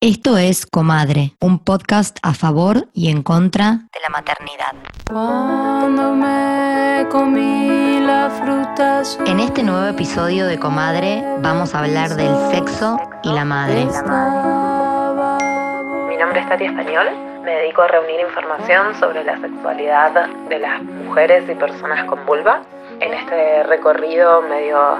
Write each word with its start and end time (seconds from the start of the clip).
Esto 0.00 0.38
es 0.38 0.64
Comadre, 0.64 1.32
un 1.40 1.58
podcast 1.58 2.18
a 2.22 2.32
favor 2.32 2.86
y 2.94 3.10
en 3.10 3.24
contra 3.24 3.88
de 3.92 4.00
la 4.00 4.10
maternidad. 4.10 4.72
Cuando 5.10 6.14
me 6.14 7.04
comí 7.10 7.98
la 8.06 8.30
fruta 8.30 9.02
En 9.26 9.40
este 9.40 9.64
nuevo 9.64 9.88
episodio 9.88 10.46
de 10.46 10.56
Comadre 10.56 11.24
vamos 11.42 11.74
a 11.74 11.80
hablar 11.80 12.10
del 12.10 12.32
sexo 12.52 12.96
y 13.24 13.32
la 13.32 13.44
madre. 13.44 13.86
Mi 16.08 16.16
nombre 16.16 16.42
es 16.42 16.48
Tati 16.48 16.66
Español, 16.66 17.08
me 17.42 17.50
dedico 17.50 17.82
a 17.82 17.88
reunir 17.88 18.20
información 18.20 18.94
sobre 19.00 19.24
la 19.24 19.40
sexualidad 19.40 20.28
de 20.48 20.60
las 20.60 20.80
mujeres 20.80 21.42
y 21.50 21.56
personas 21.56 22.04
con 22.04 22.24
vulva. 22.24 22.62
En 23.00 23.14
este 23.14 23.62
recorrido 23.64 24.42
medio 24.42 24.98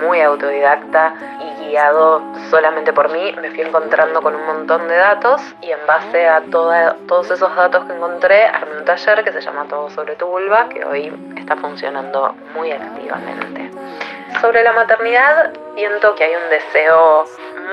muy 0.00 0.20
autodidacta 0.20 1.14
y 1.40 1.66
guiado 1.66 2.22
solamente 2.50 2.92
por 2.92 3.10
mí, 3.10 3.34
me 3.40 3.50
fui 3.50 3.60
encontrando 3.60 4.22
con 4.22 4.34
un 4.34 4.46
montón 4.46 4.88
de 4.88 4.96
datos 4.96 5.42
y 5.60 5.70
en 5.70 5.86
base 5.86 6.26
a 6.26 6.42
todos 6.50 7.30
esos 7.30 7.54
datos 7.54 7.84
que 7.84 7.92
encontré, 7.92 8.44
armé 8.44 8.78
un 8.78 8.84
taller 8.84 9.22
que 9.22 9.32
se 9.32 9.40
llama 9.40 9.66
Todo 9.68 9.90
sobre 9.90 10.16
tu 10.16 10.26
vulva, 10.26 10.68
que 10.68 10.84
hoy 10.84 11.12
está 11.36 11.56
funcionando 11.56 12.34
muy 12.54 12.72
activamente. 12.72 13.70
Sobre 14.40 14.62
la 14.62 14.72
maternidad, 14.72 15.52
siento 15.74 16.14
que 16.14 16.24
hay 16.24 16.34
un 16.34 16.50
deseo 16.50 17.24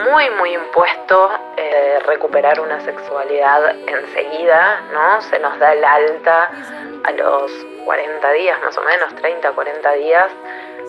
muy, 0.09 0.29
muy 0.39 0.53
impuesto 0.55 1.29
eh, 1.55 1.93
de 1.93 1.99
recuperar 2.01 2.59
una 2.59 2.79
sexualidad 2.81 3.75
enseguida, 3.87 4.81
¿no? 4.91 5.21
Se 5.21 5.39
nos 5.39 5.57
da 5.59 5.73
el 5.73 5.83
alta 5.83 6.51
a 7.03 7.11
los 7.11 7.72
40 7.85 8.31
días, 8.31 8.61
más 8.63 8.77
o 8.77 8.81
menos, 8.81 9.15
30, 9.15 9.51
40 9.51 9.91
días, 9.93 10.27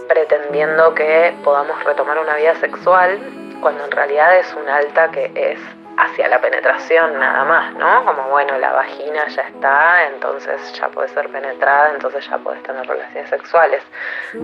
pretendiendo 0.08 0.94
que 0.94 1.34
podamos 1.42 1.82
retomar 1.84 2.18
una 2.18 2.36
vida 2.36 2.54
sexual, 2.56 3.18
cuando 3.60 3.84
en 3.84 3.90
realidad 3.90 4.36
es 4.38 4.52
un 4.54 4.68
alta 4.68 5.10
que 5.10 5.30
es 5.34 5.58
hacia 5.96 6.28
la 6.28 6.40
penetración 6.40 7.18
nada 7.18 7.44
más, 7.44 7.74
¿no? 7.74 8.04
Como 8.04 8.28
bueno, 8.28 8.58
la 8.58 8.72
vagina 8.72 9.26
ya 9.28 9.42
está, 9.42 10.06
entonces 10.06 10.72
ya 10.74 10.88
puede 10.88 11.08
ser 11.08 11.28
penetrada, 11.30 11.90
entonces 11.92 12.28
ya 12.28 12.38
puedes 12.38 12.62
tener 12.62 12.86
relaciones 12.86 13.30
sexuales, 13.30 13.82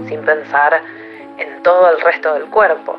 sin 0.07 0.25
pensar 0.25 0.81
en 1.39 1.62
todo 1.62 1.91
el 1.91 2.01
resto 2.01 2.35
del 2.35 2.47
cuerpo. 2.47 2.97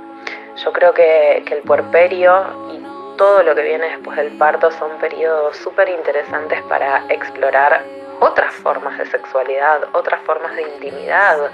Yo 0.58 0.74
creo 0.74 0.94
que, 0.94 1.44
que 1.46 1.56
el 1.56 1.62
puerperio 1.62 2.44
y 2.72 3.18
todo 3.18 3.44
lo 3.44 3.56
que 3.56 3.62
viene 3.62 3.88
después 3.90 4.18
del 4.18 4.38
parto 4.38 4.72
son 4.72 4.92
periodos 5.00 5.56
súper 5.58 5.90
interesantes 5.90 6.62
para 6.64 7.06
explorar 7.10 7.82
otras 8.22 8.54
formas 8.56 8.98
de 9.00 9.06
sexualidad, 9.08 9.82
otras 9.94 10.22
formas 10.22 10.56
de 10.56 10.62
intimidad, 10.62 11.52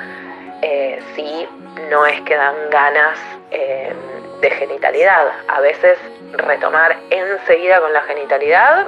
eh, 0.62 1.02
si 1.16 1.48
no 1.90 2.06
es 2.06 2.20
que 2.22 2.36
dan 2.36 2.70
ganas 2.70 3.18
eh, 3.52 3.94
de 4.42 4.50
genitalidad. 4.52 5.32
A 5.48 5.62
veces 5.62 5.98
retomar 6.34 6.98
enseguida 7.10 7.80
con 7.80 7.94
la 7.94 8.02
genitalidad 8.02 8.88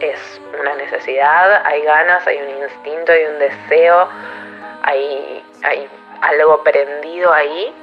es 0.00 0.40
una 0.58 0.74
necesidad, 0.74 1.62
hay 1.66 1.82
ganas, 1.82 2.26
hay 2.26 2.38
un 2.38 2.62
instinto, 2.62 3.12
hay 3.12 3.24
un 3.24 3.38
deseo, 3.38 4.08
hay, 4.82 5.44
hay 5.64 5.88
algo 6.22 6.64
prendido 6.64 7.30
ahí. 7.30 7.74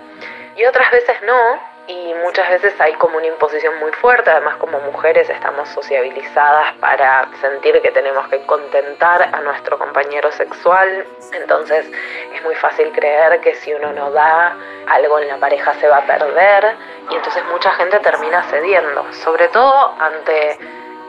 Y 0.56 0.66
otras 0.66 0.92
veces 0.92 1.16
no, 1.22 1.60
y 1.90 2.14
muchas 2.24 2.48
veces 2.50 2.80
hay 2.80 2.94
como 2.94 3.18
una 3.18 3.26
imposición 3.26 3.80
muy 3.80 3.92
fuerte, 3.94 4.30
además 4.30 4.58
como 4.58 4.80
mujeres 4.80 5.28
estamos 5.28 5.68
sociabilizadas 5.70 6.74
para 6.76 7.28
sentir 7.42 7.82
que 7.82 7.90
tenemos 7.90 8.28
que 8.28 8.46
contentar 8.46 9.28
a 9.34 9.42
nuestro 9.42 9.80
compañero 9.80 10.32
sexual, 10.32 11.04
entonces 11.34 11.90
es 12.36 12.44
muy 12.44 12.54
fácil 12.56 12.92
creer 12.92 13.42
que 13.42 13.56
si 13.56 13.74
uno 13.74 13.92
no 13.92 14.12
da 14.12 14.56
algo 14.88 15.18
en 15.18 15.30
la 15.30 15.38
pareja 15.38 15.74
se 15.76 15.88
va 15.88 15.98
a 15.98 16.06
perder 16.06 16.76
y 17.10 17.16
entonces 17.16 17.44
mucha 17.46 17.72
gente 17.72 17.98
termina 18.02 18.44
cediendo, 18.44 19.12
sobre 19.12 19.48
todo 19.48 19.96
ante 20.00 20.60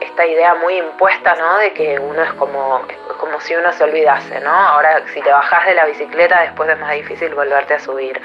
esta 0.01 0.27
idea 0.27 0.55
muy 0.55 0.79
impuesta, 0.79 1.35
¿no? 1.35 1.59
De 1.59 1.75
que 1.75 1.99
uno 1.99 2.23
es 2.23 2.33
como, 2.35 2.87
como 3.19 3.39
si 3.43 3.55
uno 3.55 3.71
se 3.73 3.85
olvidase, 3.85 4.41
¿no? 4.41 4.51
Ahora 4.51 5.03
si 5.13 5.21
te 5.21 5.31
bajas 5.31 5.67
de 5.67 5.75
la 5.75 5.85
bicicleta 5.85 6.41
después 6.41 6.71
es 6.71 6.79
más 6.79 6.93
difícil 6.93 7.35
volverte 7.35 7.75
a 7.75 7.79
subir. 7.79 8.19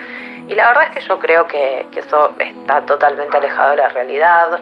Y 0.48 0.56
la 0.56 0.68
verdad 0.68 0.84
es 0.90 0.90
que 0.92 1.02
yo 1.02 1.20
creo 1.20 1.48
que, 1.48 1.88
eso 1.96 2.34
está 2.38 2.86
totalmente 2.86 3.38
alejado 3.38 3.72
de 3.72 3.78
la 3.78 3.90
realidad, 3.90 4.60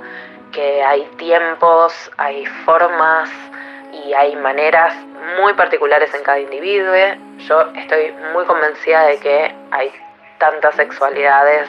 que 0.52 0.84
hay 0.84 1.04
tiempos, 1.18 2.12
hay 2.18 2.46
formas 2.46 3.30
y 3.92 4.14
hay 4.14 4.36
maneras 4.36 4.96
muy 5.42 5.54
particulares 5.54 6.14
en 6.14 6.24
cada 6.24 6.40
individuo. 6.40 6.94
Yo 7.38 7.62
estoy 7.76 8.14
muy 8.34 8.46
convencida 8.46 9.06
de 9.08 9.20
que 9.20 9.56
hay 9.72 9.92
tantas 10.38 10.76
sexualidades 10.76 11.68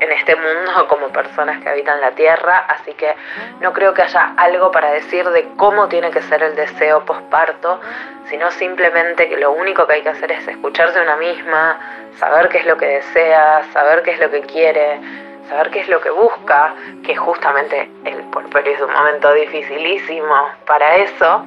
en 0.00 0.12
este 0.12 0.36
mundo 0.36 0.86
como 0.88 1.08
personas 1.08 1.62
que 1.62 1.68
habitan 1.68 2.00
la 2.00 2.12
Tierra, 2.12 2.64
así 2.68 2.92
que 2.94 3.14
no 3.60 3.72
creo 3.72 3.94
que 3.94 4.02
haya 4.02 4.34
algo 4.36 4.70
para 4.70 4.90
decir 4.90 5.28
de 5.30 5.48
cómo 5.56 5.88
tiene 5.88 6.10
que 6.10 6.22
ser 6.22 6.42
el 6.42 6.56
deseo 6.56 7.04
posparto, 7.04 7.80
sino 8.28 8.50
simplemente 8.50 9.28
que 9.28 9.36
lo 9.36 9.52
único 9.52 9.86
que 9.86 9.94
hay 9.94 10.02
que 10.02 10.10
hacer 10.10 10.32
es 10.32 10.46
escucharse 10.48 11.00
una 11.00 11.16
misma, 11.16 11.78
saber 12.16 12.48
qué 12.48 12.58
es 12.58 12.66
lo 12.66 12.76
que 12.76 12.86
desea, 12.86 13.62
saber 13.72 14.02
qué 14.02 14.12
es 14.12 14.20
lo 14.20 14.30
que 14.30 14.40
quiere, 14.42 15.00
saber 15.48 15.70
qué 15.70 15.80
es 15.80 15.88
lo 15.88 16.00
que 16.00 16.10
busca, 16.10 16.74
que 17.04 17.14
justamente 17.16 17.90
el 18.04 18.22
porperio 18.30 18.74
es 18.74 18.80
un 18.80 18.92
momento 18.92 19.32
dificilísimo 19.32 20.48
para 20.66 20.96
eso, 20.96 21.46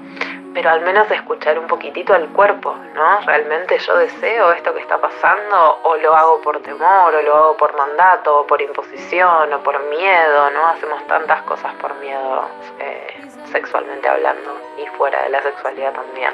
pero 0.58 0.72
al 0.72 0.82
menos 0.82 1.12
escuchar 1.12 1.60
un 1.60 1.68
poquitito 1.68 2.16
al 2.16 2.30
cuerpo, 2.30 2.76
¿no? 2.96 3.20
Realmente 3.28 3.78
yo 3.78 3.96
deseo 3.96 4.52
esto 4.54 4.74
que 4.74 4.80
está 4.80 4.98
pasando 4.98 5.82
o 5.84 5.98
lo 5.98 6.16
hago 6.16 6.42
por 6.42 6.60
temor 6.64 7.14
o 7.14 7.22
lo 7.22 7.36
hago 7.36 7.58
por 7.58 7.78
mandato 7.78 8.40
o 8.40 8.48
por 8.48 8.60
imposición 8.60 9.54
o 9.54 9.60
por 9.60 9.80
miedo, 9.84 10.50
¿no? 10.50 10.66
Hacemos 10.70 11.06
tantas 11.06 11.44
cosas 11.44 11.76
por 11.76 11.94
miedo 11.98 12.50
eh, 12.80 13.22
sexualmente 13.52 14.10
hablando 14.10 14.60
y 14.80 14.88
fuera 14.98 15.22
de 15.22 15.30
la 15.30 15.44
sexualidad 15.44 15.94
también. 15.94 16.34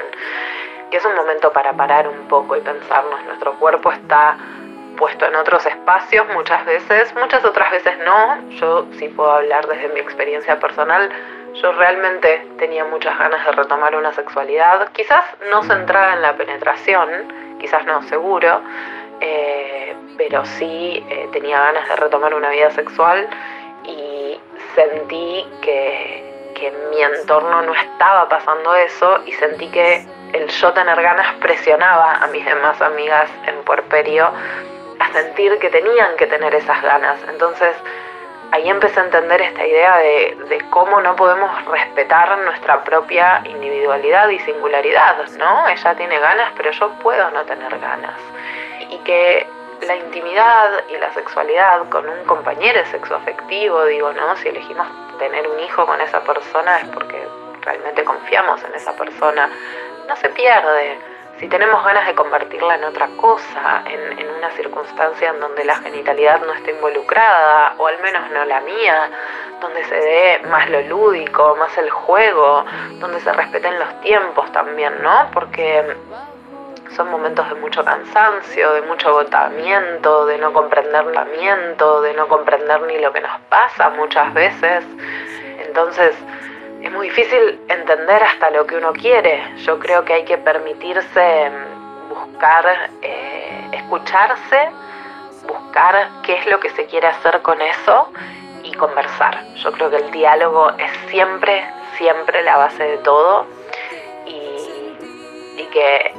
Que 0.90 0.96
es 0.96 1.04
un 1.04 1.14
momento 1.14 1.52
para 1.52 1.74
parar 1.74 2.08
un 2.08 2.26
poco 2.26 2.56
y 2.56 2.62
pensarnos, 2.62 3.22
nuestro 3.24 3.58
cuerpo 3.58 3.92
está 3.92 4.38
puesto 4.96 5.26
en 5.26 5.34
otros 5.34 5.66
espacios 5.66 6.26
muchas 6.32 6.64
veces, 6.64 7.14
muchas 7.14 7.44
otras 7.44 7.70
veces 7.72 7.98
no. 7.98 8.48
Yo 8.52 8.86
sí 8.98 9.08
puedo 9.10 9.32
hablar 9.32 9.66
desde 9.66 9.88
mi 9.88 10.00
experiencia 10.00 10.58
personal 10.58 11.10
yo 11.54 11.72
realmente 11.72 12.46
tenía 12.58 12.84
muchas 12.84 13.18
ganas 13.18 13.44
de 13.44 13.52
retomar 13.52 13.94
una 13.94 14.12
sexualidad, 14.12 14.90
quizás 14.92 15.22
no 15.50 15.62
centrada 15.62 16.14
en 16.14 16.22
la 16.22 16.36
penetración, 16.36 17.08
quizás 17.60 17.84
no, 17.86 18.02
seguro, 18.02 18.60
eh, 19.20 19.94
pero 20.16 20.44
sí 20.44 21.04
eh, 21.08 21.28
tenía 21.32 21.60
ganas 21.60 21.88
de 21.88 21.96
retomar 21.96 22.34
una 22.34 22.50
vida 22.50 22.70
sexual 22.72 23.28
y 23.84 24.38
sentí 24.74 25.46
que, 25.62 26.52
que 26.54 26.68
en 26.68 26.90
mi 26.90 27.02
entorno 27.02 27.62
no 27.62 27.74
estaba 27.74 28.28
pasando 28.28 28.74
eso 28.74 29.22
y 29.26 29.32
sentí 29.32 29.68
que 29.68 30.04
el 30.32 30.48
yo 30.48 30.72
tener 30.72 31.00
ganas 31.00 31.34
presionaba 31.36 32.16
a 32.16 32.26
mis 32.28 32.44
demás 32.44 32.80
amigas 32.82 33.30
en 33.46 33.62
puerperio 33.62 34.30
a 34.98 35.12
sentir 35.12 35.58
que 35.58 35.70
tenían 35.70 36.16
que 36.16 36.26
tener 36.26 36.54
esas 36.54 36.82
ganas. 36.82 37.18
Entonces, 37.28 37.76
ahí 38.52 38.68
empecé 38.68 39.00
a 39.00 39.04
entender 39.04 39.40
esta 39.40 39.66
idea 39.66 39.96
de, 39.98 40.64
cómo 40.70 41.00
no 41.00 41.16
podemos 41.16 41.64
respetar 41.66 42.36
nuestra 42.38 42.82
propia 42.84 43.42
individualidad 43.44 44.28
y 44.28 44.38
singularidad, 44.40 45.16
¿no? 45.38 45.68
Ella 45.68 45.94
tiene 45.94 46.18
ganas, 46.18 46.52
pero 46.56 46.70
yo 46.70 46.90
puedo 47.00 47.30
no 47.30 47.42
tener 47.44 47.78
ganas. 47.78 48.18
Y 48.90 48.98
que 48.98 49.46
la 49.86 49.96
intimidad 49.96 50.84
y 50.88 50.96
la 50.98 51.12
sexualidad 51.12 51.88
con 51.88 52.08
un 52.08 52.24
compañero 52.24 52.84
sexoafectivo, 52.86 53.84
digo, 53.86 54.12
¿no? 54.12 54.36
Si 54.36 54.48
elegimos 54.48 54.86
tener 55.18 55.46
un 55.46 55.60
hijo 55.60 55.86
con 55.86 56.00
esa 56.00 56.20
persona 56.20 56.80
es 56.80 56.88
porque 56.88 57.26
realmente 57.62 58.04
confiamos 58.04 58.62
en 58.64 58.74
esa 58.74 58.92
persona, 58.96 59.48
no 60.08 60.16
se 60.16 60.28
pierde 60.30 61.13
si 61.44 61.50
tenemos 61.50 61.84
ganas 61.84 62.06
de 62.06 62.14
convertirla 62.14 62.76
en 62.76 62.84
otra 62.84 63.06
cosa, 63.20 63.84
en, 63.84 64.30
una 64.38 64.50
circunstancia 64.52 65.28
en 65.28 65.40
donde 65.40 65.62
la 65.66 65.76
genitalidad 65.76 66.40
no 66.40 66.54
esté 66.54 66.70
involucrada, 66.70 67.74
o 67.76 67.86
al 67.86 68.00
menos 68.00 68.30
no 68.30 68.46
la 68.46 68.62
mía, 68.62 69.10
donde 69.60 69.84
se 69.84 69.94
dé 69.94 70.38
más 70.48 70.70
lo 70.70 70.80
lúdico, 70.80 71.54
más 71.56 71.76
el 71.76 71.90
juego, 71.90 72.64
donde 72.98 73.20
se 73.20 73.30
respeten 73.30 73.78
los 73.78 74.00
tiempos 74.00 74.50
también, 74.52 75.02
¿no? 75.02 75.28
Porque 75.34 75.84
son 76.96 77.10
momentos 77.10 77.46
de 77.50 77.56
mucho 77.56 77.84
cansancio, 77.84 78.72
de 78.72 78.80
mucho 78.80 79.10
agotamiento, 79.10 80.24
de 80.24 80.38
no 80.38 80.50
comprender 80.50 81.04
de 81.04 82.14
no 82.14 82.26
comprender 82.26 82.80
ni 82.84 83.00
lo 83.00 83.12
que 83.12 83.20
nos 83.20 83.38
pasa 83.50 83.90
muchas 83.90 84.32
veces. 84.32 84.82
Entonces, 85.58 86.16
es 86.84 86.92
muy 86.92 87.08
difícil 87.08 87.58
entender 87.68 88.22
hasta 88.22 88.50
lo 88.50 88.66
que 88.66 88.76
uno 88.76 88.92
quiere. 88.92 89.42
Yo 89.64 89.78
creo 89.78 90.04
que 90.04 90.12
hay 90.12 90.24
que 90.24 90.36
permitirse 90.36 91.50
mm, 91.50 92.08
buscar, 92.10 92.90
eh, 93.00 93.68
escucharse, 93.72 94.68
buscar 95.46 96.10
qué 96.22 96.36
es 96.36 96.46
lo 96.46 96.60
que 96.60 96.68
se 96.70 96.84
quiere 96.84 97.06
hacer 97.06 97.40
con 97.40 97.58
eso 97.62 98.10
y 98.62 98.72
conversar. 98.74 99.42
Yo 99.54 99.72
creo 99.72 99.88
que 99.88 99.96
el 99.96 100.10
diálogo 100.10 100.72
es 100.72 100.90
siempre, 101.08 101.64
siempre 101.96 102.42
la 102.42 102.58
base 102.58 102.84
de 102.84 102.98
todo 102.98 103.46
y, 104.26 105.62
y 105.62 105.66
que 105.72 106.12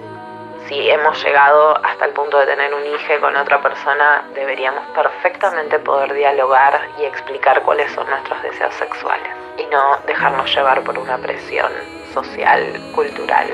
si 0.68 0.90
hemos 0.90 1.24
llegado 1.24 1.78
hasta 1.86 2.06
el 2.06 2.14
punto 2.14 2.40
de 2.40 2.48
tener 2.48 2.74
un 2.74 2.84
hijo 2.88 3.22
con 3.22 3.36
otra 3.36 3.62
persona, 3.62 4.24
deberíamos 4.34 4.84
perfectamente 4.96 5.78
poder 5.78 6.12
dialogar 6.16 6.90
y 7.00 7.04
explicar 7.04 7.62
cuáles 7.62 7.92
son 7.92 8.10
nuestros 8.10 8.42
deseos 8.42 8.74
sexuales 8.74 9.45
y 9.58 9.64
no 9.72 9.98
dejarnos 10.08 10.54
llevar 10.54 10.84
por 10.84 10.98
una 10.98 11.18
presión 11.18 11.72
social, 12.14 12.62
cultural 12.94 13.48
y 13.50 13.54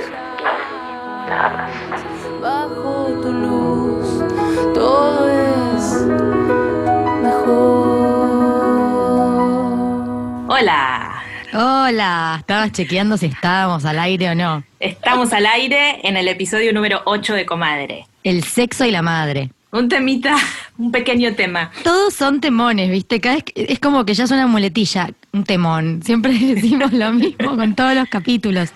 nada 1.30 1.50
más. 1.50 1.72
Bajo 2.42 3.08
tu 3.22 3.32
luz, 3.32 4.24
todo 4.74 5.30
es 5.30 6.02
mejor. 7.22 8.02
Hola, 10.50 11.08
Hola, 11.54 12.38
estabas 12.40 12.72
chequeando 12.72 13.18
si 13.18 13.26
estábamos 13.26 13.84
al 13.84 14.00
aire 14.00 14.30
o 14.30 14.36
no. 14.36 14.64
estamos 14.80 15.34
al 15.34 15.46
aire 15.46 16.00
en 16.08 16.16
el 16.16 16.30
episodio 16.30 16.72
número 16.72 17.02
8 17.06 17.34
de 17.34 17.46
Comadre. 17.46 18.06
El 18.24 18.46
sexo 18.46 18.86
y 18.86 18.92
la 18.92 19.02
madre. 19.02 19.50
Un 19.72 19.88
temita, 19.88 20.36
un 20.78 20.92
pequeño 20.92 21.34
tema. 21.34 21.72
Todos 21.84 22.14
son 22.14 22.42
temones, 22.42 22.92
¿viste? 22.92 23.22
Cada 23.22 23.36
vez 23.36 23.46
es 23.56 23.80
como 23.80 24.04
que 24.04 24.14
ya 24.14 24.26
es 24.26 24.32
una 24.32 24.46
muletilla, 24.46 25.10
un 25.32 25.46
temón. 25.46 26.02
Siempre 26.04 26.34
decimos 26.40 26.92
lo 26.92 27.14
mismo 27.14 27.56
con 27.56 27.74
todos 27.74 27.96
los 27.96 28.10
capítulos. 28.10 28.70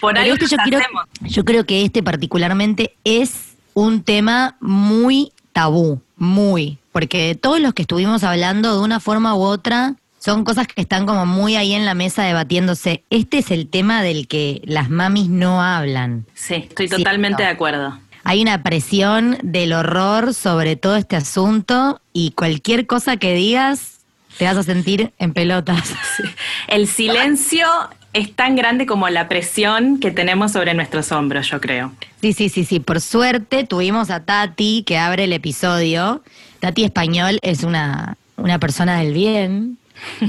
Por 0.00 0.18
algo 0.18 0.34
este 0.34 0.48
yo, 0.48 0.56
quiero, 0.62 0.78
yo 1.22 1.44
creo 1.44 1.64
que 1.64 1.82
este 1.84 2.02
particularmente 2.02 2.94
es 3.04 3.56
un 3.72 4.02
tema 4.02 4.56
muy 4.60 5.32
tabú, 5.52 6.02
muy. 6.18 6.78
Porque 6.92 7.38
todos 7.40 7.58
los 7.58 7.72
que 7.72 7.82
estuvimos 7.82 8.22
hablando 8.22 8.76
de 8.76 8.84
una 8.84 9.00
forma 9.00 9.34
u 9.34 9.40
otra 9.40 9.94
son 10.24 10.44
cosas 10.44 10.66
que 10.66 10.80
están 10.80 11.04
como 11.04 11.26
muy 11.26 11.54
ahí 11.56 11.74
en 11.74 11.84
la 11.84 11.94
mesa 11.94 12.22
debatiéndose. 12.22 13.04
Este 13.10 13.38
es 13.38 13.50
el 13.50 13.68
tema 13.68 14.02
del 14.02 14.26
que 14.26 14.62
las 14.64 14.88
mamis 14.88 15.28
no 15.28 15.62
hablan. 15.62 16.24
Sí, 16.32 16.54
estoy 16.54 16.88
totalmente 16.88 17.42
de 17.42 17.48
acuerdo. 17.50 17.98
Hay 18.24 18.40
una 18.40 18.62
presión 18.62 19.38
del 19.42 19.74
horror 19.74 20.34
sobre 20.34 20.76
todo 20.76 20.96
este 20.96 21.16
asunto 21.16 22.00
y 22.12 22.30
cualquier 22.32 22.86
cosa 22.86 23.18
que 23.18 23.34
digas 23.34 24.00
te 24.38 24.46
vas 24.46 24.56
a 24.56 24.62
sentir 24.62 25.12
en 25.18 25.32
pelotas. 25.32 25.94
El 26.68 26.88
silencio 26.88 27.66
es 28.14 28.34
tan 28.34 28.56
grande 28.56 28.86
como 28.86 29.08
la 29.08 29.28
presión 29.28 30.00
que 30.00 30.10
tenemos 30.10 30.52
sobre 30.52 30.74
nuestros 30.74 31.12
hombros, 31.12 31.50
yo 31.50 31.60
creo. 31.60 31.92
Sí, 32.20 32.32
sí, 32.32 32.48
sí, 32.48 32.64
sí. 32.64 32.80
Por 32.80 33.00
suerte 33.00 33.64
tuvimos 33.64 34.10
a 34.10 34.20
Tati 34.20 34.84
que 34.86 34.98
abre 34.98 35.24
el 35.24 35.32
episodio. 35.32 36.22
Tati 36.60 36.84
Español 36.84 37.38
es 37.42 37.62
una, 37.62 38.16
una 38.36 38.58
persona 38.58 38.98
del 38.98 39.12
bien. 39.12 39.78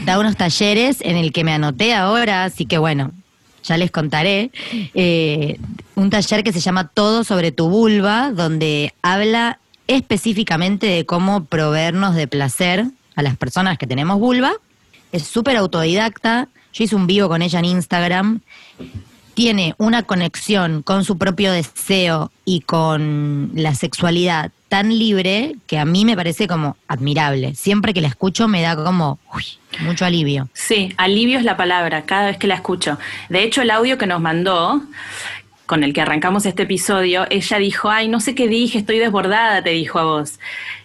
Da 0.06 0.19
unos 0.19 0.36
talleres 0.36 0.97
en 1.01 1.15
el 1.15 1.31
que 1.31 1.44
me 1.44 1.53
anoté 1.53 1.94
ahora, 1.94 2.44
así 2.44 2.65
que 2.65 2.77
bueno, 2.77 3.12
ya 3.63 3.77
les 3.77 3.89
contaré. 3.89 4.51
Eh, 4.94 5.57
un 5.95 6.09
taller 6.09 6.44
que 6.44 6.53
se 6.53 6.59
llama 6.59 6.88
Todo 6.88 7.24
sobre 7.24 7.51
tu 7.51 7.69
vulva, 7.69 8.31
donde 8.31 8.94
habla 9.01 9.59
específicamente 9.88 10.88
de 10.88 11.06
cómo 11.06 11.45
proveernos 11.45 12.15
de 12.15 12.27
placer 12.27 12.86
a 13.15 13.21
las 13.21 13.38
personas 13.38 13.77
que 13.77 13.88
tenemos 13.88 14.19
vulva. 14.19 14.53
Es 15.12 15.24
súper 15.24 15.57
autodidacta. 15.57 16.50
Yo 16.74 16.83
hice 16.83 16.95
un 16.95 17.07
vivo 17.07 17.30
con 17.30 17.42
ella 17.42 17.59
en 17.59 17.65
Instagram 17.65 18.42
tiene 19.36 19.75
una 19.77 20.03
conexión 20.03 20.81
con 20.81 21.03
su 21.03 21.18
propio 21.18 21.51
deseo 21.51 22.31
y 22.45 22.62
con 22.62 23.51
la 23.53 23.75
sexualidad 23.75 24.51
tan 24.69 24.97
libre 24.97 25.56
que 25.68 25.77
a 25.77 25.86
mí 25.86 26.06
me 26.06 26.15
parece 26.15 26.47
como 26.47 26.77
admirable. 26.88 27.53
Siempre 27.53 27.94
que 27.94 28.01
la 28.01 28.07
escucho 28.07 28.47
me 28.47 28.62
da 28.62 28.75
como 28.75 29.19
uy, 29.33 29.44
mucho 29.81 30.06
alivio. 30.06 30.50
Sí, 30.53 30.94
alivio 30.97 31.38
es 31.38 31.44
la 31.44 31.57
palabra 31.57 32.03
cada 32.03 32.27
vez 32.27 32.38
que 32.38 32.47
la 32.47 32.56
escucho. 32.56 32.97
De 33.30 33.44
hecho, 33.44 33.62
el 33.62 33.71
audio 33.71 33.97
que 33.97 34.07
nos 34.07 34.21
mandó, 34.21 34.81
con 35.66 35.84
el 35.84 35.94
que 35.94 36.02
arrancamos 36.02 36.46
este 36.46 36.64
episodio, 36.64 37.26
ella 37.30 37.58
dijo, 37.58 37.90
ay, 37.90 38.08
no 38.08 38.20
sé 38.20 38.36
qué 38.36 38.48
dije, 38.48 38.78
estoy 38.80 39.00
desbordada, 39.00 39.62
te 39.64 39.72
dijo 39.72 40.00
a 40.00 40.04
vos. 40.04 40.40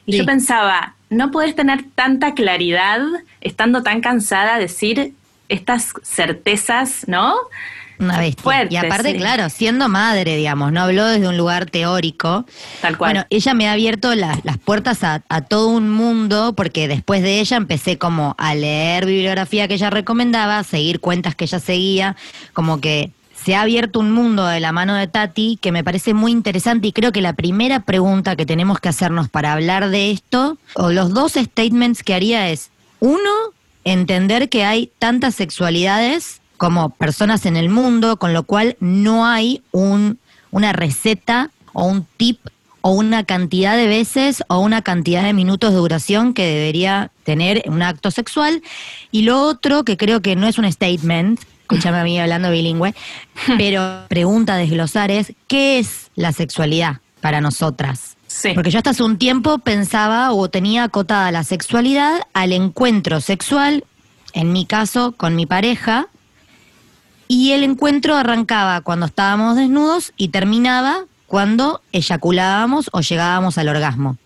Y 0.06 0.12
Sí. 0.12 0.18
yo 0.18 0.24
pensaba, 0.26 0.94
no 1.10 1.30
podés 1.30 1.54
tener 1.54 1.84
tanta 1.94 2.34
claridad 2.34 3.00
estando 3.40 3.82
tan 3.82 4.00
cansada, 4.00 4.58
decir 4.58 5.12
estas 5.48 5.92
certezas, 6.02 7.04
¿no? 7.08 7.34
Una 7.98 8.18
bestia. 8.18 8.42
Fuerte, 8.42 8.74
y 8.74 8.76
aparte, 8.78 9.12
sí. 9.12 9.18
claro, 9.18 9.50
siendo 9.50 9.88
madre, 9.90 10.36
digamos, 10.36 10.72
no 10.72 10.80
habló 10.80 11.06
desde 11.06 11.28
un 11.28 11.36
lugar 11.36 11.66
teórico. 11.66 12.46
Tal 12.80 12.96
cual. 12.96 13.12
Bueno, 13.12 13.26
ella 13.28 13.52
me 13.52 13.68
ha 13.68 13.72
abierto 13.72 14.14
la- 14.14 14.38
las 14.42 14.56
puertas 14.56 15.04
a, 15.04 15.22
a 15.28 15.42
todo 15.42 15.68
un 15.68 15.90
mundo, 15.90 16.54
porque 16.56 16.88
después 16.88 17.22
de 17.22 17.40
ella 17.40 17.58
empecé 17.58 17.98
como 17.98 18.34
a 18.38 18.54
leer 18.54 19.04
bibliografía 19.04 19.68
que 19.68 19.74
ella 19.74 19.90
recomendaba, 19.90 20.58
a 20.58 20.64
seguir 20.64 21.00
cuentas 21.00 21.34
que 21.34 21.44
ella 21.44 21.58
seguía, 21.58 22.16
como 22.54 22.80
que 22.80 23.10
se 23.42 23.54
ha 23.54 23.62
abierto 23.62 24.00
un 24.00 24.12
mundo 24.12 24.46
de 24.46 24.60
la 24.60 24.72
mano 24.72 24.94
de 24.94 25.06
Tati 25.06 25.58
que 25.60 25.72
me 25.72 25.84
parece 25.84 26.14
muy 26.14 26.32
interesante 26.32 26.88
y 26.88 26.92
creo 26.92 27.12
que 27.12 27.22
la 27.22 27.32
primera 27.32 27.80
pregunta 27.80 28.36
que 28.36 28.46
tenemos 28.46 28.80
que 28.80 28.90
hacernos 28.90 29.28
para 29.28 29.52
hablar 29.52 29.90
de 29.90 30.10
esto, 30.10 30.58
o 30.74 30.90
los 30.90 31.14
dos 31.14 31.32
statements 31.32 32.02
que 32.02 32.14
haría 32.14 32.50
es, 32.50 32.70
uno, 33.00 33.30
entender 33.84 34.48
que 34.48 34.64
hay 34.64 34.90
tantas 34.98 35.34
sexualidades 35.34 36.40
como 36.58 36.90
personas 36.90 37.46
en 37.46 37.56
el 37.56 37.70
mundo, 37.70 38.18
con 38.18 38.34
lo 38.34 38.42
cual 38.42 38.76
no 38.80 39.26
hay 39.26 39.62
un, 39.72 40.18
una 40.50 40.72
receta 40.74 41.50
o 41.72 41.84
un 41.84 42.06
tip 42.16 42.38
o 42.82 42.92
una 42.92 43.24
cantidad 43.24 43.76
de 43.76 43.86
veces 43.86 44.42
o 44.48 44.58
una 44.58 44.82
cantidad 44.82 45.22
de 45.22 45.32
minutos 45.32 45.70
de 45.70 45.76
duración 45.76 46.34
que 46.34 46.46
debería 46.46 47.10
tener 47.24 47.62
un 47.66 47.82
acto 47.82 48.10
sexual. 48.10 48.62
Y 49.10 49.22
lo 49.22 49.40
otro, 49.42 49.84
que 49.84 49.96
creo 49.96 50.20
que 50.20 50.36
no 50.36 50.46
es 50.46 50.58
un 50.58 50.70
statement, 50.70 51.40
escúchame 51.70 51.98
a 51.98 52.04
mí 52.04 52.18
hablando 52.18 52.50
bilingüe, 52.50 52.94
pero 53.56 54.04
pregunta 54.08 54.54
a 54.54 54.56
desglosar 54.56 55.12
es, 55.12 55.34
¿qué 55.46 55.78
es 55.78 56.10
la 56.16 56.32
sexualidad 56.32 56.96
para 57.20 57.40
nosotras? 57.40 58.16
Sí. 58.26 58.50
Porque 58.54 58.72
yo 58.72 58.78
hasta 58.78 58.90
hace 58.90 59.04
un 59.04 59.18
tiempo 59.18 59.58
pensaba 59.58 60.32
o 60.32 60.50
tenía 60.50 60.82
acotada 60.84 61.30
la 61.30 61.44
sexualidad 61.44 62.22
al 62.32 62.52
encuentro 62.52 63.20
sexual, 63.20 63.84
en 64.32 64.52
mi 64.52 64.66
caso, 64.66 65.12
con 65.16 65.36
mi 65.36 65.46
pareja, 65.46 66.08
y 67.28 67.52
el 67.52 67.62
encuentro 67.62 68.16
arrancaba 68.16 68.80
cuando 68.80 69.06
estábamos 69.06 69.54
desnudos 69.54 70.12
y 70.16 70.28
terminaba 70.28 71.04
cuando 71.28 71.82
eyaculábamos 71.92 72.90
o 72.92 73.00
llegábamos 73.00 73.58
al 73.58 73.68
orgasmo. 73.68 74.16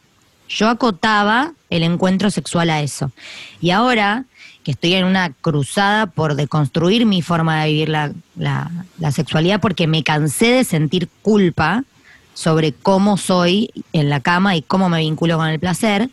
Yo 0.48 0.68
acotaba 0.70 1.52
el 1.68 1.82
encuentro 1.82 2.30
sexual 2.30 2.70
a 2.70 2.80
eso. 2.80 3.12
Y 3.60 3.70
ahora 3.70 4.24
que 4.64 4.72
estoy 4.72 4.94
en 4.94 5.04
una 5.04 5.30
cruzada 5.30 6.06
por 6.06 6.34
deconstruir 6.34 7.06
mi 7.06 7.22
forma 7.22 7.62
de 7.62 7.70
vivir 7.70 7.88
la, 7.90 8.12
la- 8.36 8.70
la 8.98 9.12
sexualidad 9.12 9.60
porque 9.60 9.86
me 9.86 10.02
cansé 10.02 10.46
de 10.46 10.64
sentir 10.64 11.08
culpa 11.22 11.84
sobre 12.32 12.72
cómo 12.72 13.16
soy 13.16 13.70
en 13.92 14.08
la 14.08 14.18
cama 14.20 14.56
y 14.56 14.62
cómo 14.62 14.88
me 14.88 14.98
vinculo 15.00 15.36
con 15.36 15.46
el 15.48 15.60
placer, 15.60 16.08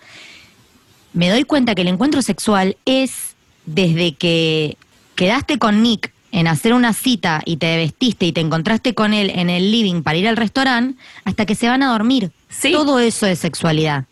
me 1.13 1.29
doy 1.29 1.43
cuenta 1.43 1.73
que 1.75 1.81
el 1.81 1.87
encuentro 1.87 2.21
sexual 2.21 2.77
es 2.85 3.35
desde 3.65 4.13
que 4.13 4.77
quedaste 5.15 5.57
con 5.57 5.81
Nick 5.81 6.13
en 6.31 6.47
hacer 6.47 6.73
una 6.73 6.93
cita 6.93 7.41
y 7.45 7.57
te 7.57 7.75
vestiste 7.75 8.25
y 8.25 8.31
te 8.31 8.39
encontraste 8.41 8.93
con 8.93 9.13
él 9.13 9.31
en 9.35 9.49
el 9.49 9.71
living 9.71 10.03
para 10.03 10.17
ir 10.17 10.27
al 10.27 10.37
restaurante 10.37 10.97
hasta 11.25 11.45
que 11.45 11.55
se 11.55 11.67
van 11.67 11.83
a 11.83 11.91
dormir. 11.91 12.31
Sí. 12.49 12.71
Todo 12.71 12.99
eso 12.99 13.25
es 13.27 13.39
sexualidad. 13.39 14.05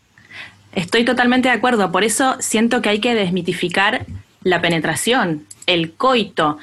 Estoy 0.74 1.06
totalmente 1.06 1.48
de 1.50 1.56
acuerdo, 1.56 1.92
por 1.92 2.04
eso 2.04 2.36
siento 2.40 2.82
que 2.82 2.90
hay 2.90 3.00
que 3.00 3.16
desmitificar 3.16 4.06
la 4.44 4.62
penetración, 4.62 5.46
el 5.66 5.94
coito, 5.94 6.58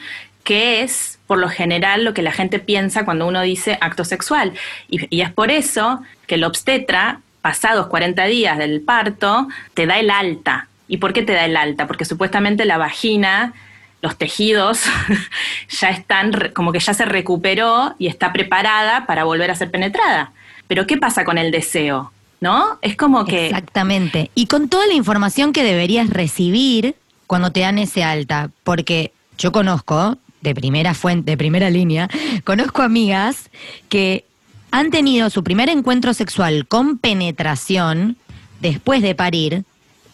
que 0.44 0.82
es 0.82 1.18
por 1.26 1.38
lo 1.38 1.48
general 1.48 2.04
lo 2.04 2.14
que 2.14 2.22
la 2.22 2.32
gente 2.32 2.58
piensa 2.58 3.04
cuando 3.04 3.26
uno 3.26 3.42
dice 3.42 3.78
acto 3.80 4.04
sexual. 4.04 4.52
Y, 4.88 5.20
es 5.20 5.32
por 5.32 5.50
eso 5.50 6.00
que 6.26 6.36
el 6.36 6.44
obstetra, 6.44 7.20
pasados 7.42 7.88
40 7.88 8.24
días 8.26 8.58
del 8.58 8.80
parto, 8.80 9.48
te 9.74 9.86
da 9.86 9.98
el 9.98 10.10
alta. 10.10 10.68
¿Y 10.88 10.98
por 10.98 11.12
qué 11.12 11.22
te 11.22 11.32
da 11.32 11.44
el 11.44 11.56
alta? 11.56 11.88
Porque 11.88 12.04
supuestamente 12.04 12.64
la 12.64 12.78
vagina, 12.78 13.54
los 14.02 14.16
tejidos, 14.16 14.84
ya 15.68 15.90
están, 15.90 16.52
como 16.54 16.70
que 16.70 16.78
ya 16.78 16.94
se 16.94 17.04
recuperó 17.04 17.94
y 17.98 18.06
está 18.06 18.32
preparada 18.32 19.04
para 19.06 19.24
volver 19.24 19.50
a 19.50 19.56
ser 19.56 19.70
penetrada. 19.70 20.32
Pero 20.68 20.86
¿qué 20.86 20.96
pasa 20.96 21.24
con 21.24 21.38
el 21.38 21.50
deseo? 21.50 22.12
¿No? 22.40 22.78
Es 22.82 22.96
como 22.96 23.24
que... 23.24 23.46
Exactamente. 23.46 24.30
Y 24.34 24.46
con 24.46 24.68
toda 24.68 24.86
la 24.86 24.92
información 24.92 25.52
que 25.52 25.64
deberías 25.64 26.08
recibir 26.10 26.94
cuando 27.26 27.50
te 27.52 27.60
dan 27.60 27.78
ese 27.78 28.04
alta, 28.04 28.50
porque 28.64 29.12
yo 29.38 29.52
conozco 29.52 30.18
de 30.40 30.54
primera 30.54 30.94
fuente, 30.94 31.32
de 31.32 31.36
primera 31.36 31.70
línea, 31.70 32.08
conozco 32.44 32.82
amigas 32.82 33.50
que 33.88 34.24
han 34.70 34.90
tenido 34.90 35.30
su 35.30 35.42
primer 35.42 35.68
encuentro 35.68 36.14
sexual 36.14 36.66
con 36.66 36.98
penetración 36.98 38.16
después 38.60 39.02
de 39.02 39.14
parir 39.14 39.64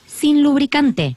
sin 0.07 0.43
lubricante. 0.43 1.17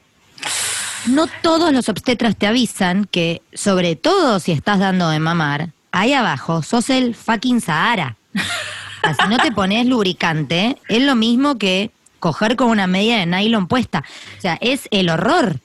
No 1.06 1.26
todos 1.42 1.72
los 1.72 1.88
obstetras 1.88 2.36
te 2.36 2.46
avisan 2.46 3.04
que, 3.04 3.42
sobre 3.52 3.94
todo 3.94 4.40
si 4.40 4.52
estás 4.52 4.80
dando 4.80 5.08
de 5.08 5.20
mamar, 5.20 5.70
ahí 5.92 6.12
abajo 6.12 6.62
sos 6.62 6.90
el 6.90 7.14
fucking 7.14 7.60
Sahara. 7.60 8.16
Si 8.32 9.28
no 9.28 9.38
te 9.38 9.52
pones 9.52 9.86
lubricante, 9.86 10.78
es 10.88 11.02
lo 11.02 11.14
mismo 11.14 11.58
que 11.58 11.92
coger 12.18 12.56
con 12.56 12.70
una 12.70 12.88
media 12.88 13.18
de 13.18 13.26
nylon 13.26 13.68
puesta. 13.68 14.02
O 14.36 14.40
sea, 14.40 14.58
es 14.60 14.88
el 14.90 15.08
horror. 15.10 15.60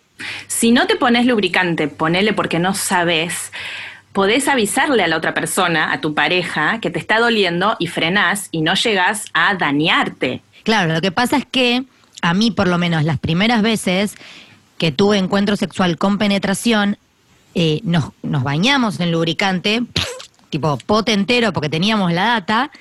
Si 0.48 0.72
no 0.72 0.88
te 0.88 0.96
pones 0.96 1.26
lubricante, 1.26 1.88
ponele 1.88 2.34
porque 2.34 2.60
no 2.60 2.74
sabes, 2.74 3.52
podés 4.14 4.48
avisarle 4.48 5.04
a 5.04 5.08
la 5.08 5.18
otra 5.18 5.34
persona, 5.34 5.92
a 5.94 6.02
tu 6.02 6.14
pareja, 6.14 6.80
que 6.80 6.90
te 6.90 7.00
está 7.00 7.20
doliendo 7.20 7.76
y 7.80 7.88
frenás 7.88 8.50
y 8.52 8.62
no 8.62 8.74
llegás 8.76 9.26
a 9.34 9.56
dañarte. 9.56 10.42
Claro, 10.64 10.94
lo 10.94 11.02
que 11.02 11.12
pasa 11.12 11.38
es 11.38 11.46
que 11.46 11.84
a 12.22 12.34
mí, 12.34 12.52
por 12.52 12.68
lo 12.68 12.78
menos, 12.78 13.04
las 13.04 13.20
primeras 13.20 13.62
veces 13.62 14.16
que 14.78 14.92
tuve 14.92 15.18
encuentro 15.18 15.56
sexual 15.56 15.98
con 15.98 16.18
penetración, 16.18 16.98
eh, 17.56 17.82
nos, 17.84 18.12
nos 18.24 18.44
bañamos 18.44 19.00
en 19.00 19.12
lubricante, 19.12 19.84
tipo 20.50 20.78
pote 20.78 21.14
entero 21.14 21.54
porque 21.54 21.70
teníamos 21.70 22.14
la 22.14 22.26
data, 22.26 22.72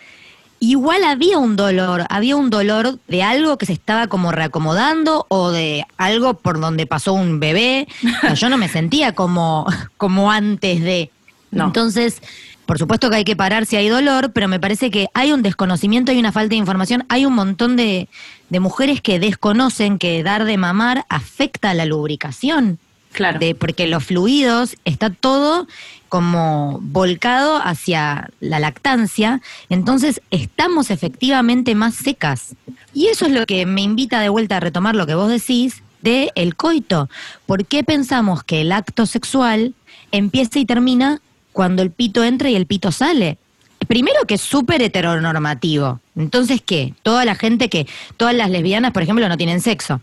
igual 0.61 1.03
había 1.05 1.39
un 1.39 1.57
dolor, 1.57 2.05
había 2.11 2.37
un 2.37 2.51
dolor 2.51 2.99
de 3.09 3.23
algo 3.23 3.59
que 3.59 3.67
se 3.67 3.73
estaba 3.73 4.07
como 4.07 4.31
reacomodando 4.31 5.27
o 5.29 5.51
de 5.51 5.85
algo 5.97 6.35
por 6.35 6.61
donde 6.61 6.87
pasó 6.87 7.15
un 7.15 7.41
bebé. 7.41 7.89
O 8.19 8.21
sea, 8.21 8.35
yo 8.35 8.49
no 8.49 8.59
me 8.59 8.69
sentía 8.69 9.15
como, 9.15 9.67
como 9.97 10.31
antes 10.31 10.83
de. 10.83 11.11
No. 11.51 11.65
Entonces, 11.65 12.23
por 12.67 12.79
supuesto 12.79 13.11
que 13.11 13.17
hay 13.17 13.25
que 13.25 13.35
parar 13.35 13.67
si 13.67 13.75
hay 13.75 13.89
dolor, 13.89 14.33
pero 14.33 14.47
me 14.47 14.61
parece 14.61 14.93
que 14.93 15.09
hay 15.15 15.33
un 15.33 15.43
desconocimiento, 15.43 16.13
hay 16.13 16.21
una 16.21 16.31
falta 16.31 16.51
de 16.51 16.57
información, 16.57 17.05
hay 17.09 17.27
un 17.27 17.33
montón 17.33 17.75
de, 17.77 18.09
de 18.51 18.61
mujeres 18.61 19.01
que 19.01 19.19
desconocen 19.19 19.99
que 19.99 20.23
dar 20.23 20.45
de 20.45 20.57
mamar 20.57 21.05
afecta 21.09 21.71
a 21.71 21.75
la 21.75 21.87
lubricación. 21.87 22.79
Claro. 23.13 23.39
De, 23.39 23.55
porque 23.55 23.87
los 23.87 24.05
fluidos 24.05 24.77
está 24.85 25.11
todo 25.11 25.67
como 26.09 26.79
volcado 26.83 27.57
hacia 27.63 28.31
la 28.41 28.59
lactancia, 28.59 29.41
entonces 29.69 30.21
estamos 30.31 30.91
efectivamente 30.91 31.75
más 31.75 31.95
secas. 31.95 32.57
Y 32.93 33.07
eso 33.07 33.27
es 33.27 33.33
lo 33.33 33.47
que 33.47 33.65
me 33.65 33.83
invita 33.83 34.21
de 34.21 34.29
vuelta 34.29 34.57
a 34.57 34.61
retomar 34.61 34.97
lo 34.97 35.07
que 35.07 35.15
vos 35.15 35.31
decís 35.31 35.83
de 36.03 36.33
el 36.35 36.57
coito. 36.57 37.09
¿Por 37.47 37.65
qué 37.65 37.85
pensamos 37.85 38.43
que 38.43 38.63
el 38.63 38.73
acto 38.73 39.07
sexual 39.07 39.75
empieza 40.11 40.59
y 40.59 40.65
termina 40.65 41.21
cuando 41.53 41.83
el 41.83 41.91
pito 41.91 42.25
entra 42.25 42.51
y 42.51 42.57
el 42.57 42.67
pito 42.67 42.91
sale? 42.91 43.39
Primero 43.87 44.25
que 44.27 44.35
es 44.35 44.41
súper 44.41 44.83
heteronormativo. 44.83 46.01
Entonces, 46.17 46.61
¿qué? 46.65 46.95
Toda 47.03 47.25
la 47.25 47.35
gente 47.35 47.69
que, 47.69 47.87
todas 48.17 48.35
las 48.35 48.51
lesbianas, 48.51 48.93
por 48.93 49.03
ejemplo, 49.03 49.29
no 49.29 49.37
tienen 49.37 49.61
sexo. 49.61 50.01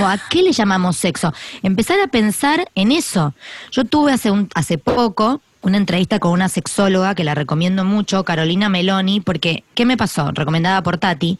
¿A 0.00 0.18
qué 0.28 0.42
le 0.42 0.52
llamamos 0.52 0.96
sexo? 0.96 1.32
Empezar 1.62 2.00
a 2.00 2.08
pensar 2.08 2.68
en 2.74 2.92
eso. 2.92 3.34
Yo 3.70 3.84
tuve 3.84 4.12
hace 4.12 4.78
poco 4.78 5.40
una 5.62 5.76
entrevista 5.76 6.18
con 6.18 6.32
una 6.32 6.48
sexóloga 6.48 7.14
que 7.14 7.24
la 7.24 7.34
recomiendo 7.34 7.84
mucho, 7.84 8.24
Carolina 8.24 8.68
Meloni, 8.68 9.20
porque, 9.20 9.64
¿qué 9.74 9.84
me 9.86 9.96
pasó? 9.96 10.32
Recomendada 10.32 10.82
por 10.82 10.98
Tati. 10.98 11.38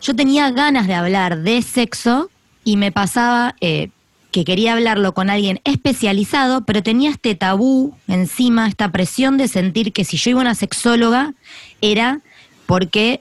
Yo 0.00 0.14
tenía 0.14 0.50
ganas 0.50 0.86
de 0.86 0.94
hablar 0.94 1.38
de 1.38 1.62
sexo 1.62 2.30
y 2.64 2.76
me 2.76 2.92
pasaba 2.92 3.56
eh, 3.60 3.90
que 4.30 4.44
quería 4.44 4.72
hablarlo 4.72 5.12
con 5.12 5.28
alguien 5.28 5.60
especializado, 5.64 6.64
pero 6.64 6.82
tenía 6.82 7.10
este 7.10 7.34
tabú 7.34 7.96
encima, 8.08 8.68
esta 8.68 8.90
presión 8.90 9.36
de 9.36 9.48
sentir 9.48 9.92
que 9.92 10.04
si 10.04 10.16
yo 10.16 10.30
iba 10.30 10.40
a 10.40 10.42
una 10.42 10.54
sexóloga 10.54 11.34
era 11.80 12.20
porque 12.66 13.20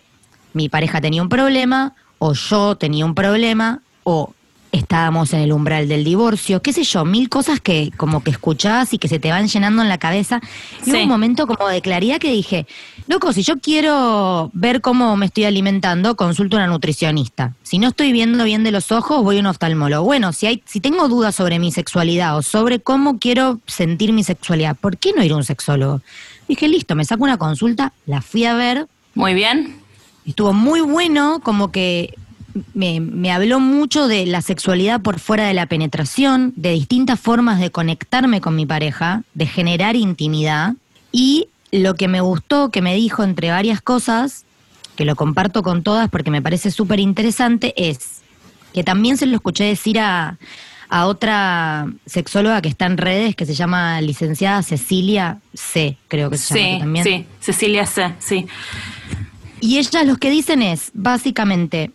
mi 0.54 0.70
pareja 0.70 1.02
tenía 1.02 1.22
un 1.22 1.30
problema 1.30 1.94
o 2.20 2.34
yo 2.34 2.76
tenía 2.76 3.06
un 3.06 3.16
problema 3.16 3.82
o 4.04 4.34
estábamos 4.72 5.34
en 5.34 5.42
el 5.42 5.52
umbral 5.52 5.88
del 5.88 6.04
divorcio, 6.04 6.62
qué 6.62 6.72
sé 6.74 6.84
yo, 6.84 7.04
mil 7.06 7.28
cosas 7.30 7.60
que 7.60 7.92
como 7.98 8.24
que 8.24 8.32
escuchás 8.32 8.94
y 8.94 8.98
que 8.98 9.08
se 9.08 9.20
te 9.20 9.30
van 9.30 9.48
llenando 9.48 9.82
en 9.82 9.90
la 9.90 9.98
cabeza. 9.98 10.40
Y 10.82 10.86
Sí. 10.86 10.92
hubo 10.92 11.02
un 11.04 11.10
momento 11.10 11.46
como 11.48 11.68
de 11.68 11.82
claridad 11.82 12.20
que 12.20 12.32
dije, 12.32 12.66
loco, 13.08 13.34
si 13.34 13.44
yo 13.44 13.60
quiero 13.60 14.50
ver 14.54 14.82
cómo 14.82 15.18
me 15.18 15.26
estoy 15.26 15.44
alimentando, 15.46 16.16
consulto 16.16 16.56
a 16.58 16.60
una 16.62 16.68
nutricionista. 16.68 17.54
Si 17.64 17.80
no 17.80 17.90
estoy 17.90 18.12
viendo 18.12 18.44
bien 18.46 18.64
de 18.64 18.72
los 18.72 18.92
ojos, 18.92 19.24
voy 19.24 19.38
a 19.38 19.40
un 19.42 19.48
oftalmólogo. 19.48 20.06
Bueno, 20.06 20.32
si 20.34 20.46
hay, 20.48 20.64
si 20.66 20.80
tengo 20.80 21.08
dudas 21.10 21.36
sobre 21.36 21.60
mi 21.60 21.72
sexualidad 21.72 22.38
o 22.38 22.42
sobre 22.42 22.80
cómo 22.80 23.20
quiero 23.20 23.60
sentir 23.68 24.14
mi 24.14 24.24
sexualidad, 24.24 24.76
¿por 24.78 24.98
qué 24.98 25.12
no 25.14 25.24
ir 25.24 25.34
a 25.34 25.36
un 25.38 25.44
sexólogo? 25.44 26.02
Dije, 26.48 26.68
listo, 26.68 26.96
me 26.96 27.06
saco 27.06 27.24
una 27.24 27.38
consulta, 27.38 27.94
la 28.06 28.22
fui 28.22 28.46
a 28.46 28.54
ver, 28.54 28.88
Muy 29.16 29.34
bien. 29.34 29.76
estuvo 30.26 30.54
muy 30.54 30.82
bueno, 30.82 31.40
como 31.44 31.72
que 31.72 32.14
me, 32.74 33.00
me 33.00 33.32
habló 33.32 33.60
mucho 33.60 34.08
de 34.08 34.26
la 34.26 34.42
sexualidad 34.42 35.02
por 35.02 35.20
fuera 35.20 35.48
de 35.48 35.54
la 35.54 35.66
penetración, 35.66 36.54
de 36.56 36.72
distintas 36.72 37.20
formas 37.20 37.60
de 37.60 37.72
conectarme 37.72 38.42
con 38.42 38.56
mi 38.56 38.66
pareja, 38.66 39.24
de 39.34 39.46
generar 39.46 39.96
intimidad. 39.96 40.74
Y 41.12 41.48
lo 41.72 41.96
que 41.96 42.08
me 42.08 42.22
gustó, 42.22 42.70
que 42.70 42.82
me 42.82 42.96
dijo 42.96 43.24
entre 43.24 43.52
varias 43.52 43.82
cosas, 43.82 44.46
que 44.96 45.06
lo 45.06 45.16
comparto 45.16 45.64
con 45.64 45.84
todas 45.84 46.10
porque 46.10 46.32
me 46.32 46.42
parece 46.42 46.72
súper 46.72 47.00
interesante, 47.00 47.74
es 47.78 48.22
que 48.74 48.84
también 48.84 49.18
se 49.18 49.26
lo 49.26 49.36
escuché 49.36 49.64
decir 49.64 50.00
a, 50.00 50.38
a 50.90 51.08
otra 51.08 51.88
sexóloga 52.06 52.62
que 52.62 52.70
está 52.70 52.86
en 52.86 52.98
redes, 52.98 53.36
que 53.36 53.46
se 53.46 53.54
llama 53.54 54.02
licenciada 54.02 54.62
Cecilia 54.62 55.40
C, 55.54 55.98
creo 56.08 56.30
que 56.30 56.38
se 56.38 56.54
llama. 56.54 56.74
Sí, 56.74 56.80
también. 56.80 57.04
sí. 57.06 57.26
Cecilia 57.40 57.86
C, 57.86 58.14
sí. 58.20 58.46
Y 59.62 59.78
ellas 59.78 60.06
lo 60.06 60.18
que 60.18 60.30
dicen 60.30 60.62
es, 60.62 60.92
básicamente, 60.94 61.92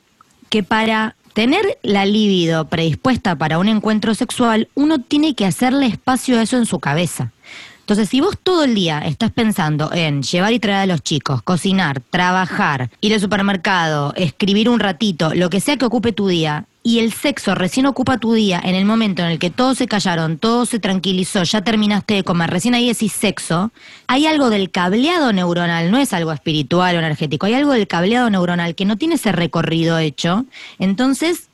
que 0.49 0.63
para 0.63 1.17
tener 1.33 1.79
la 1.83 2.07
libido 2.07 2.67
predispuesta 2.67 3.37
para 3.37 3.59
un 3.59 3.69
encuentro 3.69 4.15
sexual, 4.15 4.69
uno 4.75 5.01
tiene 5.01 5.35
que 5.35 5.45
hacerle 5.45 5.87
espacio 5.87 6.39
a 6.39 6.43
eso 6.43 6.57
en 6.57 6.67
su 6.67 6.81
cabeza. 6.81 7.33
Entonces, 7.81 8.09
si 8.09 8.21
vos 8.21 8.37
todo 8.43 8.65
el 8.65 8.75
día 8.75 8.99
estás 8.99 9.31
pensando 9.31 9.93
en 9.93 10.23
llevar 10.23 10.53
y 10.53 10.59
traer 10.59 10.79
a 10.79 10.87
los 10.93 11.03
chicos, 11.03 11.43
cocinar, 11.43 12.01
trabajar, 12.01 12.91
ir 13.01 13.15
al 13.15 13.21
supermercado, 13.21 14.13
escribir 14.17 14.69
un 14.69 14.81
ratito, 14.81 15.35
lo 15.35 15.51
que 15.51 15.61
sea 15.61 15.77
que 15.77 15.85
ocupe 15.85 16.11
tu 16.11 16.27
día, 16.27 16.65
y 16.87 17.01
el 17.01 17.13
sexo 17.13 17.57
recién 17.57 17.85
ocupa 17.87 18.19
tu 18.19 18.33
día 18.33 18.61
en 18.63 18.77
el 18.77 18.85
momento 18.85 19.21
en 19.25 19.31
el 19.31 19.41
que 19.41 19.51
todos 19.51 19.77
se 19.77 19.89
callaron, 19.89 20.39
todo 20.39 20.67
se 20.67 20.79
tranquilizó, 20.79 21.43
ya 21.43 21.61
terminaste 21.63 22.15
de 22.15 22.23
comer, 22.23 22.49
recién 22.49 22.75
ahí 22.75 22.87
decís 22.87 23.11
sexo, 23.13 23.73
hay 24.07 24.29
algo 24.29 24.51
del 24.51 24.71
cableado 24.71 25.33
neuronal, 25.33 25.91
no 25.91 25.99
es 25.99 26.13
algo 26.13 26.31
espiritual 26.31 26.95
o 26.95 27.01
energético, 27.01 27.47
hay 27.47 27.55
algo 27.55 27.73
del 27.73 27.89
cableado 27.89 28.31
neuronal 28.31 28.77
que 28.77 28.85
no 28.85 28.97
tiene 28.97 29.17
ese 29.17 29.33
recorrido 29.33 29.99
hecho, 29.99 30.45
entonces 30.79 31.49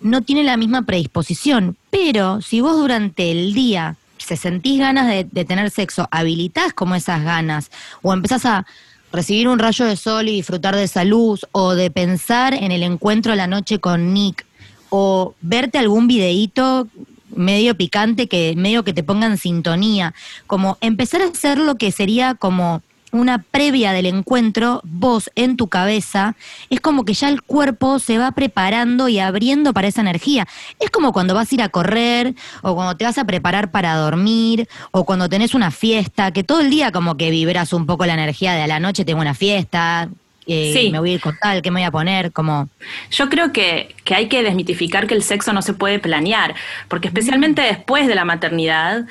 no 0.00 0.22
tiene 0.22 0.42
la 0.42 0.56
misma 0.56 0.80
predisposición. 0.86 1.76
Pero 1.90 2.40
si 2.40 2.62
vos 2.62 2.78
durante 2.78 3.30
el 3.30 3.52
día 3.52 3.96
se 4.16 4.38
sentís 4.38 4.78
ganas 4.78 5.06
de, 5.06 5.44
tener 5.44 5.70
sexo, 5.70 6.08
habilitás 6.10 6.72
como 6.72 6.94
esas 6.94 7.22
ganas, 7.22 7.70
o 8.00 8.14
empezás 8.14 8.46
a 8.46 8.64
recibir 9.12 9.48
un 9.48 9.58
rayo 9.58 9.84
de 9.84 9.96
sol 9.96 10.28
y 10.28 10.36
disfrutar 10.36 10.74
de 10.74 10.84
esa 10.84 11.04
luz, 11.04 11.46
o 11.52 11.74
de 11.74 11.90
pensar 11.90 12.54
en 12.54 12.72
el 12.72 12.82
encuentro 12.82 13.34
a 13.34 13.36
la 13.36 13.46
noche 13.46 13.80
con 13.80 14.14
Nick, 14.14 14.47
o 14.90 15.34
verte 15.40 15.78
algún 15.78 16.08
videíto 16.08 16.88
medio 17.34 17.76
picante 17.76 18.26
que 18.26 18.54
medio 18.56 18.84
que 18.84 18.92
te 18.92 19.02
ponga 19.02 19.26
en 19.26 19.38
sintonía, 19.38 20.14
como 20.46 20.78
empezar 20.80 21.22
a 21.22 21.26
hacer 21.26 21.58
lo 21.58 21.76
que 21.76 21.92
sería 21.92 22.34
como 22.34 22.82
una 23.12 23.38
previa 23.38 23.92
del 23.92 24.06
encuentro, 24.06 24.80
vos 24.84 25.30
en 25.34 25.56
tu 25.56 25.68
cabeza, 25.68 26.36
es 26.70 26.80
como 26.80 27.04
que 27.04 27.14
ya 27.14 27.28
el 27.28 27.42
cuerpo 27.42 27.98
se 27.98 28.18
va 28.18 28.32
preparando 28.32 29.08
y 29.08 29.18
abriendo 29.18 29.72
para 29.72 29.88
esa 29.88 30.00
energía. 30.00 30.46
Es 30.78 30.90
como 30.90 31.12
cuando 31.12 31.34
vas 31.34 31.50
a 31.50 31.54
ir 31.54 31.62
a 31.62 31.68
correr, 31.68 32.34
o 32.62 32.74
cuando 32.74 32.96
te 32.96 33.04
vas 33.04 33.18
a 33.18 33.24
preparar 33.24 33.70
para 33.70 33.94
dormir, 33.96 34.68
o 34.90 35.04
cuando 35.04 35.28
tenés 35.28 35.54
una 35.54 35.70
fiesta, 35.70 36.32
que 36.32 36.44
todo 36.44 36.60
el 36.60 36.70
día 36.70 36.92
como 36.92 37.16
que 37.16 37.30
vibras 37.30 37.72
un 37.72 37.86
poco 37.86 38.04
la 38.04 38.14
energía 38.14 38.52
de 38.52 38.62
a 38.62 38.66
la 38.66 38.80
noche 38.80 39.04
tengo 39.04 39.20
una 39.20 39.34
fiesta, 39.34 40.10
eh, 40.48 40.72
Sí. 40.72 40.90
me 40.90 40.98
voy 40.98 41.10
a 41.10 41.14
ir 41.14 41.20
con 41.20 41.36
tal, 41.38 41.62
¿qué 41.62 41.70
me 41.70 41.80
voy 41.80 41.86
a 41.86 41.90
poner? 41.92 42.32
Como... 42.32 42.68
Yo 43.10 43.28
creo 43.28 43.52
que, 43.52 43.94
que 44.04 44.14
hay 44.14 44.28
que 44.28 44.42
desmitificar 44.42 45.06
que 45.06 45.14
el 45.14 45.22
sexo 45.22 45.52
no 45.52 45.62
se 45.62 45.74
puede 45.74 45.98
planear, 46.00 46.54
porque 46.88 47.08
especialmente 47.08 47.62
después 47.62 48.06
de 48.08 48.14
la 48.14 48.24
maternidad, 48.24 49.06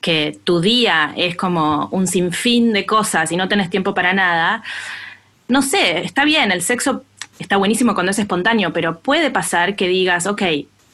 que 0.00 0.38
tu 0.44 0.60
día 0.60 1.12
es 1.16 1.34
como 1.34 1.88
un 1.90 2.06
sinfín 2.06 2.74
de 2.74 2.84
cosas 2.84 3.32
y 3.32 3.36
no 3.36 3.48
tenés 3.48 3.70
tiempo 3.70 3.94
para 3.94 4.12
nada, 4.12 4.62
no 5.48 5.62
sé, 5.62 6.00
está 6.04 6.24
bien, 6.24 6.52
el 6.52 6.60
sexo 6.62 7.02
está 7.38 7.56
buenísimo 7.56 7.94
cuando 7.94 8.10
es 8.12 8.18
espontáneo, 8.18 8.72
pero 8.72 9.00
puede 9.00 9.30
pasar 9.30 9.76
que 9.76 9.88
digas, 9.88 10.26
ok, 10.26 10.42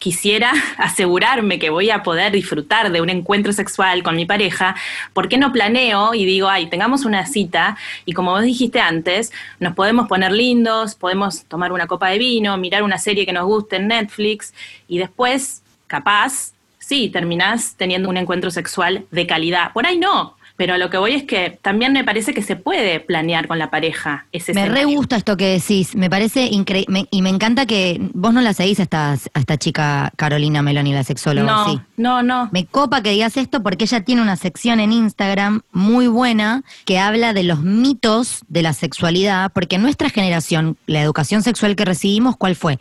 quisiera 0.01 0.53
asegurarme 0.79 1.61
que 1.61 1.71
voy 1.71 1.91
a 1.91 2.03
poder 2.03 2.33
disfrutar 2.33 2.91
de 2.91 3.01
un 3.01 3.11
encuentro 3.11 3.53
sexual 3.53 4.03
con 4.03 4.17
mi 4.17 4.27
pareja, 4.27 4.75
¿por 5.13 5.29
qué 5.29 5.39
no 5.39 5.53
planeo 5.53 6.15
y 6.15 6.25
digo, 6.25 6.49
ay, 6.49 6.67
tengamos 6.67 7.05
una 7.05 7.25
cita 7.27 7.77
y 8.05 8.13
como 8.13 8.33
vos 8.33 8.43
dijiste 8.43 8.81
antes, 8.81 9.33
nos 9.61 9.75
podemos 9.75 10.09
poner 10.09 10.33
lindos, 10.33 10.97
podemos 10.97 11.45
tomar 11.45 11.71
una 11.71 11.87
copa 11.87 12.09
de 12.09 12.19
vino, 12.19 12.57
mirar 12.57 12.83
una 12.83 12.99
serie 12.99 13.25
que 13.25 13.33
nos 13.33 13.45
guste 13.45 13.77
en 13.77 13.87
Netflix 13.87 14.53
y 14.89 14.99
después, 14.99 15.63
capaz, 15.87 16.53
sí, 16.79 17.11
terminás 17.11 17.77
teniendo 17.77 18.09
un 18.09 18.17
encuentro 18.17 18.51
sexual 18.51 19.07
de 19.13 19.27
calidad. 19.27 19.73
Por 19.73 19.87
ahí 19.87 19.99
no. 19.99 20.40
Pero 20.61 20.75
a 20.75 20.77
lo 20.77 20.91
que 20.91 20.99
voy 20.99 21.15
es 21.15 21.23
que 21.25 21.59
también 21.63 21.95
me 21.95 22.05
parece 22.05 22.35
que 22.35 22.43
se 22.43 22.55
puede 22.55 23.01
planear 23.01 23.49
con 23.49 23.59
la 23.59 23.71
pareja 23.71 24.27
ese 24.31 24.53
Me 24.53 24.69
re 24.69 24.85
gusta 24.85 25.17
esto 25.17 25.39
que 25.39 25.59
decís, 25.59 25.97
me 25.97 26.11
parece 26.11 26.49
increíble 26.51 27.07
y 27.11 27.23
me 27.23 27.31
encanta 27.31 27.65
que 27.65 27.99
vos 28.13 28.35
no 28.35 28.43
la 28.43 28.53
seguís 28.53 28.79
a 28.79 28.83
esta, 28.83 29.13
a 29.13 29.39
esta 29.39 29.57
chica 29.57 30.13
Carolina 30.17 30.61
Meloni, 30.61 30.93
la 30.93 31.03
sexóloga, 31.03 31.51
No, 31.51 31.65
sí. 31.65 31.81
no, 31.97 32.23
no. 32.23 32.51
Me 32.53 32.67
copa 32.67 33.03
que 33.03 33.09
digas 33.13 33.39
esto 33.39 33.63
porque 33.63 33.85
ella 33.85 34.03
tiene 34.03 34.21
una 34.21 34.37
sección 34.37 34.81
en 34.81 34.93
Instagram 34.93 35.63
muy 35.73 36.09
buena 36.09 36.63
que 36.85 36.99
habla 36.99 37.33
de 37.33 37.45
los 37.45 37.63
mitos 37.63 38.41
de 38.49 38.61
la 38.61 38.75
sexualidad, 38.75 39.53
porque 39.55 39.77
en 39.77 39.83
nuestra 39.83 40.11
generación, 40.11 40.77
la 40.85 41.01
educación 41.01 41.43
sexual 41.43 41.75
que 41.75 41.87
recibimos, 41.87 42.37
¿cuál 42.37 42.55
fue? 42.55 42.79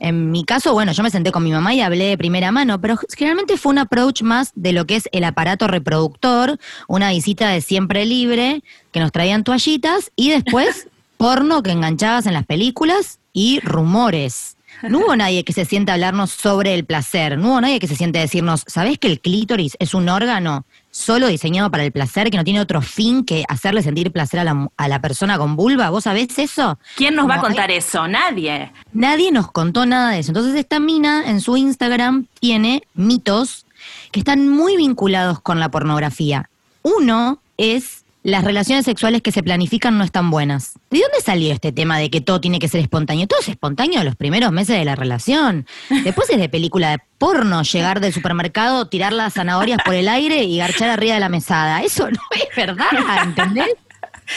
En 0.00 0.30
mi 0.30 0.44
caso, 0.44 0.72
bueno, 0.72 0.92
yo 0.92 1.02
me 1.02 1.10
senté 1.10 1.30
con 1.30 1.44
mi 1.44 1.52
mamá 1.52 1.74
y 1.74 1.82
hablé 1.82 2.06
de 2.06 2.18
primera 2.18 2.50
mano, 2.50 2.80
pero 2.80 2.98
generalmente 3.14 3.58
fue 3.58 3.72
un 3.72 3.78
approach 3.78 4.22
más 4.22 4.50
de 4.54 4.72
lo 4.72 4.86
que 4.86 4.96
es 4.96 5.10
el 5.12 5.24
aparato 5.24 5.66
reproductor, 5.66 6.58
una 6.88 7.10
visita 7.10 7.50
de 7.50 7.60
siempre 7.60 8.06
libre, 8.06 8.62
que 8.92 9.00
nos 9.00 9.12
traían 9.12 9.44
toallitas 9.44 10.10
y 10.16 10.30
después 10.30 10.88
porno 11.18 11.62
que 11.62 11.72
enganchabas 11.72 12.24
en 12.24 12.32
las 12.32 12.46
películas 12.46 13.18
y 13.34 13.60
rumores. 13.60 14.56
No 14.88 15.00
hubo 15.00 15.14
nadie 15.14 15.44
que 15.44 15.52
se 15.52 15.66
siente 15.66 15.90
a 15.90 15.94
hablarnos 15.94 16.30
sobre 16.30 16.72
el 16.72 16.86
placer, 16.86 17.36
no 17.36 17.50
hubo 17.50 17.60
nadie 17.60 17.78
que 17.78 17.86
se 17.86 17.96
siente 17.96 18.18
a 18.18 18.22
decirnos, 18.22 18.64
¿sabés 18.66 18.98
que 18.98 19.08
el 19.08 19.20
clítoris 19.20 19.76
es 19.78 19.92
un 19.92 20.08
órgano 20.08 20.64
solo 20.90 21.28
diseñado 21.28 21.70
para 21.70 21.84
el 21.84 21.92
placer, 21.92 22.30
que 22.30 22.36
no 22.36 22.44
tiene 22.44 22.60
otro 22.60 22.82
fin 22.82 23.24
que 23.24 23.44
hacerle 23.48 23.82
sentir 23.82 24.12
placer 24.12 24.40
a 24.40 24.44
la, 24.44 24.68
a 24.76 24.88
la 24.88 25.00
persona 25.00 25.38
con 25.38 25.56
vulva? 25.56 25.90
¿Vos 25.90 26.04
sabés 26.04 26.38
eso? 26.38 26.78
¿Quién 26.96 27.14
nos 27.14 27.28
va 27.28 27.36
a 27.36 27.40
contar 27.40 27.70
eso? 27.70 28.08
Nadie. 28.08 28.72
Nadie 28.92 29.30
nos 29.30 29.50
contó 29.50 29.86
nada 29.86 30.10
de 30.10 30.20
eso. 30.20 30.30
Entonces 30.30 30.54
esta 30.54 30.80
mina 30.80 31.28
en 31.28 31.40
su 31.40 31.56
Instagram 31.56 32.26
tiene 32.40 32.82
mitos 32.94 33.66
que 34.10 34.20
están 34.20 34.48
muy 34.48 34.76
vinculados 34.76 35.40
con 35.40 35.60
la 35.60 35.70
pornografía. 35.70 36.48
Uno 36.82 37.40
es 37.56 38.04
las 38.22 38.44
relaciones 38.44 38.84
sexuales 38.84 39.22
que 39.22 39.32
se 39.32 39.42
planifican 39.42 39.96
no 39.96 40.04
están 40.04 40.30
buenas. 40.30 40.74
¿De 40.90 41.00
dónde 41.00 41.20
salió 41.24 41.52
este 41.52 41.72
tema 41.72 41.98
de 41.98 42.10
que 42.10 42.20
todo 42.20 42.40
tiene 42.40 42.58
que 42.58 42.68
ser 42.68 42.80
espontáneo? 42.80 43.26
Todo 43.26 43.40
es 43.40 43.48
espontáneo 43.48 44.04
los 44.04 44.16
primeros 44.16 44.52
meses 44.52 44.78
de 44.78 44.84
la 44.84 44.94
relación. 44.94 45.66
Después 46.04 46.28
es 46.30 46.38
de 46.38 46.48
película 46.48 46.90
de 46.90 46.98
porno 47.18 47.62
llegar 47.62 48.00
del 48.00 48.12
supermercado, 48.12 48.88
tirar 48.88 49.12
las 49.12 49.34
zanahorias 49.34 49.80
por 49.84 49.94
el 49.94 50.08
aire 50.08 50.44
y 50.44 50.58
garchar 50.58 50.90
arriba 50.90 51.14
de 51.14 51.20
la 51.20 51.28
mesada. 51.28 51.82
Eso 51.82 52.10
no 52.10 52.20
es 52.32 52.54
verdad, 52.54 52.88
¿entendés? 53.24 53.74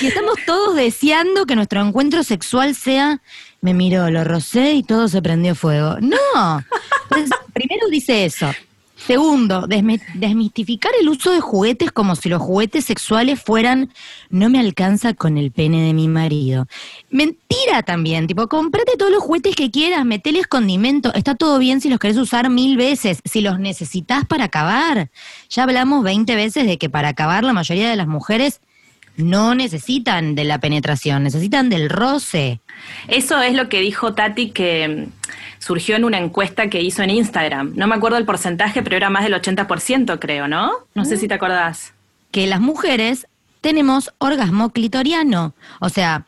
Y 0.02 0.08
estamos 0.08 0.36
todos 0.46 0.76
deseando 0.76 1.46
que 1.46 1.56
nuestro 1.56 1.82
encuentro 1.82 2.24
sexual 2.24 2.76
sea, 2.76 3.22
me 3.62 3.74
miró, 3.74 4.10
lo 4.10 4.24
rocé 4.24 4.74
y 4.74 4.84
todo 4.84 5.08
se 5.08 5.22
prendió 5.22 5.56
fuego. 5.56 5.98
No. 6.02 6.64
Entonces, 7.04 7.38
primero 7.54 7.88
dice 7.90 8.26
eso. 8.26 8.52
Segundo, 9.06 9.68
desmistificar 9.68 10.94
el 11.02 11.10
uso 11.10 11.32
de 11.34 11.42
juguetes 11.42 11.92
como 11.92 12.16
si 12.16 12.30
los 12.30 12.42
juguetes 12.42 12.86
sexuales 12.86 13.42
fueran 13.42 13.92
no 14.30 14.50
me 14.50 14.62
alcanza 14.62 15.14
con 15.14 15.38
el 15.38 15.52
pene 15.52 15.86
de 15.86 15.94
mi 15.94 16.08
marido. 16.08 16.68
Mentira 17.10 17.84
también, 17.84 18.28
tipo, 18.28 18.48
comprate 18.48 18.94
todos 18.98 19.12
los 19.12 19.22
juguetes 19.22 19.58
que 19.58 19.72
quieras, 19.72 20.06
meteles 20.06 20.48
condimento, 20.48 21.14
está 21.16 21.36
todo 21.36 21.60
bien 21.60 21.82
si 21.82 21.90
los 21.90 22.00
querés 22.00 22.16
usar 22.16 22.50
mil 22.50 22.78
veces, 22.78 23.20
si 23.26 23.42
los 23.42 23.60
necesitas 23.60 24.26
para 24.26 24.46
acabar. 24.46 25.12
Ya 25.50 25.64
hablamos 25.64 26.02
20 26.06 26.34
veces 26.38 26.66
de 26.66 26.78
que 26.78 26.90
para 26.90 27.10
acabar 27.10 27.44
la 27.44 27.52
mayoría 27.52 27.90
de 27.90 27.98
las 27.98 28.08
mujeres 28.08 28.62
no 29.16 29.56
necesitan 29.56 30.36
de 30.36 30.44
la 30.44 30.60
penetración, 30.60 31.24
necesitan 31.24 31.70
del 31.70 31.90
roce. 31.90 32.60
Eso 33.08 33.42
es 33.42 33.54
lo 33.54 33.70
que 33.70 33.80
dijo 33.80 34.14
Tati 34.14 34.50
que 34.50 35.08
mm, 35.08 35.12
surgió 35.60 35.96
en 35.96 36.04
una 36.04 36.18
encuesta 36.18 36.70
que 36.70 36.82
hizo 36.82 37.04
en 37.04 37.12
Instagram. 37.12 37.74
No 37.76 37.88
me 37.88 37.96
acuerdo 37.96 38.18
el 38.18 38.26
porcentaje, 38.26 38.82
pero 38.82 38.96
era 38.96 39.10
más 39.10 39.24
del 39.24 39.34
80%, 39.34 40.20
creo, 40.20 40.48
¿no? 40.48 40.72
No 40.96 41.06
sé 41.06 41.18
si 41.18 41.28
te 41.28 41.34
acordás. 41.34 41.94
que 42.32 42.48
las 42.48 42.60
mujeres 42.60 43.28
tenemos 43.62 44.12
orgasmo 44.18 44.72
clitoriano. 44.72 45.54
O 45.80 45.90
sea, 45.90 46.26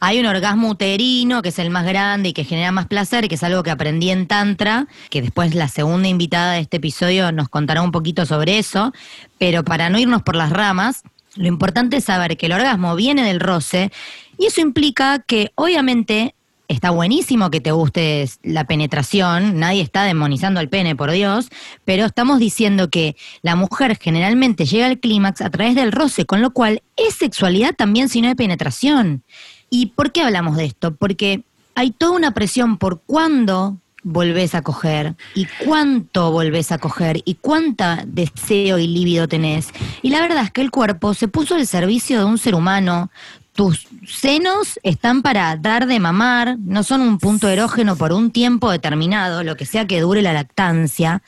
hay 0.00 0.18
un 0.18 0.26
orgasmo 0.26 0.68
uterino 0.70 1.40
que 1.40 1.50
es 1.50 1.58
el 1.58 1.70
más 1.70 1.86
grande 1.86 2.30
y 2.30 2.32
que 2.32 2.44
genera 2.44 2.72
más 2.72 2.86
placer, 2.86 3.28
que 3.28 3.36
es 3.36 3.42
algo 3.42 3.62
que 3.62 3.70
aprendí 3.70 4.10
en 4.10 4.26
Tantra, 4.26 4.86
que 5.08 5.22
después 5.22 5.54
la 5.54 5.68
segunda 5.68 6.08
invitada 6.08 6.54
de 6.54 6.60
este 6.60 6.78
episodio 6.78 7.30
nos 7.30 7.48
contará 7.48 7.80
un 7.80 7.92
poquito 7.92 8.26
sobre 8.26 8.58
eso, 8.58 8.92
pero 9.38 9.64
para 9.64 9.88
no 9.88 9.98
irnos 9.98 10.22
por 10.22 10.34
las 10.34 10.50
ramas, 10.50 11.04
lo 11.36 11.46
importante 11.46 11.98
es 11.98 12.04
saber 12.04 12.36
que 12.36 12.46
el 12.46 12.52
orgasmo 12.52 12.94
viene 12.96 13.24
del 13.24 13.40
roce 13.40 13.90
y 14.38 14.46
eso 14.46 14.60
implica 14.60 15.18
que 15.20 15.52
obviamente 15.54 16.34
está 16.68 16.90
buenísimo 16.90 17.50
que 17.50 17.60
te 17.60 17.72
guste 17.72 18.28
la 18.42 18.66
penetración, 18.66 19.58
nadie 19.58 19.82
está 19.82 20.04
demonizando 20.04 20.60
al 20.60 20.68
pene, 20.68 20.96
por 20.96 21.10
Dios, 21.10 21.48
pero 21.84 22.06
estamos 22.06 22.38
diciendo 22.38 22.88
que 22.88 23.16
la 23.42 23.54
mujer 23.56 23.98
generalmente 24.00 24.64
llega 24.64 24.86
al 24.86 24.98
clímax 24.98 25.40
a 25.40 25.50
través 25.50 25.74
del 25.74 25.92
roce, 25.92 26.24
con 26.24 26.40
lo 26.40 26.52
cual 26.52 26.82
es 26.96 27.14
sexualidad 27.14 27.74
también 27.74 28.08
si 28.08 28.22
no 28.22 28.28
hay 28.28 28.34
penetración. 28.34 29.24
¿Y 29.70 29.86
por 29.86 30.12
qué 30.12 30.22
hablamos 30.22 30.56
de 30.56 30.64
esto? 30.64 30.94
Porque 30.94 31.42
hay 31.74 31.90
toda 31.90 32.12
una 32.12 32.32
presión 32.32 32.78
por 32.78 33.02
cuándo 33.02 33.78
volvés 34.04 34.54
a 34.54 34.62
coger 34.62 35.16
y 35.34 35.46
cuánto 35.64 36.30
volvés 36.30 36.70
a 36.70 36.78
coger 36.78 37.22
y 37.24 37.34
cuánta 37.36 38.04
deseo 38.06 38.78
y 38.78 38.86
líbido 38.86 39.26
tenés. 39.26 39.70
Y 40.02 40.10
la 40.10 40.20
verdad 40.20 40.44
es 40.44 40.50
que 40.52 40.60
el 40.60 40.70
cuerpo 40.70 41.14
se 41.14 41.26
puso 41.26 41.56
al 41.56 41.66
servicio 41.66 42.18
de 42.18 42.24
un 42.26 42.38
ser 42.38 42.54
humano. 42.54 43.10
Tus 43.54 43.86
senos 44.04 44.80
están 44.82 45.22
para 45.22 45.56
dar 45.56 45.86
de 45.86 46.00
mamar, 46.00 46.58
no 46.58 46.82
son 46.82 47.00
un 47.00 47.18
punto 47.18 47.48
erógeno 47.48 47.94
por 47.94 48.12
un 48.12 48.32
tiempo 48.32 48.68
determinado, 48.68 49.44
lo 49.44 49.56
que 49.56 49.64
sea 49.64 49.86
que 49.86 50.00
dure 50.00 50.22
la 50.22 50.32
lactancia. 50.32 51.22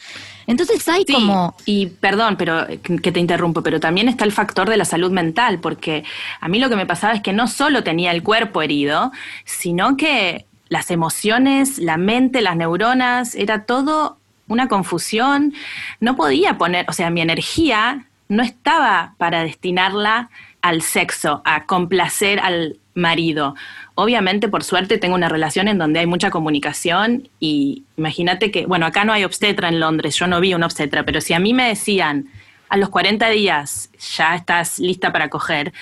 Entonces 0.48 0.86
hay 0.88 1.04
Sí, 1.06 1.12
como 1.12 1.54
y 1.66 1.86
perdón, 1.86 2.36
pero 2.36 2.66
que 2.66 3.12
te 3.12 3.20
interrumpo, 3.20 3.62
pero 3.62 3.78
también 3.78 4.08
está 4.08 4.24
el 4.24 4.32
factor 4.32 4.68
de 4.68 4.76
la 4.76 4.84
salud 4.84 5.12
mental, 5.12 5.60
porque 5.60 6.02
a 6.40 6.48
mí 6.48 6.58
lo 6.58 6.68
que 6.68 6.74
me 6.74 6.84
pasaba 6.84 7.14
es 7.14 7.22
que 7.22 7.32
no 7.32 7.46
solo 7.46 7.84
tenía 7.84 8.10
el 8.10 8.24
cuerpo 8.24 8.60
herido, 8.60 9.12
sino 9.44 9.96
que 9.96 10.46
las 10.68 10.90
emociones, 10.90 11.78
la 11.78 11.96
mente, 11.96 12.42
las 12.42 12.56
neuronas, 12.56 13.34
era 13.34 13.64
todo 13.64 14.18
una 14.48 14.68
confusión. 14.68 15.54
No 16.00 16.16
podía 16.16 16.58
poner, 16.58 16.86
o 16.88 16.92
sea, 16.92 17.10
mi 17.10 17.20
energía 17.20 18.06
no 18.28 18.42
estaba 18.42 19.14
para 19.18 19.42
destinarla 19.42 20.30
al 20.62 20.82
sexo, 20.82 21.42
a 21.44 21.64
complacer 21.66 22.40
al 22.40 22.78
marido. 22.94 23.54
Obviamente, 23.94 24.48
por 24.48 24.64
suerte, 24.64 24.98
tengo 24.98 25.14
una 25.14 25.28
relación 25.28 25.68
en 25.68 25.78
donde 25.78 26.00
hay 26.00 26.06
mucha 26.06 26.30
comunicación 26.30 27.28
y 27.38 27.84
imagínate 27.96 28.50
que, 28.50 28.66
bueno, 28.66 28.86
acá 28.86 29.04
no 29.04 29.12
hay 29.12 29.24
obstetra 29.24 29.68
en 29.68 29.78
Londres, 29.78 30.16
yo 30.16 30.26
no 30.26 30.40
vi 30.40 30.54
un 30.54 30.64
obstetra, 30.64 31.04
pero 31.04 31.20
si 31.20 31.34
a 31.34 31.38
mí 31.38 31.52
me 31.52 31.68
decían 31.68 32.26
a 32.68 32.76
los 32.76 32.88
40 32.88 33.28
días 33.30 33.90
ya 34.16 34.34
estás 34.34 34.80
lista 34.80 35.12
para 35.12 35.28
coger, 35.28 35.72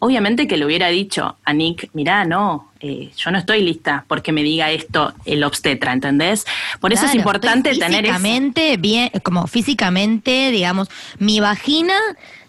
obviamente 0.00 0.48
que 0.48 0.56
le 0.56 0.66
hubiera 0.66 0.88
dicho 0.88 1.36
a 1.44 1.52
Nick, 1.52 1.90
mirá, 1.92 2.24
no, 2.24 2.72
eh, 2.80 3.10
yo 3.16 3.30
no 3.30 3.38
estoy 3.38 3.62
lista 3.62 4.04
porque 4.08 4.32
me 4.32 4.42
diga 4.42 4.70
esto 4.70 5.12
el 5.24 5.44
obstetra, 5.44 5.92
¿entendés? 5.92 6.46
Por 6.80 6.92
eso 6.92 7.06
es 7.06 7.14
importante 7.14 7.74
tener 7.76 8.04
físicamente 8.04 8.76
bien, 8.76 9.10
como 9.22 9.46
físicamente, 9.46 10.50
digamos, 10.50 10.88
mi 11.18 11.40
vagina 11.40 11.94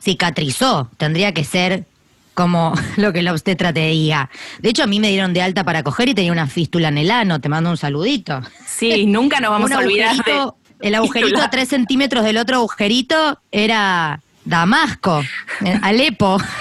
cicatrizó, 0.01 0.89
tendría 0.97 1.33
que 1.33 1.43
ser 1.43 1.85
como 2.33 2.73
lo 2.97 3.13
que 3.13 3.21
la 3.21 3.33
obstetra 3.33 3.73
te 3.73 3.87
diga. 3.89 4.29
De 4.59 4.69
hecho, 4.69 4.83
a 4.83 4.87
mí 4.87 4.99
me 4.99 5.09
dieron 5.09 5.33
de 5.33 5.41
alta 5.41 5.63
para 5.63 5.83
coger 5.83 6.09
y 6.09 6.13
tenía 6.13 6.31
una 6.31 6.47
fístula 6.47 6.87
en 6.87 6.97
el 6.97 7.11
ano, 7.11 7.41
te 7.41 7.49
mando 7.49 7.69
un 7.69 7.77
saludito. 7.77 8.41
Sí, 8.65 9.05
nunca 9.05 9.39
nos 9.41 9.51
vamos 9.51 9.71
a 9.73 9.79
olvidar 9.79 10.15
de 10.23 10.49
El 10.79 10.95
agujerito 10.95 11.41
a 11.41 11.49
tres 11.49 11.67
centímetros 11.69 12.23
del 12.23 12.37
otro 12.37 12.55
agujerito 12.57 13.39
era 13.51 14.21
Damasco, 14.45 15.21
eh, 15.65 15.79
Alepo. 15.81 16.37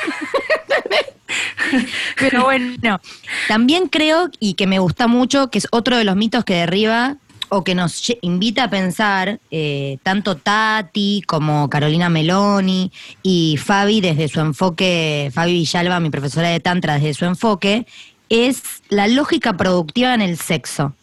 Pero 2.19 2.45
bueno, 2.45 3.01
también 3.49 3.89
creo, 3.89 4.31
y 4.39 4.55
que 4.55 4.67
me 4.67 4.79
gusta 4.79 5.07
mucho, 5.07 5.51
que 5.51 5.59
es 5.59 5.69
otro 5.71 5.97
de 5.97 6.05
los 6.05 6.17
mitos 6.17 6.45
que 6.45 6.55
derriba 6.55 7.17
o 7.51 7.65
que 7.65 7.75
nos 7.75 8.13
invita 8.23 8.65
a 8.65 8.71
pensar, 8.71 9.41
eh, 9.51 9.99
tanto 10.03 10.37
Tati 10.37 11.23
como 11.27 11.69
Carolina 11.69 12.09
Meloni 12.09 12.93
y 13.23 13.59
Fabi 13.59 14.01
desde 14.01 14.29
su 14.29 14.41
enfoque, 14.41 15.31
Fabi 15.35 15.53
Villalba, 15.55 16.01
mi 16.01 16.11
profesora 16.11 16.49
de 16.49 16.61
Tantra, 16.61 16.95
desde 16.95 17.15
su 17.15 17.25
enfoque, 17.25 17.87
es 18.29 18.63
la 18.89 19.09
lógica 19.09 19.57
productiva 19.57 20.15
en 20.15 20.23
el 20.23 20.39
sexo. 20.39 20.95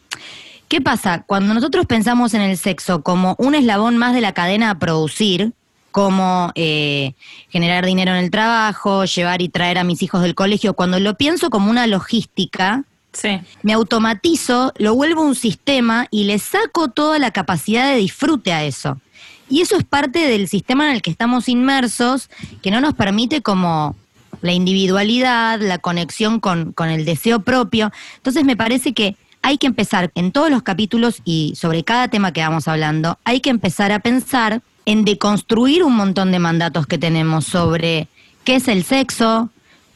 ¿Qué 0.69 0.81
pasa? 0.81 1.23
Cuando 1.25 1.53
nosotros 1.53 1.85
pensamos 1.85 2.33
en 2.33 2.41
el 2.41 2.57
sexo 2.57 3.01
como 3.03 3.35
un 3.37 3.55
eslabón 3.55 3.97
más 3.97 4.13
de 4.13 4.21
la 4.21 4.33
cadena 4.33 4.71
a 4.71 4.79
producir, 4.79 5.53
como 5.91 6.51
eh, 6.55 7.13
generar 7.49 7.85
dinero 7.85 8.11
en 8.11 8.17
el 8.23 8.31
trabajo, 8.31 9.05
llevar 9.05 9.41
y 9.41 9.49
traer 9.49 9.77
a 9.77 9.83
mis 9.83 10.01
hijos 10.03 10.21
del 10.21 10.35
colegio, 10.35 10.73
cuando 10.73 10.99
lo 10.99 11.15
pienso 11.15 11.49
como 11.49 11.69
una 11.69 11.87
logística, 11.87 12.83
Sí. 13.13 13.39
me 13.63 13.73
automatizo, 13.73 14.73
lo 14.77 14.93
vuelvo 14.93 15.23
un 15.23 15.33
sistema 15.33 16.07
y 16.11 16.25
le 16.25 16.37
saco 16.37 16.89
toda 16.89 17.17
la 17.17 17.31
capacidad 17.31 17.89
de 17.89 17.97
disfrute 17.97 18.53
a 18.53 18.63
eso. 18.63 18.99
Y 19.49 19.61
eso 19.61 19.75
es 19.75 19.83
parte 19.85 20.19
del 20.27 20.47
sistema 20.47 20.89
en 20.89 20.95
el 20.97 21.01
que 21.01 21.09
estamos 21.09 21.49
inmersos, 21.49 22.29
que 22.61 22.69
no 22.69 22.79
nos 22.79 22.93
permite 22.93 23.41
como 23.41 23.95
la 24.41 24.51
individualidad, 24.51 25.59
la 25.59 25.79
conexión 25.79 26.39
con, 26.39 26.73
con 26.73 26.89
el 26.89 27.05
deseo 27.05 27.39
propio. 27.41 27.91
Entonces 28.17 28.43
me 28.43 28.55
parece 28.55 28.93
que 28.93 29.15
hay 29.41 29.57
que 29.57 29.67
empezar 29.67 30.11
en 30.13 30.31
todos 30.31 30.51
los 30.51 30.61
capítulos 30.61 31.21
y 31.23 31.53
sobre 31.55 31.83
cada 31.83 32.09
tema 32.09 32.33
que 32.33 32.41
vamos 32.41 32.67
hablando, 32.67 33.17
hay 33.23 33.39
que 33.39 33.49
empezar 33.49 33.91
a 33.91 33.99
pensar 33.99 34.61
en 34.87 35.03
deconstruir 35.05 35.83
un 35.83 35.95
montón 35.95 36.31
de 36.31 36.39
mandatos 36.39 36.87
que 36.87 36.97
tenemos 36.97 37.45
sobre 37.45 38.07
qué 38.45 38.55
es 38.55 38.69
el 38.69 38.83
sexo, 38.85 39.49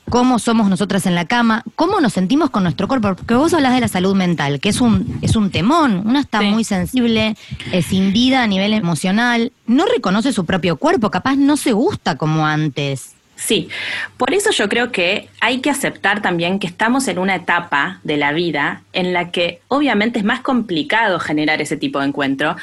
cómo 0.09 0.37
somos 0.37 0.67
nosotras 0.69 1.05
en 1.05 1.15
la 1.15 1.23
cama, 1.23 1.63
cómo 1.75 2.01
nos 2.01 2.11
sentimos 2.11 2.49
con 2.49 2.63
nuestro 2.63 2.89
cuerpo, 2.89 3.15
porque 3.15 3.33
vos 3.35 3.53
hablas 3.53 3.73
de 3.73 3.79
la 3.79 3.87
salud 3.87 4.13
mental, 4.15 4.59
que 4.59 4.67
es 4.67 4.81
un, 4.81 5.17
es 5.21 5.37
un 5.37 5.49
temón, 5.49 6.03
una 6.05 6.19
está 6.19 6.39
Sí. 6.39 6.45
muy 6.47 6.65
sensible, 6.65 7.37
escindida 7.71 8.43
a 8.43 8.47
nivel 8.47 8.73
emocional, 8.73 9.53
no 9.65 9.85
reconoce 9.85 10.33
su 10.33 10.45
propio 10.45 10.75
cuerpo, 10.75 11.09
capaz 11.09 11.37
no 11.37 11.55
se 11.55 11.71
gusta 11.71 12.17
como 12.17 12.45
antes. 12.45 13.13
Sí, 13.37 13.69
por 14.17 14.33
eso 14.33 14.51
yo 14.51 14.67
creo 14.69 14.91
que 14.91 15.29
hay 15.39 15.61
que 15.61 15.69
aceptar 15.69 16.21
también 16.21 16.59
que 16.59 16.67
estamos 16.67 17.07
en 17.07 17.17
una 17.17 17.35
etapa 17.35 17.99
de 18.03 18.17
la 18.17 18.33
vida 18.33 18.83
en 18.91 19.13
la 19.13 19.31
que 19.31 19.61
obviamente 19.69 20.19
es 20.19 20.25
más 20.25 20.41
complicado 20.41 21.17
generar 21.19 21.61
ese 21.61 21.77
tipo 21.77 21.99
de 21.99 22.07
encuentro, 22.07 22.55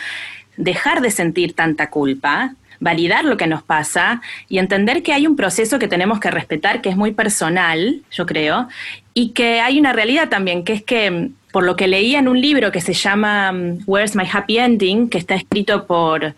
dejar 0.58 1.00
de 1.00 1.10
sentir 1.10 1.54
tanta 1.54 1.88
culpa, 1.88 2.54
validar 2.80 3.24
lo 3.24 3.36
que 3.36 3.46
nos 3.46 3.62
pasa 3.62 4.20
y 4.48 4.58
entender 4.58 5.02
que 5.02 5.12
hay 5.12 5.26
un 5.26 5.36
proceso 5.36 5.78
que 5.78 5.88
tenemos 5.88 6.20
que 6.20 6.30
respetar, 6.30 6.82
que 6.82 6.90
es 6.90 6.96
muy 6.96 7.12
personal, 7.12 8.02
yo 8.10 8.26
creo, 8.26 8.68
y 9.14 9.30
que 9.30 9.60
hay 9.60 9.80
una 9.80 9.92
realidad 9.92 10.28
también, 10.28 10.64
que 10.64 10.74
es 10.74 10.82
que 10.82 11.30
por 11.52 11.64
lo 11.64 11.76
que 11.76 11.88
leí 11.88 12.14
en 12.14 12.28
un 12.28 12.40
libro 12.40 12.70
que 12.70 12.80
se 12.80 12.92
llama 12.92 13.50
um, 13.50 13.78
Where's 13.86 14.14
My 14.14 14.24
Happy 14.30 14.58
Ending, 14.58 15.08
que 15.08 15.18
está 15.18 15.34
escrito 15.34 15.86
por 15.86 16.34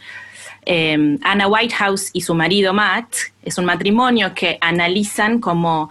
eh, 0.67 1.19
Anna 1.23 1.49
Whitehouse 1.49 2.11
y 2.13 2.21
su 2.21 2.35
marido 2.35 2.73
Matt, 2.73 3.15
es 3.43 3.59
un 3.59 3.65
matrimonio 3.65 4.33
que 4.35 4.59
analizan 4.61 5.41
como 5.41 5.91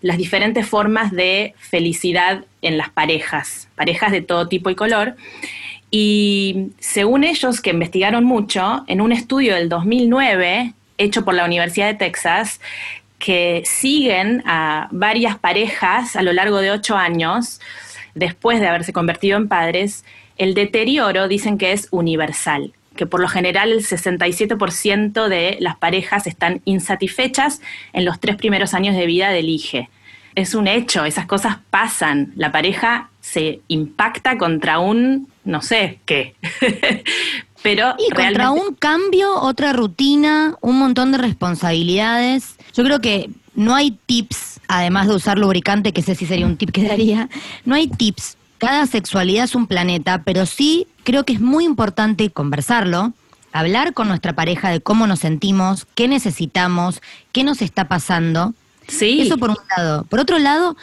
las 0.00 0.16
diferentes 0.16 0.66
formas 0.66 1.10
de 1.10 1.54
felicidad 1.58 2.44
en 2.62 2.76
las 2.76 2.90
parejas, 2.90 3.68
parejas 3.74 4.12
de 4.12 4.20
todo 4.20 4.48
tipo 4.48 4.70
y 4.70 4.74
color. 4.74 5.16
Y 5.90 6.70
según 6.78 7.24
ellos, 7.24 7.60
que 7.60 7.70
investigaron 7.70 8.24
mucho, 8.24 8.84
en 8.86 9.00
un 9.00 9.12
estudio 9.12 9.54
del 9.54 9.68
2009, 9.68 10.74
hecho 10.98 11.24
por 11.24 11.34
la 11.34 11.44
Universidad 11.44 11.86
de 11.86 11.94
Texas, 11.94 12.60
que 13.18 13.62
siguen 13.64 14.42
a 14.46 14.88
varias 14.90 15.38
parejas 15.38 16.14
a 16.14 16.22
lo 16.22 16.32
largo 16.32 16.58
de 16.58 16.70
ocho 16.70 16.96
años, 16.96 17.60
después 18.14 18.60
de 18.60 18.68
haberse 18.68 18.92
convertido 18.92 19.36
en 19.36 19.48
padres, 19.48 20.04
el 20.36 20.54
deterioro 20.54 21.26
dicen 21.26 21.58
que 21.58 21.72
es 21.72 21.88
universal, 21.90 22.72
que 22.96 23.06
por 23.06 23.20
lo 23.20 23.28
general 23.28 23.72
el 23.72 23.84
67% 23.84 25.28
de 25.28 25.56
las 25.60 25.76
parejas 25.76 26.26
están 26.26 26.60
insatisfechas 26.64 27.60
en 27.92 28.04
los 28.04 28.20
tres 28.20 28.36
primeros 28.36 28.74
años 28.74 28.94
de 28.94 29.06
vida 29.06 29.30
del 29.30 29.48
hijo. 29.48 29.88
Es 30.38 30.54
un 30.54 30.68
hecho, 30.68 31.04
esas 31.04 31.26
cosas 31.26 31.56
pasan. 31.68 32.32
La 32.36 32.52
pareja 32.52 33.10
se 33.20 33.60
impacta 33.66 34.38
contra 34.38 34.78
un 34.78 35.26
no 35.42 35.62
sé 35.62 35.98
qué. 36.04 36.36
Pero 37.64 37.96
y 37.98 38.14
contra 38.14 38.52
un 38.52 38.76
cambio, 38.76 39.34
otra 39.34 39.72
rutina, 39.72 40.54
un 40.60 40.78
montón 40.78 41.10
de 41.10 41.18
responsabilidades. 41.18 42.54
Yo 42.72 42.84
creo 42.84 43.00
que 43.00 43.30
no 43.56 43.74
hay 43.74 43.98
tips, 44.06 44.60
además 44.68 45.08
de 45.08 45.16
usar 45.16 45.38
lubricante, 45.38 45.92
que 45.92 46.02
sé 46.02 46.14
si 46.14 46.24
sería 46.24 46.46
un 46.46 46.56
tip 46.56 46.70
que 46.70 46.82
daría, 46.88 47.28
no 47.64 47.74
hay 47.74 47.88
tips. 47.88 48.36
Cada 48.58 48.86
sexualidad 48.86 49.42
es 49.42 49.56
un 49.56 49.66
planeta, 49.66 50.22
pero 50.22 50.46
sí 50.46 50.86
creo 51.02 51.24
que 51.24 51.32
es 51.32 51.40
muy 51.40 51.64
importante 51.64 52.30
conversarlo, 52.30 53.12
hablar 53.52 53.92
con 53.92 54.06
nuestra 54.06 54.34
pareja 54.34 54.70
de 54.70 54.80
cómo 54.80 55.08
nos 55.08 55.18
sentimos, 55.18 55.88
qué 55.96 56.06
necesitamos, 56.06 57.02
qué 57.32 57.42
nos 57.42 57.60
está 57.60 57.88
pasando. 57.88 58.54
Sí. 58.88 59.20
Eso 59.20 59.38
por 59.38 59.50
un 59.50 59.56
lado. 59.76 60.04
Por 60.04 60.18
otro 60.18 60.38
lado, 60.38 60.76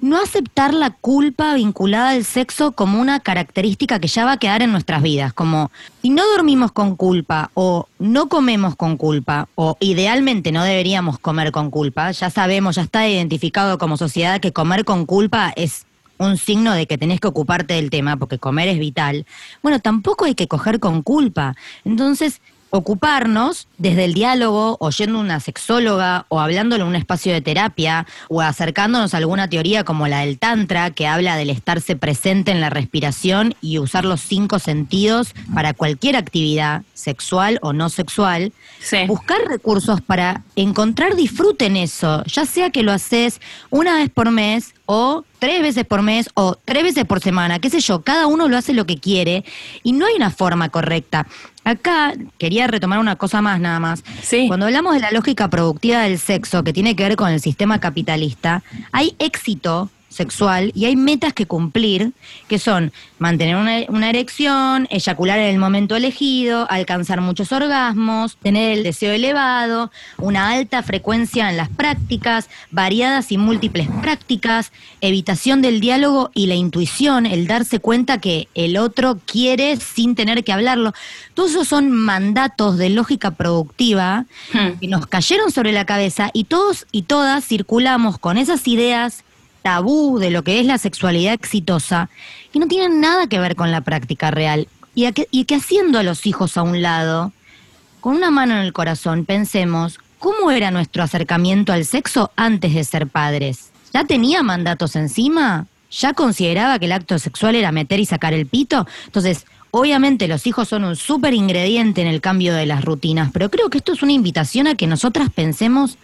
no 0.00 0.20
aceptar 0.20 0.74
la 0.74 0.90
culpa 0.90 1.54
vinculada 1.54 2.10
al 2.10 2.24
sexo 2.24 2.72
como 2.72 3.00
una 3.00 3.20
característica 3.20 3.98
que 3.98 4.08
ya 4.08 4.24
va 4.24 4.32
a 4.32 4.38
quedar 4.38 4.62
en 4.62 4.70
nuestras 4.70 5.02
vidas, 5.02 5.32
como 5.32 5.70
si 6.02 6.10
no 6.10 6.22
dormimos 6.28 6.72
con 6.72 6.94
culpa 6.96 7.50
o 7.54 7.88
no 7.98 8.28
comemos 8.28 8.76
con 8.76 8.96
culpa 8.96 9.48
o 9.56 9.76
idealmente 9.80 10.52
no 10.52 10.62
deberíamos 10.62 11.18
comer 11.18 11.50
con 11.50 11.70
culpa, 11.70 12.12
ya 12.12 12.30
sabemos, 12.30 12.76
ya 12.76 12.82
está 12.82 13.08
identificado 13.08 13.78
como 13.78 13.96
sociedad 13.96 14.40
que 14.40 14.52
comer 14.52 14.84
con 14.84 15.04
culpa 15.04 15.52
es 15.56 15.84
un 16.18 16.36
signo 16.36 16.74
de 16.74 16.86
que 16.86 16.98
tenés 16.98 17.20
que 17.20 17.28
ocuparte 17.28 17.74
del 17.74 17.90
tema 17.90 18.16
porque 18.16 18.38
comer 18.38 18.68
es 18.68 18.78
vital. 18.78 19.24
Bueno, 19.62 19.80
tampoco 19.80 20.24
hay 20.24 20.34
que 20.34 20.48
coger 20.48 20.80
con 20.80 21.02
culpa. 21.02 21.54
Entonces, 21.84 22.40
ocuparnos 22.70 23.68
desde 23.78 24.04
el 24.04 24.14
diálogo, 24.14 24.76
oyendo 24.80 25.20
una 25.20 25.40
sexóloga 25.40 26.26
o 26.28 26.40
hablándolo 26.40 26.84
en 26.84 26.90
un 26.90 26.96
espacio 26.96 27.32
de 27.32 27.40
terapia 27.40 28.06
o 28.28 28.40
acercándonos 28.40 29.14
a 29.14 29.18
alguna 29.18 29.48
teoría 29.48 29.84
como 29.84 30.08
la 30.08 30.20
del 30.20 30.38
Tantra 30.38 30.90
que 30.90 31.06
habla 31.06 31.36
del 31.36 31.50
estarse 31.50 31.96
presente 31.96 32.50
en 32.50 32.60
la 32.60 32.70
respiración 32.70 33.54
y 33.60 33.78
usar 33.78 34.04
los 34.04 34.20
cinco 34.20 34.58
sentidos 34.58 35.34
para 35.54 35.74
cualquier 35.74 36.16
actividad 36.16 36.82
sexual 36.94 37.58
o 37.62 37.72
no 37.72 37.88
sexual. 37.88 38.52
Buscar 39.06 39.38
recursos 39.48 40.00
para 40.00 40.44
encontrar 40.56 41.16
disfrute 41.16 41.66
en 41.66 41.76
eso, 41.76 42.22
ya 42.24 42.44
sea 42.44 42.70
que 42.70 42.82
lo 42.82 42.92
haces 42.92 43.40
una 43.70 43.96
vez 43.96 44.10
por 44.10 44.30
mes 44.30 44.74
o 44.86 45.24
tres 45.38 45.62
veces 45.62 45.84
por 45.84 46.02
mes 46.02 46.28
o 46.34 46.56
tres 46.64 46.82
veces 46.82 47.04
por 47.04 47.20
semana, 47.20 47.58
qué 47.58 47.70
sé 47.70 47.80
yo, 47.80 48.02
cada 48.02 48.26
uno 48.26 48.48
lo 48.48 48.56
hace 48.56 48.72
lo 48.72 48.86
que 48.86 48.98
quiere 48.98 49.44
y 49.82 49.92
no 49.92 50.06
hay 50.06 50.14
una 50.14 50.30
forma 50.30 50.68
correcta. 50.68 51.26
Acá 51.64 52.14
quería 52.38 52.66
retomar 52.66 52.98
una 52.98 53.16
cosa 53.16 53.42
más 53.42 53.60
nada 53.60 53.78
más. 53.78 54.02
Cuando 54.46 54.66
hablamos 54.66 54.94
de 54.94 55.00
la 55.00 55.10
lógica 55.10 55.48
productiva 55.48 56.00
del 56.02 56.18
sexo 56.18 56.64
que 56.64 56.72
tiene 56.72 56.96
que 56.96 57.04
ver 57.04 57.16
con 57.16 57.30
el 57.30 57.40
sistema 57.40 57.78
capitalista, 57.78 58.62
hay 58.92 59.14
éxito 59.18 59.90
sexual 60.08 60.72
y 60.74 60.86
hay 60.86 60.96
metas 60.96 61.32
que 61.32 61.46
cumplir, 61.46 62.12
que 62.48 62.58
son 62.58 62.92
mantener 63.18 63.56
una, 63.56 64.08
erección, 64.08 64.86
eyacular 64.90 65.38
en 65.38 65.54
el 65.54 65.58
momento 65.58 65.96
elegido, 65.96 66.66
alcanzar 66.70 67.20
muchos 67.20 67.52
orgasmos, 67.52 68.36
tener 68.36 68.78
el 68.78 68.84
deseo 68.84 69.12
elevado, 69.12 69.90
una 70.18 70.50
alta 70.50 70.82
frecuencia 70.82 71.50
en 71.50 71.56
las 71.56 71.68
prácticas, 71.68 72.48
variadas 72.70 73.32
y 73.32 73.38
múltiples 73.38 73.88
prácticas, 74.00 74.72
evitación 75.00 75.62
del 75.62 75.80
diálogo 75.80 76.30
y 76.34 76.46
la 76.46 76.54
intuición, 76.54 77.26
el 77.26 77.46
darse 77.46 77.80
cuenta 77.80 78.18
que 78.18 78.48
el 78.54 78.76
otro 78.76 79.18
quiere 79.26 79.76
sin 79.76 80.14
tener 80.14 80.44
que 80.44 80.52
hablarlo. 80.52 80.92
Todos 81.34 81.50
esos 81.50 81.68
son 81.68 81.90
mandatos 81.90 82.78
de 82.78 82.90
lógica 82.90 83.32
productiva 83.32 84.26
hmm. 84.52 84.78
que 84.80 84.88
nos 84.88 85.06
cayeron 85.06 85.50
sobre 85.50 85.72
la 85.72 85.84
cabeza 85.84 86.30
y 86.32 86.44
todos 86.44 86.86
y 86.92 87.02
todas 87.02 87.44
circulamos 87.44 88.18
con 88.18 88.38
esas 88.38 88.66
ideas 88.68 89.24
tabú 89.62 90.18
de 90.18 90.30
lo 90.30 90.42
que 90.42 90.60
es 90.60 90.66
la 90.66 90.78
sexualidad 90.78 91.34
exitosa 91.34 92.08
y 92.52 92.58
no 92.58 92.66
tienen 92.66 93.00
nada 93.00 93.26
que 93.26 93.38
ver 93.38 93.56
con 93.56 93.70
la 93.70 93.80
práctica 93.80 94.30
real. 94.30 94.68
Y, 94.94 95.10
que, 95.12 95.26
que 95.44 95.54
haciendo 95.54 95.98
a 95.98 96.02
los 96.02 96.26
hijos 96.26 96.56
a 96.56 96.62
un 96.62 96.82
lado, 96.82 97.32
con 98.00 98.16
una 98.16 98.30
mano 98.30 98.54
en 98.54 98.60
el 98.60 98.72
corazón, 98.72 99.24
pensemos, 99.24 99.98
¿cómo 100.18 100.50
era 100.50 100.70
nuestro 100.70 101.02
acercamiento 101.02 101.72
al 101.72 101.84
sexo 101.84 102.32
antes 102.36 102.74
de 102.74 102.84
ser 102.84 103.06
padres? 103.06 103.70
¿Ya 103.92 104.04
tenía 104.04 104.42
mandatos 104.42 104.96
encima? 104.96 105.66
¿Ya 105.90 106.12
consideraba 106.12 106.78
que 106.78 106.86
el 106.86 106.92
acto 106.92 107.18
sexual 107.18 107.54
era 107.54 107.72
meter 107.72 108.00
y 108.00 108.06
sacar 108.06 108.34
el 108.34 108.46
pito? 108.46 108.86
Entonces, 109.06 109.46
obviamente 109.70 110.28
los 110.28 110.46
hijos 110.46 110.68
son 110.68 110.84
un 110.84 110.96
súper 110.96 111.34
ingrediente 111.34 112.02
en 112.02 112.08
el 112.08 112.20
cambio 112.20 112.54
de 112.54 112.66
las 112.66 112.84
rutinas, 112.84 113.30
pero 113.32 113.50
creo 113.50 113.70
que 113.70 113.78
esto 113.78 113.92
es 113.92 114.02
una 114.02 114.12
invitación 114.12 114.66
a 114.66 114.74
que 114.74 114.86
nosotras 114.86 115.30
pensemos 115.34 115.98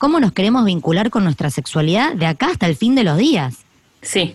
cómo 0.00 0.18
nos 0.18 0.32
queremos 0.32 0.64
vincular 0.64 1.10
con 1.10 1.22
nuestra 1.22 1.50
sexualidad 1.50 2.14
de 2.14 2.24
acá 2.24 2.46
hasta 2.46 2.66
el 2.66 2.74
fin 2.74 2.94
de 2.94 3.04
los 3.04 3.18
días. 3.18 3.58
Sí, 4.00 4.34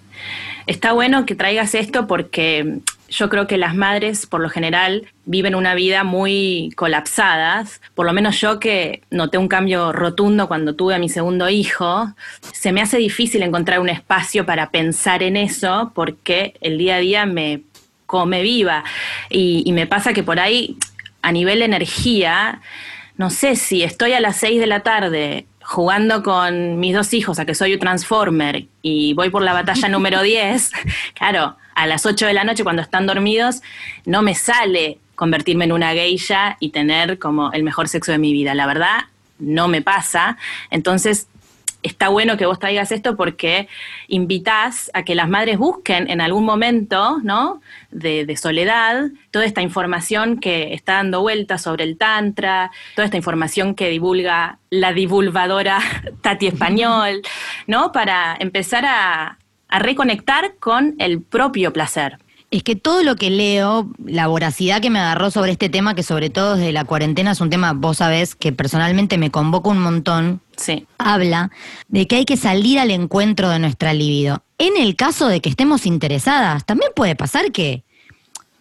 está 0.67 0.93
bueno 0.93 1.25
que 1.25 1.33
traigas 1.33 1.73
esto 1.73 2.05
porque 2.05 2.81
yo 3.09 3.29
creo 3.29 3.47
que 3.47 3.57
las 3.57 3.75
madres, 3.75 4.27
por 4.27 4.41
lo 4.41 4.49
general, 4.49 5.07
viven 5.25 5.55
una 5.55 5.73
vida 5.73 6.03
muy 6.03 6.71
colapsadas. 6.75 7.81
Por 7.95 8.05
lo 8.05 8.13
menos 8.13 8.39
yo 8.39 8.59
que 8.59 9.01
noté 9.09 9.39
un 9.39 9.47
cambio 9.47 9.91
rotundo 9.91 10.47
cuando 10.47 10.75
tuve 10.75 10.93
a 10.93 10.99
mi 10.99 11.09
segundo 11.09 11.49
hijo, 11.49 12.13
se 12.53 12.71
me 12.71 12.81
hace 12.81 12.97
difícil 12.97 13.41
encontrar 13.41 13.79
un 13.79 13.89
espacio 13.89 14.45
para 14.45 14.69
pensar 14.69 15.23
en 15.23 15.35
eso 15.35 15.91
porque 15.95 16.53
el 16.61 16.77
día 16.77 16.97
a 16.97 16.99
día 16.99 17.25
me 17.25 17.61
come 18.05 18.43
viva. 18.43 18.83
Y, 19.31 19.71
me 19.73 19.87
pasa 19.87 20.13
que 20.13 20.21
por 20.21 20.39
ahí, 20.39 20.77
a 21.23 21.31
nivel 21.31 21.59
de 21.59 21.65
energía, 21.65 22.61
no 23.17 23.31
sé 23.31 23.55
si 23.55 23.81
estoy 23.81 24.13
a 24.13 24.19
las 24.19 24.35
6 24.37 24.59
de 24.59 24.67
la 24.67 24.81
tarde 24.81 25.47
jugando 25.65 26.21
con 26.21 26.79
mis 26.79 26.93
dos 26.93 27.13
hijos 27.13 27.39
a 27.39 27.45
que 27.45 27.55
soy 27.55 27.73
un 27.73 27.79
Transformer 27.79 28.65
y 28.81 29.13
voy 29.13 29.29
por 29.29 29.41
la 29.41 29.53
batalla 29.53 29.89
número 29.89 30.21
10, 30.23 30.71
claro, 31.13 31.57
a 31.73 31.87
las 31.87 32.05
8 32.05 32.27
de 32.27 32.33
la 32.33 32.43
noche 32.43 32.63
cuando 32.63 32.81
están 32.81 33.07
dormidos, 33.07 33.61
no 34.05 34.21
me 34.21 34.35
sale 34.35 34.99
convertirme 35.15 35.65
en 35.65 35.71
una 35.71 35.91
geisha 35.91 36.57
y 36.59 36.69
tener 36.69 37.19
como 37.19 37.51
el 37.51 37.63
mejor 37.63 37.87
sexo 37.87 38.11
de 38.11 38.17
mi 38.17 38.31
vida. 38.31 38.53
La 38.53 38.67
verdad, 38.67 39.05
no 39.39 39.67
me 39.67 39.81
pasa. 39.81 40.37
Entonces, 40.69 41.27
está 41.85 42.09
bueno 42.09 42.35
que 42.35 42.45
vos 42.45 42.59
traigas 42.59 42.91
esto 42.91 43.15
porque 43.15 43.67
invitás 44.07 44.89
a 44.93 45.03
que 45.03 45.15
las 45.15 45.29
madres 45.29 45.57
busquen 45.57 46.09
en 46.09 46.19
algún 46.19 46.43
momento, 46.43 47.19
¿no? 47.23 47.61
De, 47.91 48.35
soledad, 48.35 49.11
toda 49.31 49.45
esta 49.45 49.61
información 49.61 50.39
que 50.39 50.73
está 50.73 50.93
dando 50.93 51.21
vuelta 51.21 51.57
sobre 51.57 51.83
el 51.83 51.97
Tantra, 51.97 52.71
toda 52.95 53.05
esta 53.05 53.17
información 53.17 53.75
que 53.75 53.89
divulga 53.89 54.59
la 54.69 54.93
divulgadora 54.93 55.79
Tati 56.21 56.47
Español, 56.47 57.21
¿no? 57.67 57.91
Para 57.91 58.35
empezar 58.39 58.85
a 58.85 59.37
reconectar 59.79 60.55
con 60.59 60.95
el 60.99 61.21
propio 61.21 61.71
placer. 61.71 62.17
Es 62.55 62.63
que 62.63 62.77
todo 62.77 63.03
lo 63.03 63.17
que 63.17 63.29
leo, 63.29 63.91
la 64.05 64.27
voracidad 64.27 64.81
que 64.81 64.89
me 64.89 64.99
agarró 64.99 65.29
sobre 65.29 65.51
este 65.51 65.67
tema, 65.67 65.93
que 65.93 66.03
sobre 66.03 66.29
todo 66.29 66.55
desde 66.55 66.71
la 66.71 66.85
cuarentena 66.85 67.31
es 67.31 67.41
un 67.41 67.49
tema, 67.49 67.73
vos 67.73 67.97
sabés, 67.97 68.33
que 68.33 68.53
personalmente 68.53 69.17
me 69.17 69.29
convoca 69.29 69.69
un 69.69 69.79
montón, 69.79 70.39
sí. 70.55 70.87
habla 70.97 71.51
de 71.89 72.07
que 72.07 72.15
hay 72.15 72.23
que 72.23 72.37
salir 72.37 72.79
al 72.79 72.91
encuentro 72.91 73.49
de 73.49 73.59
nuestra 73.59 73.91
libido. 73.91 74.41
En 74.57 74.77
el 74.77 74.95
caso 74.95 75.27
de 75.27 75.41
que 75.41 75.49
estemos 75.49 75.85
interesadas, 75.85 76.65
también 76.65 76.91
puede 76.95 77.17
pasar 77.17 77.51
que 77.51 77.83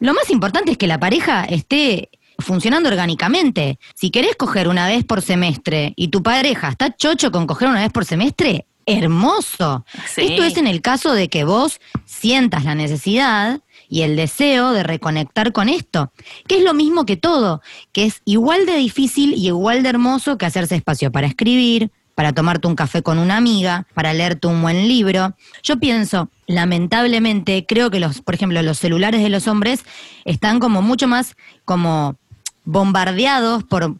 lo 0.00 0.12
más 0.12 0.28
importante 0.30 0.72
es 0.72 0.76
que 0.76 0.88
la 0.88 0.98
pareja 0.98 1.44
esté 1.44 2.11
funcionando 2.40 2.88
orgánicamente. 2.88 3.78
Si 3.94 4.11
querés 4.11 4.35
coger 4.35 4.66
una 4.66 4.88
vez 4.88 5.04
por 5.04 5.22
semestre 5.22 5.92
y 5.94 6.09
tu 6.09 6.20
pareja 6.20 6.70
está 6.70 6.96
chocho 6.96 7.30
con 7.30 7.46
coger 7.46 7.68
una 7.68 7.83
vez 7.83 7.92
por 7.92 8.04
semestre, 8.04 8.66
hermoso. 8.87 9.85
Sí. 10.12 10.22
Esto 10.22 10.42
es 10.42 10.57
en 10.57 10.66
el 10.66 10.83
caso 10.83 11.12
de 11.12 11.28
que 11.28 11.44
vos 11.44 11.80
sientas 12.07 12.64
la 12.64 12.74
necesidad 12.74 13.61
y 13.94 14.02
el 14.02 14.16
deseo 14.16 14.72
de 14.72 14.83
reconectar 14.83 15.52
con 15.52 15.68
esto, 15.68 16.11
que 16.48 16.57
es 16.57 16.64
lo 16.64 16.74
mismo 16.74 17.07
que 17.07 17.16
todo, 17.16 17.62
que 17.92 18.07
es 18.07 18.22
igual 18.24 18.66
de 18.66 18.74
difícil 18.74 19.35
y 19.35 19.46
igual 19.46 19.85
de 19.85 19.90
hermoso 19.90 20.37
que 20.37 20.46
hacerse 20.46 20.74
espacio 20.74 21.12
para 21.12 21.28
escribir, 21.28 21.92
para 22.16 22.33
tomarte 22.33 22.66
un 22.66 22.74
café 22.74 23.04
con 23.04 23.20
una 23.20 23.37
amiga, 23.37 23.87
para 23.94 24.12
leerte 24.12 24.48
un 24.48 24.61
buen 24.62 24.88
libro. 24.88 25.37
Yo 25.62 25.78
pienso, 25.78 26.28
lamentablemente, 26.48 27.66
creo 27.68 27.92
que 27.92 28.00
los, 28.00 28.20
por 28.20 28.35
ejemplo, 28.35 28.61
los 28.62 28.80
celulares 28.80 29.22
de 29.22 29.28
los 29.28 29.46
hombres 29.46 29.85
están 30.24 30.59
como 30.59 30.83
mucho 30.83 31.07
más 31.07 31.37
como 31.64 32.16
bombardeados 32.64 33.62
por 33.62 33.94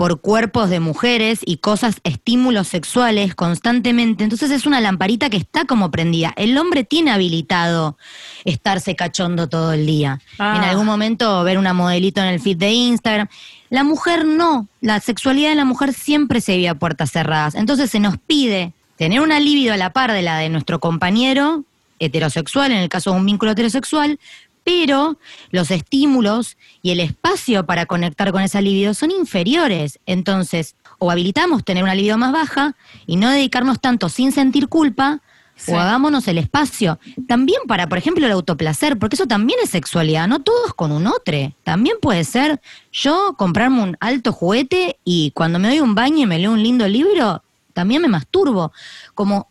por 0.00 0.22
cuerpos 0.22 0.70
de 0.70 0.80
mujeres 0.80 1.40
y 1.44 1.58
cosas, 1.58 2.00
estímulos 2.04 2.68
sexuales 2.68 3.34
constantemente. 3.34 4.24
Entonces 4.24 4.50
es 4.50 4.64
una 4.64 4.80
lamparita 4.80 5.28
que 5.28 5.36
está 5.36 5.66
como 5.66 5.90
prendida. 5.90 6.32
El 6.38 6.56
hombre 6.56 6.84
tiene 6.84 7.10
habilitado 7.10 7.98
estarse 8.46 8.96
cachondo 8.96 9.50
todo 9.50 9.74
el 9.74 9.84
día. 9.84 10.18
Ah. 10.38 10.54
En 10.56 10.64
algún 10.64 10.86
momento 10.86 11.44
ver 11.44 11.58
una 11.58 11.74
modelito 11.74 12.22
en 12.22 12.28
el 12.28 12.40
feed 12.40 12.56
de 12.56 12.70
Instagram. 12.70 13.28
La 13.68 13.84
mujer 13.84 14.24
no. 14.24 14.68
La 14.80 15.00
sexualidad 15.00 15.50
de 15.50 15.56
la 15.56 15.66
mujer 15.66 15.92
siempre 15.92 16.40
se 16.40 16.56
vive 16.56 16.70
a 16.70 16.76
puertas 16.76 17.10
cerradas. 17.10 17.54
Entonces 17.54 17.90
se 17.90 18.00
nos 18.00 18.16
pide 18.16 18.72
tener 18.96 19.20
una 19.20 19.38
libido 19.38 19.74
a 19.74 19.76
la 19.76 19.92
par 19.92 20.12
de 20.12 20.22
la 20.22 20.38
de 20.38 20.48
nuestro 20.48 20.80
compañero 20.80 21.64
heterosexual, 21.98 22.72
en 22.72 22.78
el 22.78 22.88
caso 22.88 23.10
de 23.10 23.18
un 23.18 23.26
vínculo 23.26 23.52
heterosexual, 23.52 24.18
pero 24.64 25.18
los 25.50 25.70
estímulos 25.70 26.56
y 26.82 26.90
el 26.90 27.00
espacio 27.00 27.66
para 27.66 27.86
conectar 27.86 28.32
con 28.32 28.42
esa 28.42 28.60
libido 28.60 28.94
son 28.94 29.10
inferiores. 29.10 29.98
Entonces, 30.06 30.76
o 30.98 31.10
habilitamos 31.10 31.64
tener 31.64 31.82
una 31.82 31.94
libido 31.94 32.18
más 32.18 32.32
baja 32.32 32.76
y 33.06 33.16
no 33.16 33.30
dedicarnos 33.30 33.80
tanto 33.80 34.08
sin 34.08 34.32
sentir 34.32 34.68
culpa, 34.68 35.20
Sí. 35.56 35.72
o 35.72 35.78
hagámonos 35.78 36.26
el 36.26 36.38
espacio. 36.38 36.98
También 37.28 37.60
para, 37.68 37.86
por 37.86 37.98
ejemplo, 37.98 38.24
el 38.24 38.32
autoplacer, 38.32 38.98
porque 38.98 39.16
eso 39.16 39.26
también 39.26 39.58
es 39.62 39.68
sexualidad, 39.68 40.26
no 40.26 40.40
todos 40.40 40.72
con 40.72 40.90
un 40.90 41.06
otro. 41.06 41.52
También 41.64 41.96
puede 42.00 42.24
ser 42.24 42.62
yo 42.90 43.34
comprarme 43.36 43.82
un 43.82 43.94
alto 44.00 44.32
juguete 44.32 44.96
y 45.04 45.32
cuando 45.32 45.58
me 45.58 45.68
doy 45.68 45.80
un 45.80 45.94
baño 45.94 46.20
y 46.22 46.26
me 46.26 46.38
leo 46.38 46.52
un 46.52 46.62
lindo 46.62 46.88
libro, 46.88 47.42
también 47.74 48.00
me 48.00 48.08
masturbo. 48.08 48.72
Como 49.14 49.48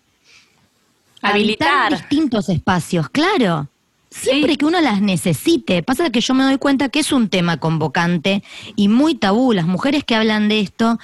Habilitar. 1.21 1.91
distintos 1.91 2.49
espacios, 2.49 3.07
claro. 3.09 3.67
Siempre 4.11 4.53
Sí. 4.53 4.57
que 4.57 4.65
uno 4.65 4.81
las 4.81 5.01
necesite. 5.01 5.83
Pasa 5.83 6.09
que 6.09 6.19
yo 6.21 6.33
me 6.33 6.43
doy 6.43 6.57
cuenta 6.57 6.89
que 6.89 6.99
es 6.99 7.11
un 7.11 7.29
tema 7.29 7.57
convocante 7.57 8.43
y 8.75 8.87
muy 8.87 9.13
tabú. 9.15 9.53
Las 9.53 9.67
mujeres 9.67 10.03
que 10.03 10.15
hablan 10.15 10.49
de 10.49 10.61
esto, 10.61 10.97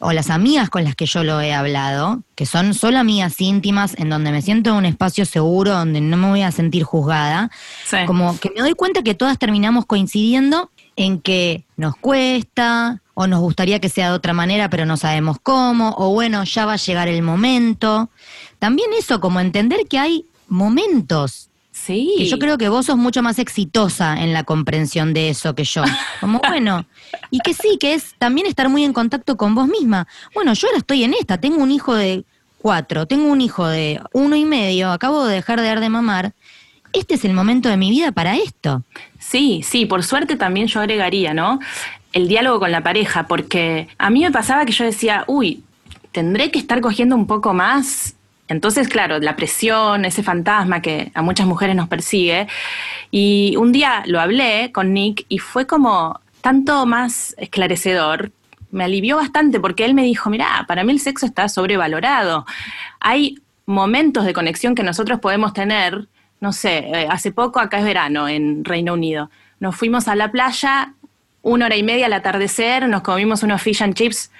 o 0.00 0.12
las 0.12 0.28
amigas 0.30 0.68
con 0.68 0.82
las 0.84 0.96
que 0.96 1.06
yo 1.06 1.22
lo 1.22 1.40
he 1.40 1.52
hablado, 1.54 2.22
que 2.34 2.46
son 2.46 2.74
solo 2.74 2.98
amigas 2.98 3.40
íntimas, 3.40 3.94
en 3.98 4.08
donde 4.10 4.32
me 4.32 4.42
siento 4.42 4.70
en 4.70 4.76
un 4.76 4.84
espacio 4.86 5.24
seguro, 5.24 5.72
donde 5.72 6.00
no 6.00 6.16
me 6.16 6.28
voy 6.28 6.42
a 6.42 6.50
sentir 6.50 6.82
juzgada, 6.82 7.50
Sí. 7.86 7.98
como 8.06 8.38
que 8.40 8.50
me 8.50 8.60
doy 8.60 8.74
cuenta 8.74 9.02
que 9.02 9.14
todas 9.14 9.38
terminamos 9.38 9.86
coincidiendo 9.86 10.70
en 10.96 11.20
que 11.20 11.64
nos 11.76 11.96
cuesta, 11.96 13.02
o 13.14 13.26
nos 13.28 13.40
gustaría 13.40 13.80
que 13.80 13.88
sea 13.88 14.10
de 14.10 14.16
otra 14.16 14.32
manera, 14.32 14.68
pero 14.70 14.84
no 14.86 14.96
sabemos 14.96 15.38
cómo, 15.42 15.94
o 15.98 16.10
bueno, 16.12 16.42
ya 16.44 16.66
va 16.66 16.72
a 16.74 16.76
llegar 16.76 17.06
el 17.08 17.22
momento. 17.22 18.10
También 18.58 18.90
eso, 18.98 19.20
como 19.20 19.40
entender 19.40 19.80
que 19.88 19.98
hay 19.98 20.24
momentos, 20.48 21.47
Sí. 21.84 22.14
que 22.18 22.26
yo 22.26 22.38
creo 22.38 22.58
que 22.58 22.68
vos 22.68 22.86
sos 22.86 22.96
mucho 22.96 23.22
más 23.22 23.38
exitosa 23.38 24.22
en 24.22 24.32
la 24.32 24.44
comprensión 24.44 25.14
de 25.14 25.30
eso 25.30 25.54
que 25.54 25.64
yo. 25.64 25.82
Como 26.20 26.40
bueno, 26.40 26.84
y 27.30 27.38
que 27.40 27.54
sí, 27.54 27.78
que 27.78 27.94
es 27.94 28.14
también 28.18 28.46
estar 28.46 28.68
muy 28.68 28.84
en 28.84 28.92
contacto 28.92 29.36
con 29.36 29.54
vos 29.54 29.68
misma. 29.68 30.06
Bueno, 30.34 30.52
yo 30.52 30.68
ahora 30.68 30.78
estoy 30.78 31.04
en 31.04 31.14
esta, 31.14 31.38
tengo 31.38 31.62
un 31.62 31.70
hijo 31.70 31.94
de 31.94 32.24
cuatro, 32.58 33.06
tengo 33.06 33.26
un 33.26 33.40
hijo 33.40 33.66
de 33.66 34.00
uno 34.12 34.36
y 34.36 34.44
medio, 34.44 34.90
acabo 34.90 35.24
de 35.24 35.36
dejar 35.36 35.60
de 35.60 35.68
dar 35.68 35.80
de 35.80 35.88
mamar. 35.88 36.34
Este 36.92 37.14
es 37.14 37.24
el 37.24 37.32
momento 37.32 37.68
de 37.68 37.76
mi 37.76 37.90
vida 37.90 38.12
para 38.12 38.36
esto. 38.36 38.82
Sí, 39.18 39.62
sí, 39.62 39.86
por 39.86 40.02
suerte 40.02 40.36
también 40.36 40.66
yo 40.66 40.80
agregaría, 40.80 41.34
¿no? 41.34 41.58
El 42.12 42.28
diálogo 42.28 42.60
con 42.60 42.72
la 42.72 42.82
pareja, 42.82 43.26
porque 43.26 43.88
a 43.98 44.10
mí 44.10 44.20
me 44.20 44.30
pasaba 44.30 44.64
que 44.64 44.72
yo 44.72 44.84
decía, 44.84 45.24
uy, 45.26 45.62
tendré 46.12 46.50
que 46.50 46.58
estar 46.58 46.80
cogiendo 46.80 47.14
un 47.14 47.26
poco 47.26 47.52
más. 47.52 48.14
Entonces, 48.48 48.88
claro, 48.88 49.18
la 49.18 49.36
presión, 49.36 50.04
ese 50.04 50.22
fantasma 50.22 50.80
que 50.82 51.12
a 51.14 51.22
muchas 51.22 51.46
mujeres 51.46 51.76
nos 51.76 51.88
persigue. 51.88 52.48
Y 53.10 53.54
un 53.56 53.72
día 53.72 54.02
lo 54.06 54.20
hablé 54.20 54.72
con 54.72 54.92
Nick 54.92 55.26
y 55.28 55.38
fue 55.38 55.66
como 55.66 56.20
tanto 56.40 56.86
más 56.86 57.34
esclarecedor. 57.38 58.32
Me 58.70 58.84
alivió 58.84 59.16
bastante 59.16 59.60
porque 59.60 59.84
él 59.84 59.94
me 59.94 60.02
dijo, 60.02 60.30
mira, 60.30 60.64
para 60.66 60.82
mí 60.82 60.92
el 60.92 61.00
sexo 61.00 61.26
está 61.26 61.48
sobrevalorado. 61.48 62.46
Hay 63.00 63.38
momentos 63.66 64.24
de 64.24 64.32
conexión 64.32 64.74
que 64.74 64.82
nosotros 64.82 65.20
podemos 65.20 65.52
tener, 65.52 66.08
no 66.40 66.52
sé, 66.52 66.78
eh, 66.78 67.06
hace 67.10 67.32
poco, 67.32 67.60
acá 67.60 67.78
es 67.78 67.84
verano 67.84 68.26
en 68.26 68.64
Reino 68.64 68.94
Unido, 68.94 69.30
nos 69.60 69.76
fuimos 69.76 70.08
a 70.08 70.14
la 70.14 70.30
playa, 70.32 70.94
una 71.42 71.66
hora 71.66 71.76
y 71.76 71.82
media 71.82 72.06
al 72.06 72.14
atardecer, 72.14 72.88
nos 72.88 73.02
comimos 73.02 73.42
unos 73.42 73.60
fish 73.60 73.82
and 73.82 73.94
chips 73.94 74.30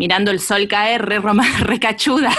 mirando 0.00 0.30
el 0.30 0.40
sol 0.40 0.66
caer, 0.66 1.04
re, 1.04 1.18
roma- 1.20 1.46
re 1.60 1.78
cachuda, 1.78 2.32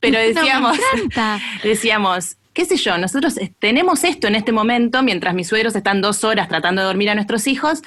pero 0.00 0.18
decíamos, 0.18 0.76
No, 1.16 1.38
decíamos, 1.62 2.36
qué 2.52 2.64
sé 2.64 2.76
yo, 2.76 2.98
nosotros 2.98 3.38
tenemos 3.60 4.02
esto 4.02 4.26
en 4.26 4.34
este 4.34 4.50
momento, 4.50 5.04
mientras 5.04 5.32
mis 5.32 5.46
suegros 5.46 5.76
están 5.76 6.00
dos 6.02 6.24
horas 6.24 6.48
tratando 6.48 6.82
de 6.82 6.86
dormir 6.88 7.08
a 7.10 7.14
nuestros 7.14 7.46
hijos, 7.46 7.82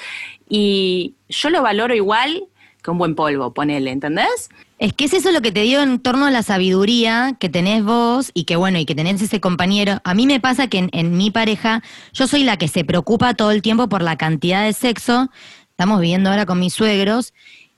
y 0.48 1.16
yo 1.28 1.50
lo 1.50 1.62
valoro 1.62 1.94
igual 1.94 2.46
que 2.82 2.90
un 2.90 2.98
buen 2.98 3.16
polvo, 3.16 3.54
ponele, 3.54 3.92
¿entendés? 3.92 4.50
Es 4.80 4.94
que 4.94 5.06
es 5.06 5.14
eso 5.14 5.32
lo 5.32 5.42
que 5.42 5.52
te 5.52 5.62
dio 5.62 5.84
en 5.84 6.00
torno 6.00 6.26
a 6.26 6.32
la 6.32 6.42
sabiduría 6.42 7.36
que 7.38 7.50
tenés 7.50 7.84
vos 7.84 8.32
y 8.34 8.46
que 8.46 8.56
bueno, 8.56 8.80
y 8.80 8.86
que 8.86 8.96
tenés 8.96 9.22
ese 9.22 9.40
compañero. 9.42 10.00
A 10.06 10.14
mí 10.16 10.26
me 10.26 10.40
pasa 10.40 10.68
que 10.68 10.80
en, 10.80 10.90
en 10.94 11.16
mi 11.18 11.30
pareja, 11.32 11.84
yo 12.14 12.26
soy 12.28 12.44
la 12.44 12.58
que 12.58 12.68
se 12.70 12.84
preocupa 12.86 13.34
todo 13.36 13.52
el 13.52 13.62
tiempo 13.62 13.88
por 13.90 14.02
la 14.02 14.16
cantidad 14.16 14.64
de 14.64 14.74
sexo. 14.74 15.30
Estamos 15.70 16.00
viviendo 16.02 16.32
ahora 16.32 16.48
con 16.48 16.60
mis 16.60 16.74
suegros 16.74 17.34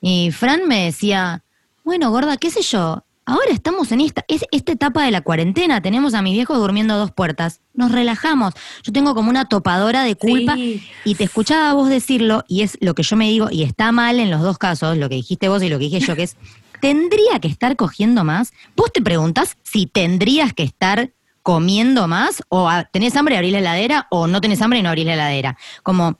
y 0.05 0.31
Fran 0.31 0.67
me 0.67 0.83
decía, 0.83 1.43
bueno, 1.85 2.11
gorda, 2.11 2.35
qué 2.35 2.51
sé 2.51 2.61
yo, 2.61 3.05
ahora 3.25 3.51
estamos 3.51 3.93
en 3.93 4.01
esta, 4.01 4.25
es 4.27 4.43
esta 4.51 4.73
etapa 4.73 5.05
de 5.05 5.11
la 5.11 5.21
cuarentena, 5.21 5.81
tenemos 5.81 6.13
a 6.13 6.21
mis 6.21 6.33
viejos 6.33 6.57
durmiendo 6.57 6.93
a 6.93 6.97
dos 6.97 7.11
puertas, 7.11 7.61
nos 7.73 7.89
relajamos. 7.93 8.53
Yo 8.83 8.91
tengo 8.91 9.15
como 9.15 9.29
una 9.29 9.45
topadora 9.45 10.03
de 10.03 10.15
culpa 10.15 10.55
Sí. 10.55 10.83
y 11.05 11.15
te 11.15 11.23
escuchaba 11.23 11.71
vos 11.73 11.87
decirlo, 11.87 12.43
y 12.49 12.63
es 12.63 12.77
lo 12.81 12.95
que 12.95 13.03
yo 13.03 13.15
me 13.15 13.29
digo, 13.29 13.47
y 13.49 13.63
está 13.63 13.93
mal 13.93 14.19
en 14.19 14.29
los 14.29 14.41
dos 14.41 14.57
casos, 14.57 14.97
lo 14.97 15.07
que 15.07 15.15
dijiste 15.15 15.47
vos 15.47 15.63
y 15.63 15.69
lo 15.69 15.79
que 15.79 15.85
dije 15.85 16.01
yo, 16.01 16.17
que 16.17 16.23
es, 16.23 16.35
¿tendría 16.81 17.39
que 17.39 17.47
estar 17.47 17.77
cogiendo 17.77 18.25
más? 18.25 18.51
Vos 18.75 18.91
te 18.93 19.01
preguntás 19.01 19.55
si 19.63 19.85
tendrías 19.85 20.53
que 20.53 20.63
estar 20.63 21.13
comiendo 21.43 22.09
más, 22.09 22.41
o 22.49 22.69
tenés 22.91 23.15
hambre 23.15 23.35
y 23.35 23.37
abrís 23.37 23.51
la 23.53 23.59
heladera, 23.59 24.07
o 24.11 24.27
no 24.27 24.41
tenés 24.41 24.61
hambre 24.61 24.79
y 24.79 24.81
no 24.81 24.89
abrís 24.89 25.05
la 25.05 25.13
heladera. 25.13 25.57
Como, 25.81 26.17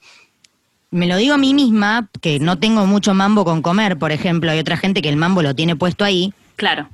me 0.93 1.08
lo 1.08 1.17
digo 1.17 1.34
a 1.34 1.38
mí 1.38 1.53
misma, 1.53 2.08
que 2.21 2.39
no 2.39 2.58
tengo 2.60 2.86
mucho 2.86 3.13
mambo 3.13 3.43
con 3.43 3.62
comer, 3.62 3.97
por 3.97 4.12
ejemplo, 4.12 4.51
hay 4.51 4.60
otra 4.60 4.77
gente 4.77 5.01
que 5.01 5.10
el 5.10 5.17
mambo 5.17 5.41
lo 5.41 5.56
tiene 5.56 5.75
puesto 5.75 6.06
ahí, 6.06 6.34
Claro. 6.56 6.88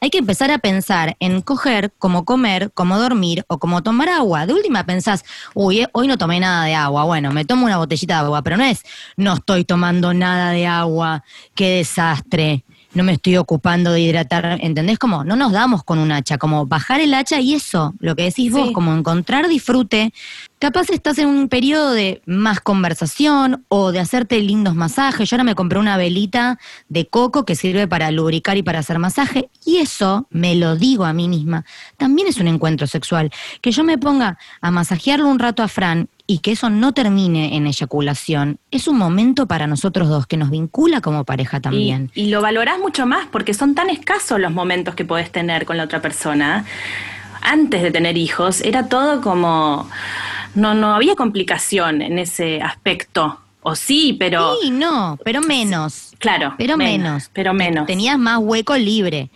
hay 0.00 0.10
que 0.10 0.18
empezar 0.18 0.50
a 0.50 0.58
pensar 0.58 1.16
en 1.20 1.40
coger, 1.40 1.90
como 1.98 2.24
comer, 2.26 2.70
como 2.74 2.98
dormir 2.98 3.44
o 3.48 3.58
como 3.58 3.82
tomar 3.82 4.10
agua. 4.10 4.46
De 4.46 4.52
última 4.52 4.84
pensás, 4.84 5.24
uy, 5.54 5.80
eh, 5.80 5.88
hoy 5.92 6.06
no 6.06 6.18
tomé 6.18 6.38
nada 6.38 6.66
de 6.66 6.74
agua. 6.74 7.04
Bueno, 7.04 7.32
me 7.32 7.46
tomo 7.46 7.64
una 7.64 7.78
botellita 7.78 8.20
de 8.20 8.26
agua, 8.26 8.42
pero 8.42 8.58
no 8.58 8.64
es, 8.64 8.82
no 9.16 9.32
estoy 9.32 9.64
tomando 9.64 10.12
nada 10.12 10.50
de 10.50 10.66
agua, 10.66 11.24
qué 11.54 11.78
desastre, 11.78 12.62
no 12.96 13.04
me 13.04 13.12
estoy 13.12 13.36
ocupando 13.36 13.92
de 13.92 14.00
hidratar. 14.00 14.58
¿Entendés? 14.62 14.98
Como 14.98 15.22
no 15.22 15.36
nos 15.36 15.52
damos 15.52 15.84
con 15.84 15.98
un 15.98 16.10
hacha, 16.10 16.38
como 16.38 16.66
bajar 16.66 17.00
el 17.00 17.14
hacha 17.14 17.38
y 17.40 17.54
eso, 17.54 17.94
lo 18.00 18.16
que 18.16 18.24
decís 18.24 18.50
vos, 18.50 18.72
como 18.72 18.94
encontrar 18.94 19.48
disfrute. 19.48 20.12
Capaz 20.58 20.88
estás 20.88 21.18
en 21.18 21.28
un 21.28 21.48
periodo 21.48 21.92
de 21.92 22.22
más 22.24 22.60
conversación 22.60 23.66
o 23.68 23.92
de 23.92 24.00
hacerte 24.00 24.40
lindos 24.40 24.74
masajes. 24.74 25.28
Yo 25.28 25.36
ahora 25.36 25.44
me 25.44 25.54
compré 25.54 25.78
una 25.78 25.98
velita 25.98 26.58
de 26.88 27.06
coco 27.06 27.44
que 27.44 27.54
sirve 27.54 27.86
para 27.86 28.10
lubricar 28.10 28.56
y 28.56 28.62
para 28.62 28.78
hacer 28.78 28.98
masaje. 28.98 29.50
Y 29.66 29.76
eso, 29.76 30.26
me 30.30 30.54
lo 30.54 30.74
digo 30.74 31.04
a 31.04 31.12
mí 31.12 31.28
misma, 31.28 31.66
también 31.98 32.28
es 32.28 32.38
un 32.38 32.48
encuentro 32.48 32.86
sexual. 32.86 33.30
Que 33.60 33.70
yo 33.70 33.84
me 33.84 33.98
ponga 33.98 34.38
a 34.62 34.70
masajearlo 34.70 35.28
un 35.28 35.38
rato 35.38 35.62
a 35.62 35.68
Fran 35.68 36.08
y 36.26 36.38
que 36.38 36.52
eso 36.52 36.70
no 36.70 36.92
termine 36.92 37.56
en 37.56 37.66
eyaculación, 37.66 38.58
es 38.70 38.88
un 38.88 38.98
momento 38.98 39.46
para 39.46 39.66
nosotros 39.66 40.08
dos 40.08 40.26
que 40.26 40.36
nos 40.36 40.50
vincula 40.50 41.00
como 41.00 41.24
pareja 41.24 41.60
también. 41.60 42.10
Y, 42.14 42.22
y 42.22 42.30
lo 42.30 42.40
valorás 42.40 42.78
mucho 42.78 43.06
más 43.06 43.26
porque 43.26 43.54
son 43.54 43.74
tan 43.74 43.90
escasos 43.90 44.40
los 44.40 44.52
momentos 44.52 44.94
que 44.94 45.04
podés 45.04 45.30
tener 45.30 45.66
con 45.66 45.76
la 45.76 45.84
otra 45.84 46.02
persona. 46.02 46.64
Antes 47.42 47.82
de 47.82 47.90
tener 47.90 48.16
hijos 48.16 48.60
era 48.60 48.88
todo 48.88 49.20
como... 49.20 49.88
No, 50.54 50.74
no 50.74 50.94
había 50.94 51.14
complicación 51.14 52.00
en 52.00 52.18
ese 52.18 52.62
aspecto. 52.62 53.40
O 53.62 53.74
sí, 53.74 54.16
pero... 54.18 54.56
Sí, 54.62 54.70
no, 54.70 55.18
pero 55.24 55.40
menos. 55.42 56.14
Claro. 56.18 56.54
Pero 56.56 56.76
menos. 56.76 57.30
Pero 57.32 57.52
menos. 57.52 57.86
Tenías 57.86 58.18
más 58.18 58.38
hueco 58.38 58.76
libre. 58.76 59.30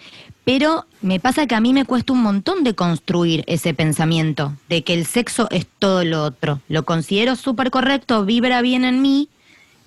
Pero 0.45 0.87
me 1.03 1.21
pasa 1.21 1.47
que 1.47 1.55
a 1.55 1.61
mí 1.61 1.73
me 1.73 1.85
cuesta 1.85 2.13
un 2.13 2.23
montón 2.23 2.65
de 2.65 2.75
construir 2.75 3.45
ese 3.47 3.75
pensamiento 3.75 4.55
de 4.69 4.83
que 4.83 4.95
el 4.95 5.07
sexo 5.07 5.49
es 5.51 5.67
todo 5.79 6.03
lo 6.05 6.25
otro. 6.25 6.61
Lo 6.69 6.85
considero 6.85 7.37
súper 7.37 7.71
correcto, 7.71 8.25
vibra 8.25 8.63
bien 8.63 8.85
en 8.85 9.03
mí, 9.03 9.29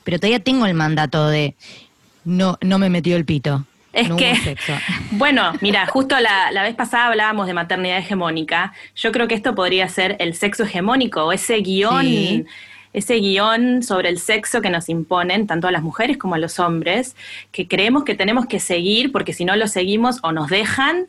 pero 0.04 0.20
todavía 0.20 0.40
tengo 0.40 0.66
el 0.66 0.74
mandato 0.76 1.28
de 1.28 1.56
no, 2.24 2.58
no 2.62 2.78
me 2.80 2.90
metió 2.90 3.16
el 3.16 3.26
pito. 3.26 3.66
Es 3.94 4.10
no 4.10 4.16
que, 4.16 4.36
sexo. 4.44 4.74
bueno, 5.12 5.54
mira, 5.62 5.86
justo 5.88 6.20
la, 6.20 6.52
la 6.52 6.64
vez 6.64 6.76
pasada 6.76 7.08
hablábamos 7.08 7.48
de 7.48 7.54
maternidad 7.54 7.98
hegemónica. 7.98 8.74
Yo 8.96 9.12
creo 9.12 9.28
que 9.28 9.36
esto 9.36 9.56
podría 9.56 9.88
ser 9.90 10.16
el 10.20 10.34
sexo 10.36 10.64
hegemónico, 10.64 11.26
o 11.26 11.32
ese 11.32 11.58
guion, 11.58 12.06
Sí. 12.06 12.46
Ese 12.94 13.16
guion 13.16 13.84
sobre 13.84 14.10
el 14.10 14.20
sexo 14.20 14.62
que 14.62 14.70
nos 14.70 14.88
imponen 14.88 15.48
tanto 15.48 15.68
a 15.68 15.72
las 15.72 15.82
mujeres 15.84 16.18
como 16.18 16.36
a 16.36 16.38
los 16.38 16.60
hombres, 16.60 17.16
que 17.52 17.68
creemos 17.68 18.04
que 18.04 18.16
tenemos 18.16 18.46
que 18.46 18.60
seguir 18.60 19.12
porque 19.12 19.34
si 19.34 19.46
no 19.46 19.56
lo 19.56 19.68
seguimos 19.68 20.20
o 20.22 20.32
nos 20.32 20.50
dejan 20.50 21.08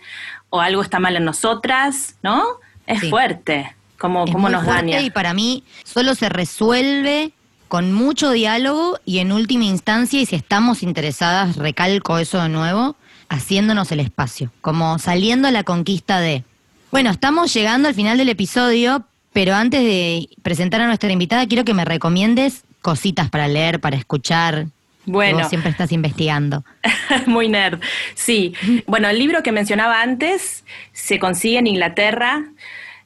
o 0.51 0.61
algo 0.61 0.83
está 0.83 0.99
mal 0.99 1.17
en 1.17 1.25
nosotras, 1.25 2.17
¿no? 2.23 2.43
Es 2.87 3.01
Sí. 3.01 3.11
fuerte, 3.11 3.75
como, 3.99 4.25
Es 4.25 4.33
como 4.33 4.45
muy 4.49 4.53
nos 4.53 4.65
fuerte 4.65 4.93
daña. 4.93 5.01
Y 5.03 5.11
para 5.11 5.35
mí 5.35 5.63
solo 5.85 6.15
se 6.15 6.29
resuelve 6.29 7.33
con 7.69 7.93
mucho 7.93 8.31
diálogo 8.31 8.99
y 9.05 9.19
en 9.19 9.33
última 9.33 9.65
instancia, 9.65 10.21
y 10.21 10.27
si 10.27 10.37
estamos 10.37 10.83
interesadas, 10.83 11.57
recalco 11.57 12.19
eso 12.19 12.41
de 12.41 12.49
nuevo, 12.49 12.97
haciéndonos 13.29 13.91
el 13.91 14.01
espacio, 14.01 14.51
como 14.61 14.99
saliendo 14.99 15.49
a 15.49 15.51
la 15.51 15.65
conquista 15.65 16.21
de... 16.21 16.45
Bueno, 16.93 17.11
estamos 17.11 17.53
llegando 17.53 17.89
al 17.89 17.95
final 17.95 18.17
del 18.19 18.29
episodio, 18.29 19.05
pero 19.35 19.53
antes 19.53 19.83
de 19.83 20.29
presentar 20.43 20.81
a 20.81 20.87
nuestra 20.87 21.11
invitada, 21.13 21.47
quiero 21.47 21.65
que 21.65 21.75
me 21.75 21.85
recomiendes 21.85 22.63
cositas 22.81 23.29
para 23.29 23.49
leer, 23.49 23.81
para 23.81 23.97
escuchar. 23.97 24.67
Bueno. 25.07 25.39
Vos 25.41 25.49
siempre 25.49 25.71
estás 25.71 25.91
investigando. 25.91 26.65
Muy 27.27 27.49
nerd. 27.49 27.81
Sí. 28.15 28.55
Bueno, 28.87 29.09
el 29.09 29.19
libro 29.19 29.43
que 29.43 29.51
mencionaba 29.51 30.01
antes 30.01 30.65
se 30.93 31.19
consigue 31.19 31.59
en 31.59 31.67
Inglaterra, 31.67 32.45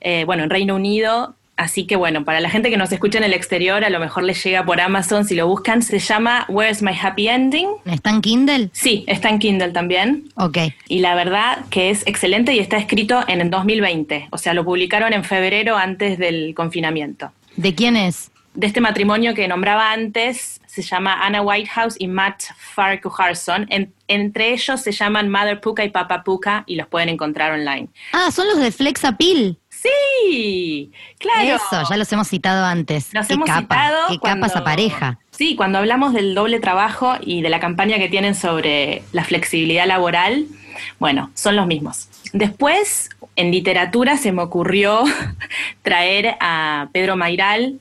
eh, 0.01 0.25
bueno, 0.27 0.45
en 0.45 0.51
Reino 0.51 0.77
Unido. 0.77 1.35
Así 1.59 1.87
que 1.87 1.97
bueno, 1.97 2.25
para 2.25 2.41
la 2.41 2.49
gente 2.49 2.71
que 2.71 2.77
nos 2.79 2.91
escucha 2.93 3.19
en 3.19 3.25
el 3.25 3.35
exterior, 3.35 3.85
a 3.85 3.91
lo 3.91 3.99
mejor 4.01 4.23
les 4.23 4.43
llega 4.43 4.65
por 4.65 4.81
Amazon 4.81 5.25
si 5.27 5.35
lo 5.35 5.47
buscan. 5.49 5.83
Se 5.83 5.99
llama 5.99 6.47
Where's 6.49 6.81
My 6.83 6.93
Happy 6.99 7.29
Ending? 7.29 7.69
¿Está 7.85 8.11
en 8.11 8.21
Kindle? 8.23 8.71
Sí, 8.73 9.05
está 9.09 9.29
en 9.29 9.39
Kindle 9.39 9.73
también. 9.73 10.31
Ok. 10.37 10.57
Y 10.89 11.01
la 11.01 11.15
verdad 11.15 11.65
que 11.69 11.91
es 11.91 12.07
excelente 12.07 12.55
y 12.55 12.61
está 12.61 12.77
escrito 12.79 13.25
en 13.29 13.41
el 13.43 13.51
2020. 13.51 14.29
O 14.31 14.39
sea, 14.39 14.55
lo 14.55 14.65
publicaron 14.65 15.13
en 15.13 15.25
febrero 15.25 15.77
antes 15.77 16.17
del 16.19 16.55
confinamiento. 16.55 17.33
¿De 17.57 17.75
quién 17.75 17.97
es? 17.97 18.31
de 18.55 18.67
este 18.67 18.81
matrimonio 18.81 19.35
que 19.35 19.47
nombraba 19.47 19.93
antes 19.93 20.61
se 20.67 20.83
llama 20.83 21.25
Anna 21.25 21.43
Whitehouse 21.43 21.95
y 21.97 22.09
Matt 22.09 22.43
Farquharson. 22.93 23.67
En- 23.71 23.93
entre 24.09 24.53
ellos 24.53 24.81
se 24.81 24.91
llaman 24.91 25.29
Mother 25.31 25.61
Puka 25.61 25.85
y 25.85 25.91
Papa 25.91 26.25
Puka 26.25 26.65
y 26.67 26.77
los 26.77 26.87
pueden 26.89 27.09
encontrar 27.11 27.53
online. 27.53 27.89
Ah, 28.13 28.31
son 28.33 28.49
los 28.49 28.59
de 28.59 28.73
Flex 28.73 29.05
Appeal. 29.05 29.59
Sí, 29.83 30.91
claro. 31.19 31.57
Eso, 31.57 31.83
ya 31.89 31.97
los 31.97 32.13
hemos 32.13 32.29
citado 32.29 32.65
antes. 32.65 33.11
Qué 33.11 33.35
hemos 33.35 33.47
capa, 33.47 33.61
citado 33.61 33.99
qué 34.09 34.19
cuando- 34.19 34.47
capa 34.47 34.53
esa 34.53 34.65
pareja. 34.65 35.19
Sí, 35.31 35.55
cuando 35.55 35.79
hablamos 35.79 36.15
del 36.15 36.35
doble 36.35 36.59
trabajo 36.59 37.15
y 37.21 37.43
de 37.43 37.49
la 37.49 37.61
campaña 37.61 37.99
que 37.99 38.09
tienen 38.09 38.35
sobre 38.35 39.03
la 39.13 39.23
flexibilidad 39.25 39.87
laboral, 39.87 40.47
bueno, 40.99 41.31
son 41.35 41.55
los 41.55 41.67
mismos. 41.69 42.09
Después, 42.33 43.11
en 43.37 43.53
literatura 43.53 44.17
se 44.17 44.33
me 44.33 44.43
ocurrió 44.43 45.05
traer 45.83 46.37
a 46.41 46.89
Pedro 46.93 47.17
Mairal 47.17 47.79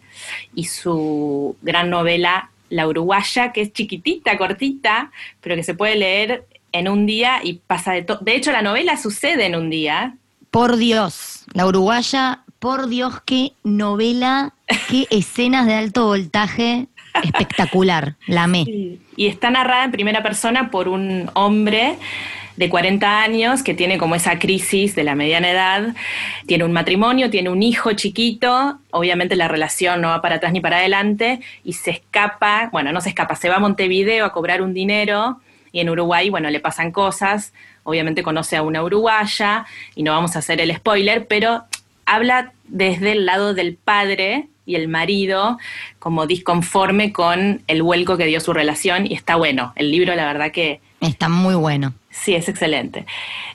y 0.54 0.66
su 0.66 1.56
gran 1.62 1.90
novela 1.90 2.52
La 2.70 2.88
Uruguaya, 2.88 3.52
que 3.54 3.62
es 3.62 3.74
chiquitita, 3.74 4.38
cortita, 4.38 5.12
pero 5.42 5.56
que 5.56 5.64
se 5.64 5.74
puede 5.74 5.96
leer 5.96 6.46
en 6.74 6.88
un 6.90 7.06
día 7.08 7.40
y 7.44 7.54
pasa 7.66 7.92
de 7.94 8.04
todo. 8.04 8.20
De 8.22 8.36
hecho, 8.36 8.52
la 8.52 8.62
novela 8.62 8.98
sucede 8.98 9.46
en 9.48 9.56
un 9.56 9.70
día. 9.70 10.16
Por 10.52 10.78
Dios, 10.78 11.46
la 11.54 11.66
uruguaya, 11.66 12.44
por 12.60 12.88
Dios, 12.88 13.22
qué 13.26 13.54
novela, 13.64 14.54
qué 14.90 15.08
escenas 15.12 15.66
de 15.66 15.76
alto 15.76 16.06
voltaje 16.06 16.88
espectacular. 17.24 18.16
La 18.28 18.44
amé. 18.44 18.66
Y 19.16 19.28
está 19.28 19.50
narrada 19.50 19.86
en 19.86 19.92
primera 19.92 20.24
persona 20.24 20.70
por 20.70 20.88
un 20.88 21.30
hombre 21.34 21.98
de 22.58 22.70
40 22.70 23.22
años 23.22 23.62
que 23.62 23.76
tiene 23.76 23.98
como 23.98 24.16
esa 24.16 24.40
crisis 24.40 24.96
de 24.96 25.04
la 25.04 25.14
mediana 25.14 25.52
edad, 25.52 25.96
tiene 26.48 26.64
un 26.64 26.72
matrimonio, 26.72 27.30
tiene 27.30 27.50
un 27.50 27.62
hijo 27.62 27.94
chiquito, 27.94 28.80
obviamente 28.90 29.36
la 29.36 29.48
relación 29.48 30.02
no 30.02 30.10
va 30.10 30.22
para 30.22 30.36
atrás 30.36 30.52
ni 30.54 30.60
para 30.60 30.78
adelante 30.78 31.40
y 31.64 31.74
se 31.74 31.92
escapa, 31.92 32.70
bueno, 32.72 32.92
no 32.92 33.00
se 33.00 33.10
escapa, 33.10 33.36
se 33.36 33.48
va 33.48 33.58
a 33.58 33.60
Montevideo 33.60 34.26
a 34.26 34.34
cobrar 34.34 34.64
un 34.64 34.74
dinero 34.74 35.40
y 35.72 35.82
en 35.82 35.90
Uruguay, 35.90 36.32
bueno, 36.32 36.50
le 36.50 36.60
pasan 36.60 36.92
cosas, 36.92 37.54
obviamente 37.88 38.22
conoce 38.22 38.58
a 38.58 38.64
una 38.64 38.84
uruguaya 38.84 39.66
y 39.96 40.04
no 40.04 40.12
vamos 40.12 40.36
a 40.36 40.40
hacer 40.40 40.60
el 40.60 40.76
spoiler, 40.76 41.26
pero 41.26 41.64
habla 42.06 42.52
desde 42.66 43.14
el 43.14 43.26
lado 43.26 43.54
del 43.54 43.76
padre 43.76 44.50
y 44.66 44.76
el 44.76 44.90
marido 44.90 45.58
como 45.98 46.28
disconforme 46.28 47.14
con 47.14 47.62
el 47.68 47.82
vuelco 47.82 48.18
que 48.18 48.26
dio 48.26 48.42
su 48.42 48.52
relación 48.52 49.08
y 49.10 49.14
está 49.14 49.38
bueno. 49.38 49.72
El 49.78 49.90
libro, 49.90 50.14
la 50.16 50.26
verdad 50.26 50.52
que 50.52 50.82
Está 51.00 51.30
muy 51.30 51.56
bueno. 51.56 51.94
sí, 52.10 52.36
es 52.36 52.50
excelente. 52.50 53.06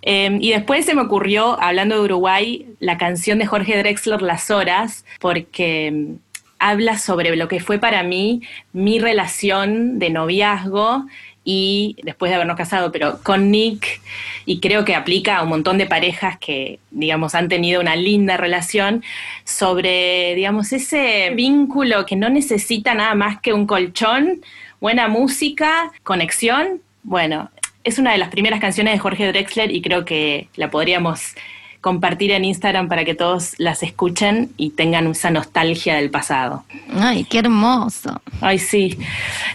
Eh, 0.00 0.38
y 0.40 0.50
después 0.52 0.86
se 0.86 0.94
me 0.94 1.02
ocurrió, 1.02 1.60
hablando 1.60 1.96
de 1.96 2.00
Uruguay, 2.00 2.66
la 2.80 2.96
canción 2.96 3.38
de 3.38 3.44
Jorge 3.44 3.76
Drexler, 3.76 4.22
Las 4.22 4.50
Horas, 4.50 5.04
porque 5.20 5.90
mm, 5.92 6.14
habla 6.58 6.96
sobre 6.96 7.36
lo 7.36 7.48
que 7.48 7.60
fue 7.60 7.78
para 7.78 8.02
mí 8.02 8.40
mi 8.72 8.98
relación 8.98 9.98
de 9.98 10.08
noviazgo 10.08 11.04
y 11.44 11.96
después 12.02 12.30
de 12.30 12.36
habernos 12.36 12.56
casado, 12.56 12.92
pero 12.92 13.20
con 13.22 13.50
Nick, 13.50 14.00
y 14.46 14.60
creo 14.60 14.84
que 14.84 14.94
aplica 14.94 15.38
a 15.38 15.42
un 15.42 15.48
montón 15.48 15.78
de 15.78 15.86
parejas 15.86 16.38
que, 16.38 16.78
digamos, 16.90 17.34
han 17.34 17.48
tenido 17.48 17.80
una 17.80 17.96
linda 17.96 18.36
relación, 18.36 19.02
sobre, 19.44 20.34
digamos, 20.34 20.72
ese 20.72 21.30
vínculo 21.34 22.06
que 22.06 22.16
no 22.16 22.28
necesita 22.28 22.94
nada 22.94 23.14
más 23.14 23.40
que 23.40 23.52
un 23.52 23.66
colchón, 23.66 24.40
buena 24.80 25.08
música, 25.08 25.92
conexión. 26.02 26.80
Bueno, 27.02 27.50
es 27.84 27.98
una 27.98 28.12
de 28.12 28.18
las 28.18 28.28
primeras 28.28 28.60
canciones 28.60 28.94
de 28.94 28.98
Jorge 28.98 29.26
Drexler 29.28 29.70
y 29.70 29.82
creo 29.82 30.04
que 30.04 30.48
la 30.54 30.70
podríamos 30.70 31.34
compartir 31.82 32.30
en 32.30 32.44
Instagram 32.44 32.88
para 32.88 33.04
que 33.04 33.14
todos 33.14 33.58
las 33.58 33.82
escuchen 33.82 34.50
y 34.56 34.70
tengan 34.70 35.08
esa 35.08 35.30
nostalgia 35.30 35.96
del 35.96 36.10
pasado. 36.10 36.64
Ay, 36.94 37.24
qué 37.24 37.40
hermoso. 37.40 38.22
Ay, 38.40 38.60
sí. 38.60 38.96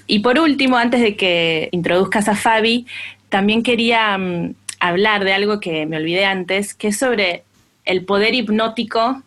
Y 0.07 0.19
por 0.19 0.37
último, 0.37 0.77
antes 0.77 1.01
de 1.01 1.15
que 1.15 1.69
introduzcas 1.71 2.27
a 2.27 2.35
Fabi, 2.35 2.85
también 3.29 3.63
quería 3.63 4.17
mm, 4.17 4.53
hablar 4.81 5.23
de 5.23 5.33
algo 5.33 5.61
que 5.61 5.85
me 5.85 5.97
olvidé 5.97 6.25
antes, 6.25 6.73
que 6.73 6.89
es 6.89 6.99
sobre 6.99 7.43
el 7.85 8.03
poder 8.03 8.35
hipnótico 8.35 9.23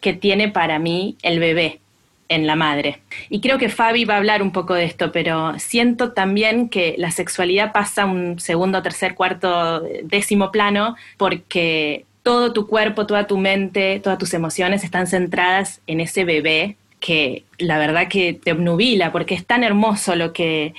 que 0.00 0.12
tiene 0.12 0.48
para 0.48 0.80
mí 0.80 1.16
el 1.22 1.38
bebé 1.38 1.78
en 2.28 2.48
la 2.48 2.56
madre. 2.56 3.00
Y 3.30 3.40
creo 3.40 3.58
que 3.58 3.68
Fabi 3.68 4.04
va 4.06 4.14
a 4.14 4.16
hablar 4.16 4.42
un 4.42 4.50
poco 4.50 4.74
de 4.74 4.84
esto, 4.84 5.12
pero 5.12 5.56
siento 5.60 6.12
también 6.12 6.68
que 6.68 6.96
la 6.98 7.12
sexualidad 7.12 7.72
pasa 7.72 8.06
un 8.06 8.40
segundo, 8.40 8.82
tercer, 8.82 9.14
cuarto, 9.14 9.84
décimo 10.02 10.50
plano 10.50 10.96
porque 11.16 12.06
todo 12.24 12.52
tu 12.52 12.66
cuerpo, 12.66 13.06
toda 13.06 13.28
tu 13.28 13.38
mente, 13.38 14.00
todas 14.00 14.18
tus 14.18 14.34
emociones 14.34 14.82
están 14.82 15.06
centradas 15.06 15.80
en 15.86 16.00
ese 16.00 16.24
bebé 16.24 16.76
que 16.98 17.44
la 17.58 17.78
verdad 17.78 18.08
que 18.08 18.32
te 18.32 18.50
obnubila 18.52 19.12
porque 19.12 19.34
es 19.34 19.44
tan 19.46 19.62
hermoso 19.62 20.16
lo 20.16 20.32
que, 20.32 20.72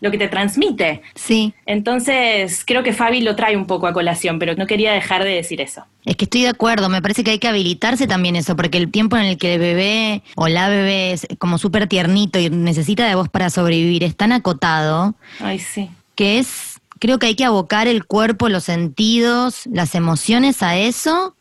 lo 0.00 0.10
que 0.10 0.16
te 0.16 0.28
transmite. 0.28 1.02
Sí, 1.14 1.52
Entonces, 1.66 2.64
creo 2.66 2.82
que 2.82 2.94
Fabi 2.94 3.20
lo 3.20 3.36
trae 3.36 3.56
un 3.58 3.66
poco 3.66 3.86
a 3.86 3.92
colación, 3.92 4.38
pero 4.38 4.54
no 4.54 4.66
quería 4.66 4.92
dejar 4.94 5.22
de 5.22 5.30
decir 5.34 5.60
eso. 5.60 5.82
es 6.06 6.16
que 6.16 6.24
estoy 6.24 6.42
de 6.42 6.48
acuerdo. 6.48 6.88
Me 6.88 7.02
parece 7.02 7.22
que 7.24 7.32
hay 7.32 7.38
que 7.38 7.48
habilitarse 7.48 8.06
también 8.06 8.34
eso, 8.34 8.56
porque 8.56 8.78
el 8.78 8.90
tiempo 8.90 9.18
en 9.18 9.24
el 9.24 9.36
que 9.36 9.54
el 9.54 9.60
bebé 9.60 10.22
o 10.34 10.48
la 10.48 10.70
bebé 10.70 11.12
es 11.12 11.26
como 11.38 11.58
súper 11.58 11.88
tiernito 11.88 12.38
y 12.38 12.48
necesita 12.48 13.06
de 13.06 13.14
vos 13.14 13.28
para 13.28 13.50
sobrevivir 13.50 14.02
es 14.02 14.16
tan 14.16 14.32
acotado 14.32 15.14
Ay, 15.40 15.58
sí. 15.58 15.90
que 16.14 16.38
es, 16.38 16.75
creo 16.98 17.18
que 17.18 17.26
hay 17.26 17.34
que 17.34 17.44
abocar 17.44 17.88
el 17.88 18.04
cuerpo, 18.04 18.48
los 18.48 18.64
sentidos, 18.64 19.62
las 19.66 19.94
emociones 19.94 20.62
a 20.62 20.76
eso 20.76 21.34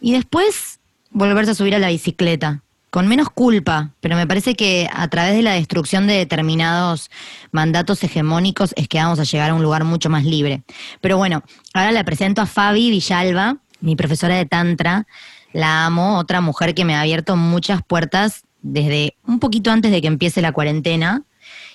y 0.00 0.12
después 0.12 0.80
volverse 1.10 1.52
a 1.52 1.54
subir 1.54 1.74
a 1.74 1.78
la 1.78 1.88
bicicleta. 1.88 2.62
Con 2.90 3.08
menos 3.08 3.30
culpa, 3.30 3.90
pero 4.00 4.16
me 4.16 4.26
parece 4.26 4.54
que 4.54 4.86
a 4.92 5.08
través 5.08 5.34
de 5.34 5.40
la 5.40 5.54
destrucción 5.54 6.06
de 6.06 6.12
determinados 6.12 7.10
mandatos 7.50 8.04
hegemónicos 8.04 8.74
es 8.76 8.86
que 8.86 8.98
vamos 8.98 9.18
a 9.18 9.24
llegar 9.24 9.50
a 9.50 9.54
un 9.54 9.62
lugar 9.62 9.84
mucho 9.84 10.10
más 10.10 10.24
libre. 10.24 10.62
Pero 11.00 11.16
bueno, 11.16 11.42
ahora 11.72 11.90
la 11.92 12.04
presento 12.04 12.42
a 12.42 12.46
Fabi 12.46 12.90
Villalba, 12.90 13.56
mi 13.80 13.96
profesora 13.96 14.36
de 14.36 14.44
Tantra. 14.44 15.06
La 15.54 15.86
amo, 15.86 16.18
otra 16.18 16.42
mujer 16.42 16.74
que 16.74 16.84
me 16.84 16.94
ha 16.94 17.00
abierto 17.00 17.34
muchas 17.36 17.80
puertas 17.82 18.44
desde 18.60 19.16
un 19.26 19.38
poquito 19.38 19.70
antes 19.70 19.90
de 19.90 20.02
que 20.02 20.08
empiece 20.08 20.42
la 20.42 20.52
cuarentena 20.52 21.22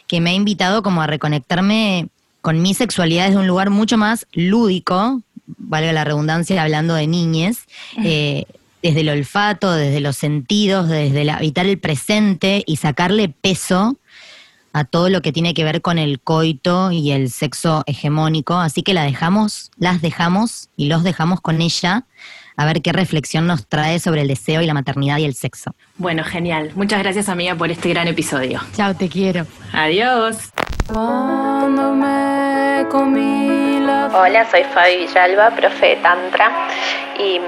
que 0.08 0.22
me 0.22 0.32
ha 0.32 0.34
invitado 0.34 0.82
como 0.84 1.02
a 1.02 1.08
reconectarme 1.08 2.10
con 2.41 2.62
mi 2.62 2.73
sexualidad 2.73 3.28
desde 3.28 3.39
un 3.39 3.47
lugar 3.47 3.69
mucho 3.69 3.97
más 3.97 4.28
lúdico, 4.34 5.21
valga 5.45 5.91
la 5.93 6.04
redundancia, 6.04 6.62
hablando 6.62 6.93
de 6.93 7.08
niñez, 7.08 7.65
eh, 8.04 8.45
desde 8.82 9.02
el 9.02 9.10
olfato, 9.10 9.71
desde 9.71 10.00
los 10.00 10.17
sentidos, 10.17 10.88
desde 10.88 11.23
el 11.23 11.30
habitar 11.30 11.65
el 11.65 11.79
presente 11.79 12.63
y 12.65 12.77
sacarle 12.77 13.29
peso 13.29 13.98
a 14.73 14.83
todo 14.83 15.10
lo 15.10 15.21
que 15.21 15.31
tiene 15.31 15.54
que 15.54 15.63
ver 15.63 15.81
con 15.81 15.98
el 15.98 16.19
coito 16.19 16.92
y 16.92 17.12
el 17.12 17.31
sexo 17.31 17.83
hegemónico. 17.88 18.56
Así 18.56 18.83
que 18.83 18.94
la 18.94 19.04
dejamos, 19.04 19.71
las 19.77 20.02
dejamos 20.02 20.69
y 20.77 20.88
los 20.88 21.04
dejamos 21.04 21.42
con 21.42 21.62
ella 21.62 22.06
a 22.58 22.65
ver 22.65 22.81
qué 22.81 22.92
reflexión 22.92 23.48
nos 23.48 23.67
trae 23.67 24.00
sobre 24.00 24.21
el 24.21 24.27
deseo 24.27 24.62
y 24.62 24.65
la 24.65 24.73
maternidad 24.73 25.19
y 25.19 25.25
el 25.25 25.35
sexo. 25.35 25.75
Bueno, 25.98 26.23
genial. 26.23 26.71
Muchas 26.75 27.00
gracias 27.00 27.29
amiga 27.29 27.56
por 27.56 27.71
este 27.71 27.90
gran 27.90 28.08
episodio. 28.08 28.62
Chao, 28.75 28.96
te 28.96 29.08
quiero. 29.08 29.46
Adiós. 29.71 30.52
Hola, 34.13 34.48
soy 34.50 34.63
Fabi 34.63 34.98
Villalba, 35.00 35.50
profe 35.52 35.88
de 35.88 35.96
Tantra 35.98 36.50
y 37.19 37.42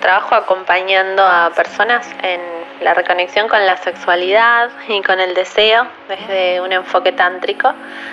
trabajo 0.00 0.34
acompañando 0.34 1.22
a 1.24 1.50
personas 1.56 2.06
en 2.22 2.57
la 2.80 2.94
reconexión 2.94 3.48
con 3.48 3.64
la 3.66 3.76
sexualidad 3.76 4.70
y 4.88 5.02
con 5.02 5.20
el 5.20 5.34
deseo 5.34 5.86
desde 6.08 6.60
un 6.60 6.72
enfoque 6.72 7.12
tántrico. 7.12 7.72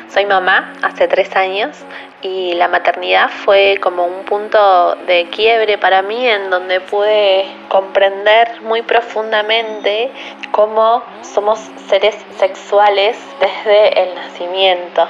Soy 0.10 0.26
mamá 0.26 0.74
hace 0.82 1.08
tres 1.08 1.36
años 1.36 1.78
y 2.22 2.54
la 2.54 2.68
maternidad 2.68 3.30
fue 3.30 3.78
como 3.82 4.06
un 4.06 4.24
punto 4.26 4.96
de 5.08 5.30
quiebre 5.30 5.78
para 5.78 6.02
mí 6.02 6.28
en 6.28 6.50
donde 6.50 6.82
pude 6.82 7.46
comprender 7.70 8.62
muy 8.62 8.82
profundamente 8.82 10.12
cómo 10.52 11.04
somos 11.22 11.60
seres 11.88 12.16
sexuales 12.38 13.18
desde 13.40 14.04
el 14.04 14.16
nacimiento 14.16 15.08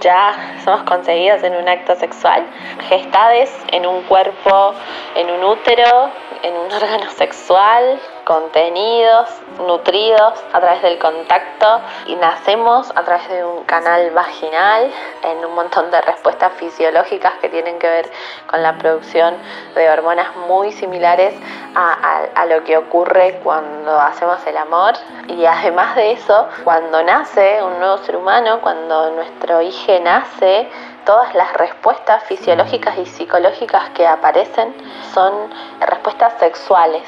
ya 0.00 0.60
somos 0.64 0.82
concebidas 0.84 1.42
en 1.42 1.56
un 1.56 1.68
acto 1.68 1.96
sexual, 1.96 2.46
gestades 2.88 3.52
en 3.72 3.86
un 3.86 4.02
cuerpo, 4.02 4.72
en 5.16 5.30
un 5.30 5.44
útero, 5.44 6.10
en 6.42 6.54
un 6.54 6.72
órgano 6.72 7.10
sexual, 7.10 8.00
contenidos, 8.24 9.28
nutridos 9.58 10.42
a 10.52 10.60
través 10.60 10.82
del 10.82 10.98
contacto 10.98 11.80
y 12.06 12.16
nacemos 12.16 12.90
a 12.94 13.02
través 13.02 13.28
de 13.28 13.44
un 13.44 13.64
canal 13.64 14.10
vaginal 14.10 14.90
en 15.22 15.44
un 15.44 15.54
montón 15.54 15.90
de 15.90 16.00
respuestas 16.00 16.52
fisiológicas 16.54 17.34
que 17.40 17.48
tienen 17.48 17.78
que 17.78 17.88
ver 17.88 18.10
con 18.46 18.62
la 18.62 18.76
producción 18.78 19.36
de 19.74 19.90
hormonas 19.90 20.34
muy 20.48 20.72
similares 20.72 21.34
a, 21.74 22.46
lo 22.46 22.64
que 22.64 22.76
ocurre 22.76 23.40
cuando 23.44 23.98
hacemos 24.00 24.44
el 24.46 24.56
amor. 24.56 24.94
Y 25.28 25.44
además 25.44 25.94
de 25.94 26.12
eso, 26.12 26.48
cuando 26.64 27.02
nace 27.02 27.62
un 27.62 27.78
nuevo 27.78 27.98
ser 27.98 28.16
humano, 28.16 28.60
cuando 28.60 29.10
nuestro 29.10 29.60
hijo 29.62 29.92
nace, 30.02 30.68
todas 31.04 31.34
las 31.34 31.52
respuestas 31.54 32.24
fisiológicas 32.24 32.98
y 32.98 33.06
psicológicas 33.06 33.90
que 33.90 34.06
aparecen 34.06 34.74
son 35.12 35.50
respuestas 35.80 36.34
sexuales, 36.38 37.02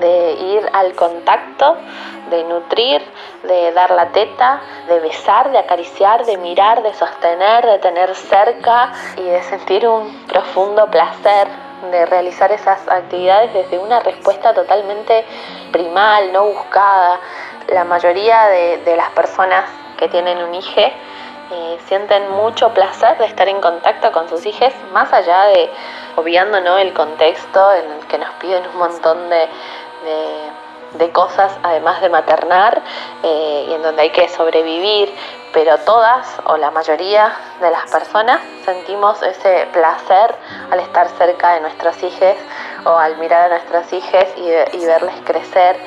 de 0.00 0.32
ir 0.32 0.68
al 0.72 0.94
contacto, 0.94 1.76
de 2.30 2.44
nutrir, 2.44 3.02
de 3.42 3.72
dar 3.72 3.90
la 3.90 4.08
teta, 4.08 4.60
de 4.88 5.00
besar, 5.00 5.50
de 5.50 5.58
acariciar, 5.58 6.24
de 6.24 6.36
mirar, 6.38 6.82
de 6.82 6.94
sostener, 6.94 7.66
de 7.66 7.78
tener 7.78 8.14
cerca 8.14 8.92
y 9.16 9.22
de 9.22 9.42
sentir 9.42 9.86
un 9.86 10.26
profundo 10.26 10.86
placer 10.86 11.48
de 11.90 12.06
realizar 12.06 12.50
esas 12.52 12.86
actividades 12.88 13.52
desde 13.52 13.78
una 13.78 14.00
respuesta 14.00 14.54
totalmente 14.54 15.24
primal, 15.72 16.32
no 16.32 16.46
buscada. 16.46 17.20
La 17.68 17.84
mayoría 17.84 18.46
de, 18.46 18.96
las 18.96 19.10
personas 19.10 19.68
que 19.98 20.08
tienen 20.08 20.38
un 20.38 20.54
hijo 20.54 20.80
eh, 20.80 21.78
sienten 21.86 22.30
mucho 22.30 22.70
placer 22.70 23.16
de 23.18 23.26
estar 23.26 23.48
en 23.48 23.60
contacto 23.60 24.12
con 24.12 24.28
sus 24.28 24.44
hijos, 24.46 24.72
más 24.92 25.12
allá 25.12 25.44
de, 25.44 25.70
obviando 26.16 26.60
¿no? 26.60 26.78
el 26.78 26.92
contexto 26.92 27.72
en 27.72 27.90
el 27.92 28.06
que 28.06 28.18
nos 28.18 28.30
piden 28.34 28.66
un 28.72 28.78
montón 28.78 29.30
de, 29.30 29.48
de, 30.04 31.10
cosas, 31.12 31.52
además 31.62 32.00
de 32.00 32.08
maternar, 32.08 32.82
eh, 33.22 33.66
y 33.68 33.72
en 33.74 33.82
donde 33.82 34.02
hay 34.02 34.10
que 34.10 34.28
sobrevivir, 34.28 35.14
pero 35.52 35.78
todas 35.78 36.26
o 36.46 36.56
la 36.56 36.70
mayoría 36.70 37.32
de 37.60 37.70
las 37.70 37.90
personas 37.90 38.40
sentimos 38.64 39.22
ese 39.22 39.68
placer 39.72 40.34
al 40.70 40.80
estar 40.80 41.08
cerca 41.10 41.54
de 41.54 41.60
nuestros 41.60 42.02
hijos 42.02 42.36
o 42.84 42.90
al 42.90 43.16
mirar 43.18 43.52
a 43.52 43.58
nuestros 43.58 43.92
hijos 43.92 44.24
y, 44.36 44.76
y 44.76 44.86
verles 44.86 45.14
crecer. 45.24 45.78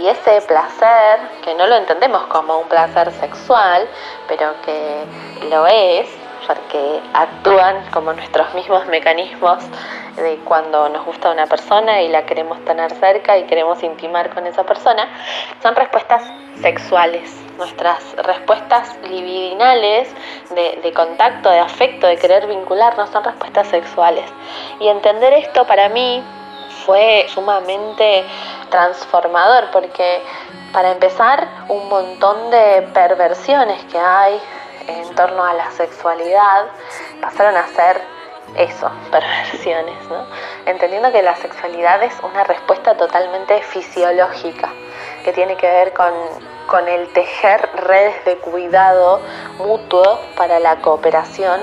Y 0.00 0.06
ese 0.06 0.40
placer, 0.42 1.18
que 1.42 1.54
no 1.56 1.66
lo 1.66 1.74
entendemos 1.74 2.24
como 2.26 2.58
un 2.58 2.68
placer 2.68 3.10
sexual, 3.14 3.88
pero 4.28 4.52
que 4.64 5.04
lo 5.50 5.66
es, 5.66 6.08
porque 6.48 7.00
actúan 7.12 7.84
como 7.92 8.14
nuestros 8.14 8.54
mismos 8.54 8.86
mecanismos 8.86 9.58
de 10.16 10.38
cuando 10.46 10.88
nos 10.88 11.04
gusta 11.04 11.30
una 11.30 11.46
persona 11.46 12.00
y 12.00 12.08
la 12.08 12.24
queremos 12.24 12.64
tener 12.64 12.90
cerca 12.94 13.36
y 13.36 13.44
queremos 13.44 13.82
intimar 13.82 14.34
con 14.34 14.46
esa 14.46 14.64
persona, 14.64 15.06
son 15.62 15.76
respuestas 15.76 16.22
sexuales. 16.60 17.30
Nuestras 17.58 18.16
respuestas 18.16 18.96
libidinales 19.10 20.08
de, 20.50 20.80
de 20.82 20.92
contacto, 20.94 21.50
de 21.50 21.58
afecto, 21.58 22.06
de 22.06 22.16
querer 22.16 22.46
vincularnos, 22.46 23.10
son 23.10 23.24
respuestas 23.24 23.68
sexuales. 23.68 24.24
Y 24.80 24.88
entender 24.88 25.34
esto 25.34 25.66
para 25.66 25.90
mí 25.90 26.24
fue 26.86 27.26
sumamente 27.28 28.24
transformador 28.70 29.70
porque 29.70 30.22
para 30.72 30.92
empezar 30.92 31.46
un 31.68 31.88
montón 31.88 32.50
de 32.50 32.88
perversiones 32.94 33.84
que 33.84 33.98
hay 33.98 34.40
en 34.88 35.14
torno 35.14 35.44
a 35.44 35.54
la 35.54 35.70
sexualidad 35.70 36.66
pasaron 37.20 37.56
a 37.56 37.66
ser 37.68 38.00
eso, 38.56 38.90
perversiones, 39.10 40.08
¿no? 40.08 40.26
Entendiendo 40.66 41.12
que 41.12 41.22
la 41.22 41.36
sexualidad 41.36 42.02
es 42.02 42.14
una 42.22 42.44
respuesta 42.44 42.96
totalmente 42.96 43.62
fisiológica, 43.62 44.70
que 45.24 45.32
tiene 45.32 45.56
que 45.56 45.66
ver 45.66 45.92
con, 45.92 46.12
con 46.66 46.88
el 46.88 47.12
tejer 47.12 47.68
redes 47.74 48.24
de 48.24 48.36
cuidado 48.38 49.20
mutuo 49.58 50.20
para 50.36 50.58
la 50.58 50.76
cooperación 50.76 51.60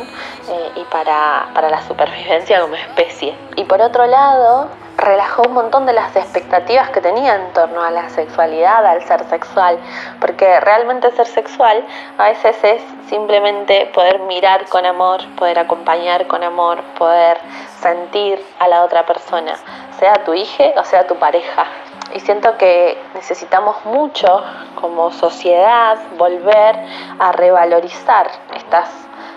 eh, 0.50 0.72
y 0.76 0.84
para, 0.86 1.50
para 1.54 1.70
la 1.70 1.82
supervivencia 1.88 2.62
como 2.62 2.76
especie. 2.76 3.36
Y 3.56 3.64
por 3.66 3.82
otro 3.82 4.06
lado, 4.06 4.70
relajó 4.98 5.44
un 5.44 5.54
montón 5.54 5.86
de 5.86 5.94
las 5.94 6.16
expectativas 6.16 6.90
que 6.90 7.02
tenía 7.02 7.36
en 7.36 7.54
torno 7.54 7.82
a 7.84 7.92
la 7.92 8.10
sexualidad, 8.10 8.86
al 8.86 9.04
ser 9.04 9.24
sexual, 9.26 9.78
porque 10.20 10.60
realmente 10.60 11.12
ser 11.12 11.28
sexual 11.28 11.84
a 12.18 12.30
veces 12.30 12.58
es 12.64 12.82
simplemente 13.10 13.90
poder 13.94 14.20
mirar 14.22 14.68
con 14.70 14.86
amor, 14.86 15.22
poder 15.36 15.60
acompañar 15.60 16.28
con 16.28 16.44
amor, 16.44 16.82
poder 16.98 17.40
sentir 17.82 18.44
a 18.60 18.68
la 18.68 18.84
otra 18.84 19.06
persona, 19.06 19.56
sea 20.00 20.14
tu 20.24 20.34
hija 20.34 20.66
o 20.78 20.84
sea 20.84 21.06
tu 21.08 21.16
pareja. 21.16 21.66
Y 22.14 22.20
siento 22.20 22.58
que 22.58 22.98
necesitamos 23.14 23.84
mucho 23.86 24.44
como 24.80 25.12
sociedad 25.12 25.98
volver 26.18 26.80
a 27.20 27.32
revalorizar 27.32 28.30
estas 28.56 28.90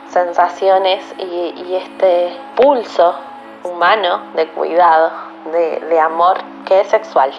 sensaciones 0.09 1.02
y, 1.18 1.54
y 1.56 1.74
este 1.74 2.36
pulso 2.54 3.14
humano 3.64 4.22
de 4.34 4.46
cuidado 4.48 5.28
de, 5.53 6.01
amor 6.01 6.38
que 6.66 6.80
es 6.80 6.88
sexual. 6.88 7.32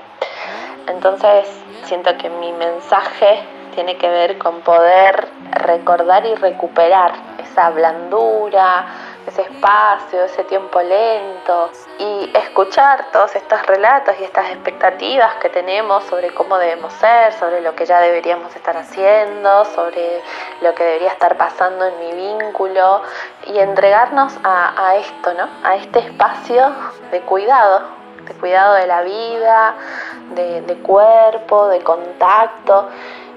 Entonces 0.88 1.47
siento 1.84 2.16
que 2.18 2.30
mi 2.30 2.51
mensaje 2.53 3.43
tiene 3.74 3.97
que 3.97 4.10
ver 4.10 4.38
con 4.38 4.62
poder 4.62 5.28
recordar 5.51 6.26
y 6.26 6.36
recuperar 6.36 7.14
esa 7.39 7.70
blandura, 7.70 8.86
ese 9.28 9.43
espacio, 9.43 10.24
ese 10.24 10.43
tiempo 10.45 10.82
lento 10.82 11.70
y 11.99 12.32
escuchar 12.36 13.12
todos 13.12 13.36
estos 13.36 13.66
relatos 13.68 14.16
y 14.20 14.24
estas 14.24 14.49
expectativas 14.49 15.36
que 15.36 15.49
tenemos 15.49 16.03
sobre 16.05 16.34
cómo 16.34 16.57
debemos 16.57 16.91
ser, 16.93 17.34
sobre 17.34 17.62
lo 17.62 17.76
que 17.76 17.86
ya 17.86 17.99
deberíamos 17.99 18.55
estar 18.55 18.76
haciendo, 18.76 19.66
sobre 19.66 20.22
lo 20.62 20.74
que 20.74 20.84
debería 20.84 21.10
estar 21.10 21.38
pasando 21.38 21.86
en 21.86 21.99
mi 21.99 22.12
vínculo 22.14 23.01
y 23.47 23.60
entregarnos 23.60 24.34
a, 24.43 24.95
esto, 24.95 25.34
¿no? 25.34 25.47
A 25.64 25.76
este 25.76 25.99
espacio 25.99 26.74
de 27.12 27.22
cuidado, 27.22 27.99
de 28.30 28.36
cuidado 28.36 28.76
de 28.76 28.88
la 28.88 29.02
vida, 29.02 29.76
de, 30.36 30.76
cuerpo, 30.84 31.68
de 31.68 31.82
contacto 31.82 32.88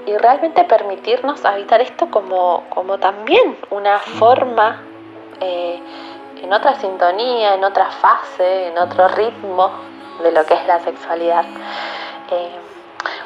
y 0.07 0.17
realmente 0.17 0.65
permitirnos 0.65 1.45
habitar 1.45 1.81
esto 1.81 2.11
como, 2.11 2.65
como 2.69 2.99
también 2.99 3.59
una 3.71 3.99
forma 3.99 4.83
eh, 5.41 5.81
en 6.43 6.53
otra 6.53 6.75
sintonía, 6.75 7.55
en 7.55 7.65
otra 7.65 7.87
fase, 7.87 8.69
en 8.69 8.79
otro 8.79 9.09
ritmo 9.09 9.71
de 10.23 10.33
lo 10.33 10.45
que 10.45 10.55
es 10.55 10.67
la 10.67 10.81
sexualidad. 10.81 11.45
Eh, 12.31 12.51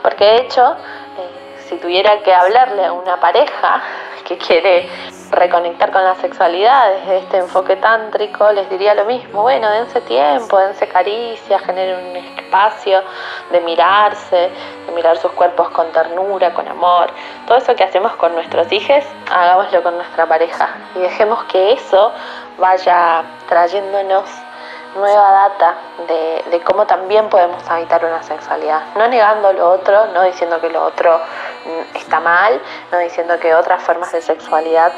porque 0.03 0.25
de 0.25 0.37
hecho, 0.37 0.73
eh, 0.73 1.59
si 1.69 1.77
tuviera 1.77 2.23
que 2.23 2.33
hablarle 2.33 2.87
a 2.87 2.93
una 2.93 3.19
pareja 3.19 3.83
que 4.25 4.39
quiere 4.39 4.89
reconectar 5.37 5.93
con 5.93 6.03
la 6.03 6.15
sexualidad 6.17 6.93
desde 6.95 7.19
este 7.19 7.37
enfoque 7.39 7.77
tántrico, 7.77 8.51
les 8.53 8.69
diría 8.71 8.95
lo 8.95 9.05
mismo, 9.05 9.43
bueno, 9.43 9.71
dense 9.71 10.01
tiempo, 10.01 10.59
dense 10.59 10.89
caricias, 10.89 11.63
generen 11.63 12.07
un 12.07 12.17
espacio 12.17 13.03
de 13.51 13.61
mirarse, 13.61 14.51
de 14.87 14.93
mirar 14.93 15.17
sus 15.19 15.31
cuerpos 15.33 15.69
con 15.71 15.93
ternura, 15.93 16.53
con 16.55 16.67
amor. 16.67 17.11
Todo 17.47 17.59
eso 17.59 17.77
que 17.77 17.85
hacemos 17.85 18.17
con 18.17 18.35
nuestros 18.35 18.71
hijos, 18.73 19.05
hagámoslo 19.31 19.83
con 19.83 19.97
nuestra 19.97 20.27
pareja. 20.27 20.69
Y 20.95 21.01
dejemos 21.01 21.45
que 21.45 21.73
eso 21.73 22.13
vaya 22.59 23.23
trayéndonos 23.49 24.25
nueva 24.97 25.31
data 25.31 25.75
de, 26.09 26.51
de, 26.51 26.61
cómo 26.63 26.87
también 26.87 27.29
podemos 27.29 27.63
habitar 27.69 28.03
una 28.03 28.23
sexualidad, 28.23 28.83
no 28.97 29.07
negando 29.09 29.53
lo 29.53 29.71
otro, 29.71 30.07
no 30.07 30.23
diciendo 30.23 30.59
que 30.61 30.71
lo 30.71 30.83
otro 30.83 31.21
mm, 31.67 31.97
está 31.97 32.21
mal, 32.21 32.59
no 32.91 32.99
diciendo 32.99 33.39
que 33.39 33.55
otras 33.55 33.83
formas 33.83 34.11
de 34.13 34.23
sexualidad 34.23 34.93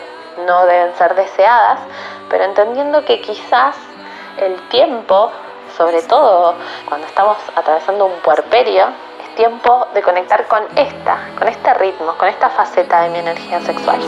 no 0.46 0.66
deben 0.66 0.94
ser 0.96 1.14
deseadas, 1.14 1.80
pero 2.28 2.44
entendiendo 2.44 3.04
que 3.04 3.20
quizás 3.20 3.76
el 4.38 4.56
tiempo 4.68 5.30
sobre 5.76 6.02
todo 6.02 6.54
cuando 6.88 7.06
estamos 7.06 7.36
atravesando 7.54 8.06
un 8.06 8.20
puerperio, 8.24 8.86
es 9.22 9.34
tiempo 9.36 9.86
de 9.94 10.02
conectar 10.02 10.46
con 10.48 10.62
esta, 10.74 11.18
con 11.38 11.46
este 11.48 11.74
ritmo, 11.74 12.14
con 12.18 12.28
esta 12.28 12.50
faceta 12.50 13.02
de 13.02 13.10
mi 13.10 13.18
energía 13.18 13.60
sexual. 13.60 14.00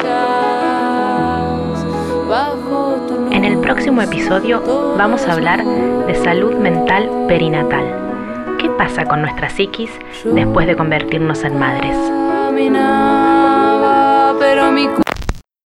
En 3.31 3.45
el 3.45 3.61
próximo 3.61 4.03
episodio 4.03 4.63
vamos 4.97 5.27
a 5.27 5.33
hablar 5.33 5.65
de 5.65 6.15
salud 6.17 6.55
mental 6.55 7.09
perinatal. 7.29 8.57
¿Qué 8.59 8.69
pasa 8.71 9.05
con 9.05 9.23
nuestra 9.23 9.49
psiquis 9.49 9.91
después 10.25 10.67
de 10.67 10.77
convertirnos 10.77 11.45
en 11.45 11.59
madres? 11.59 11.97
Pero 14.39 14.73
mi 14.73 14.89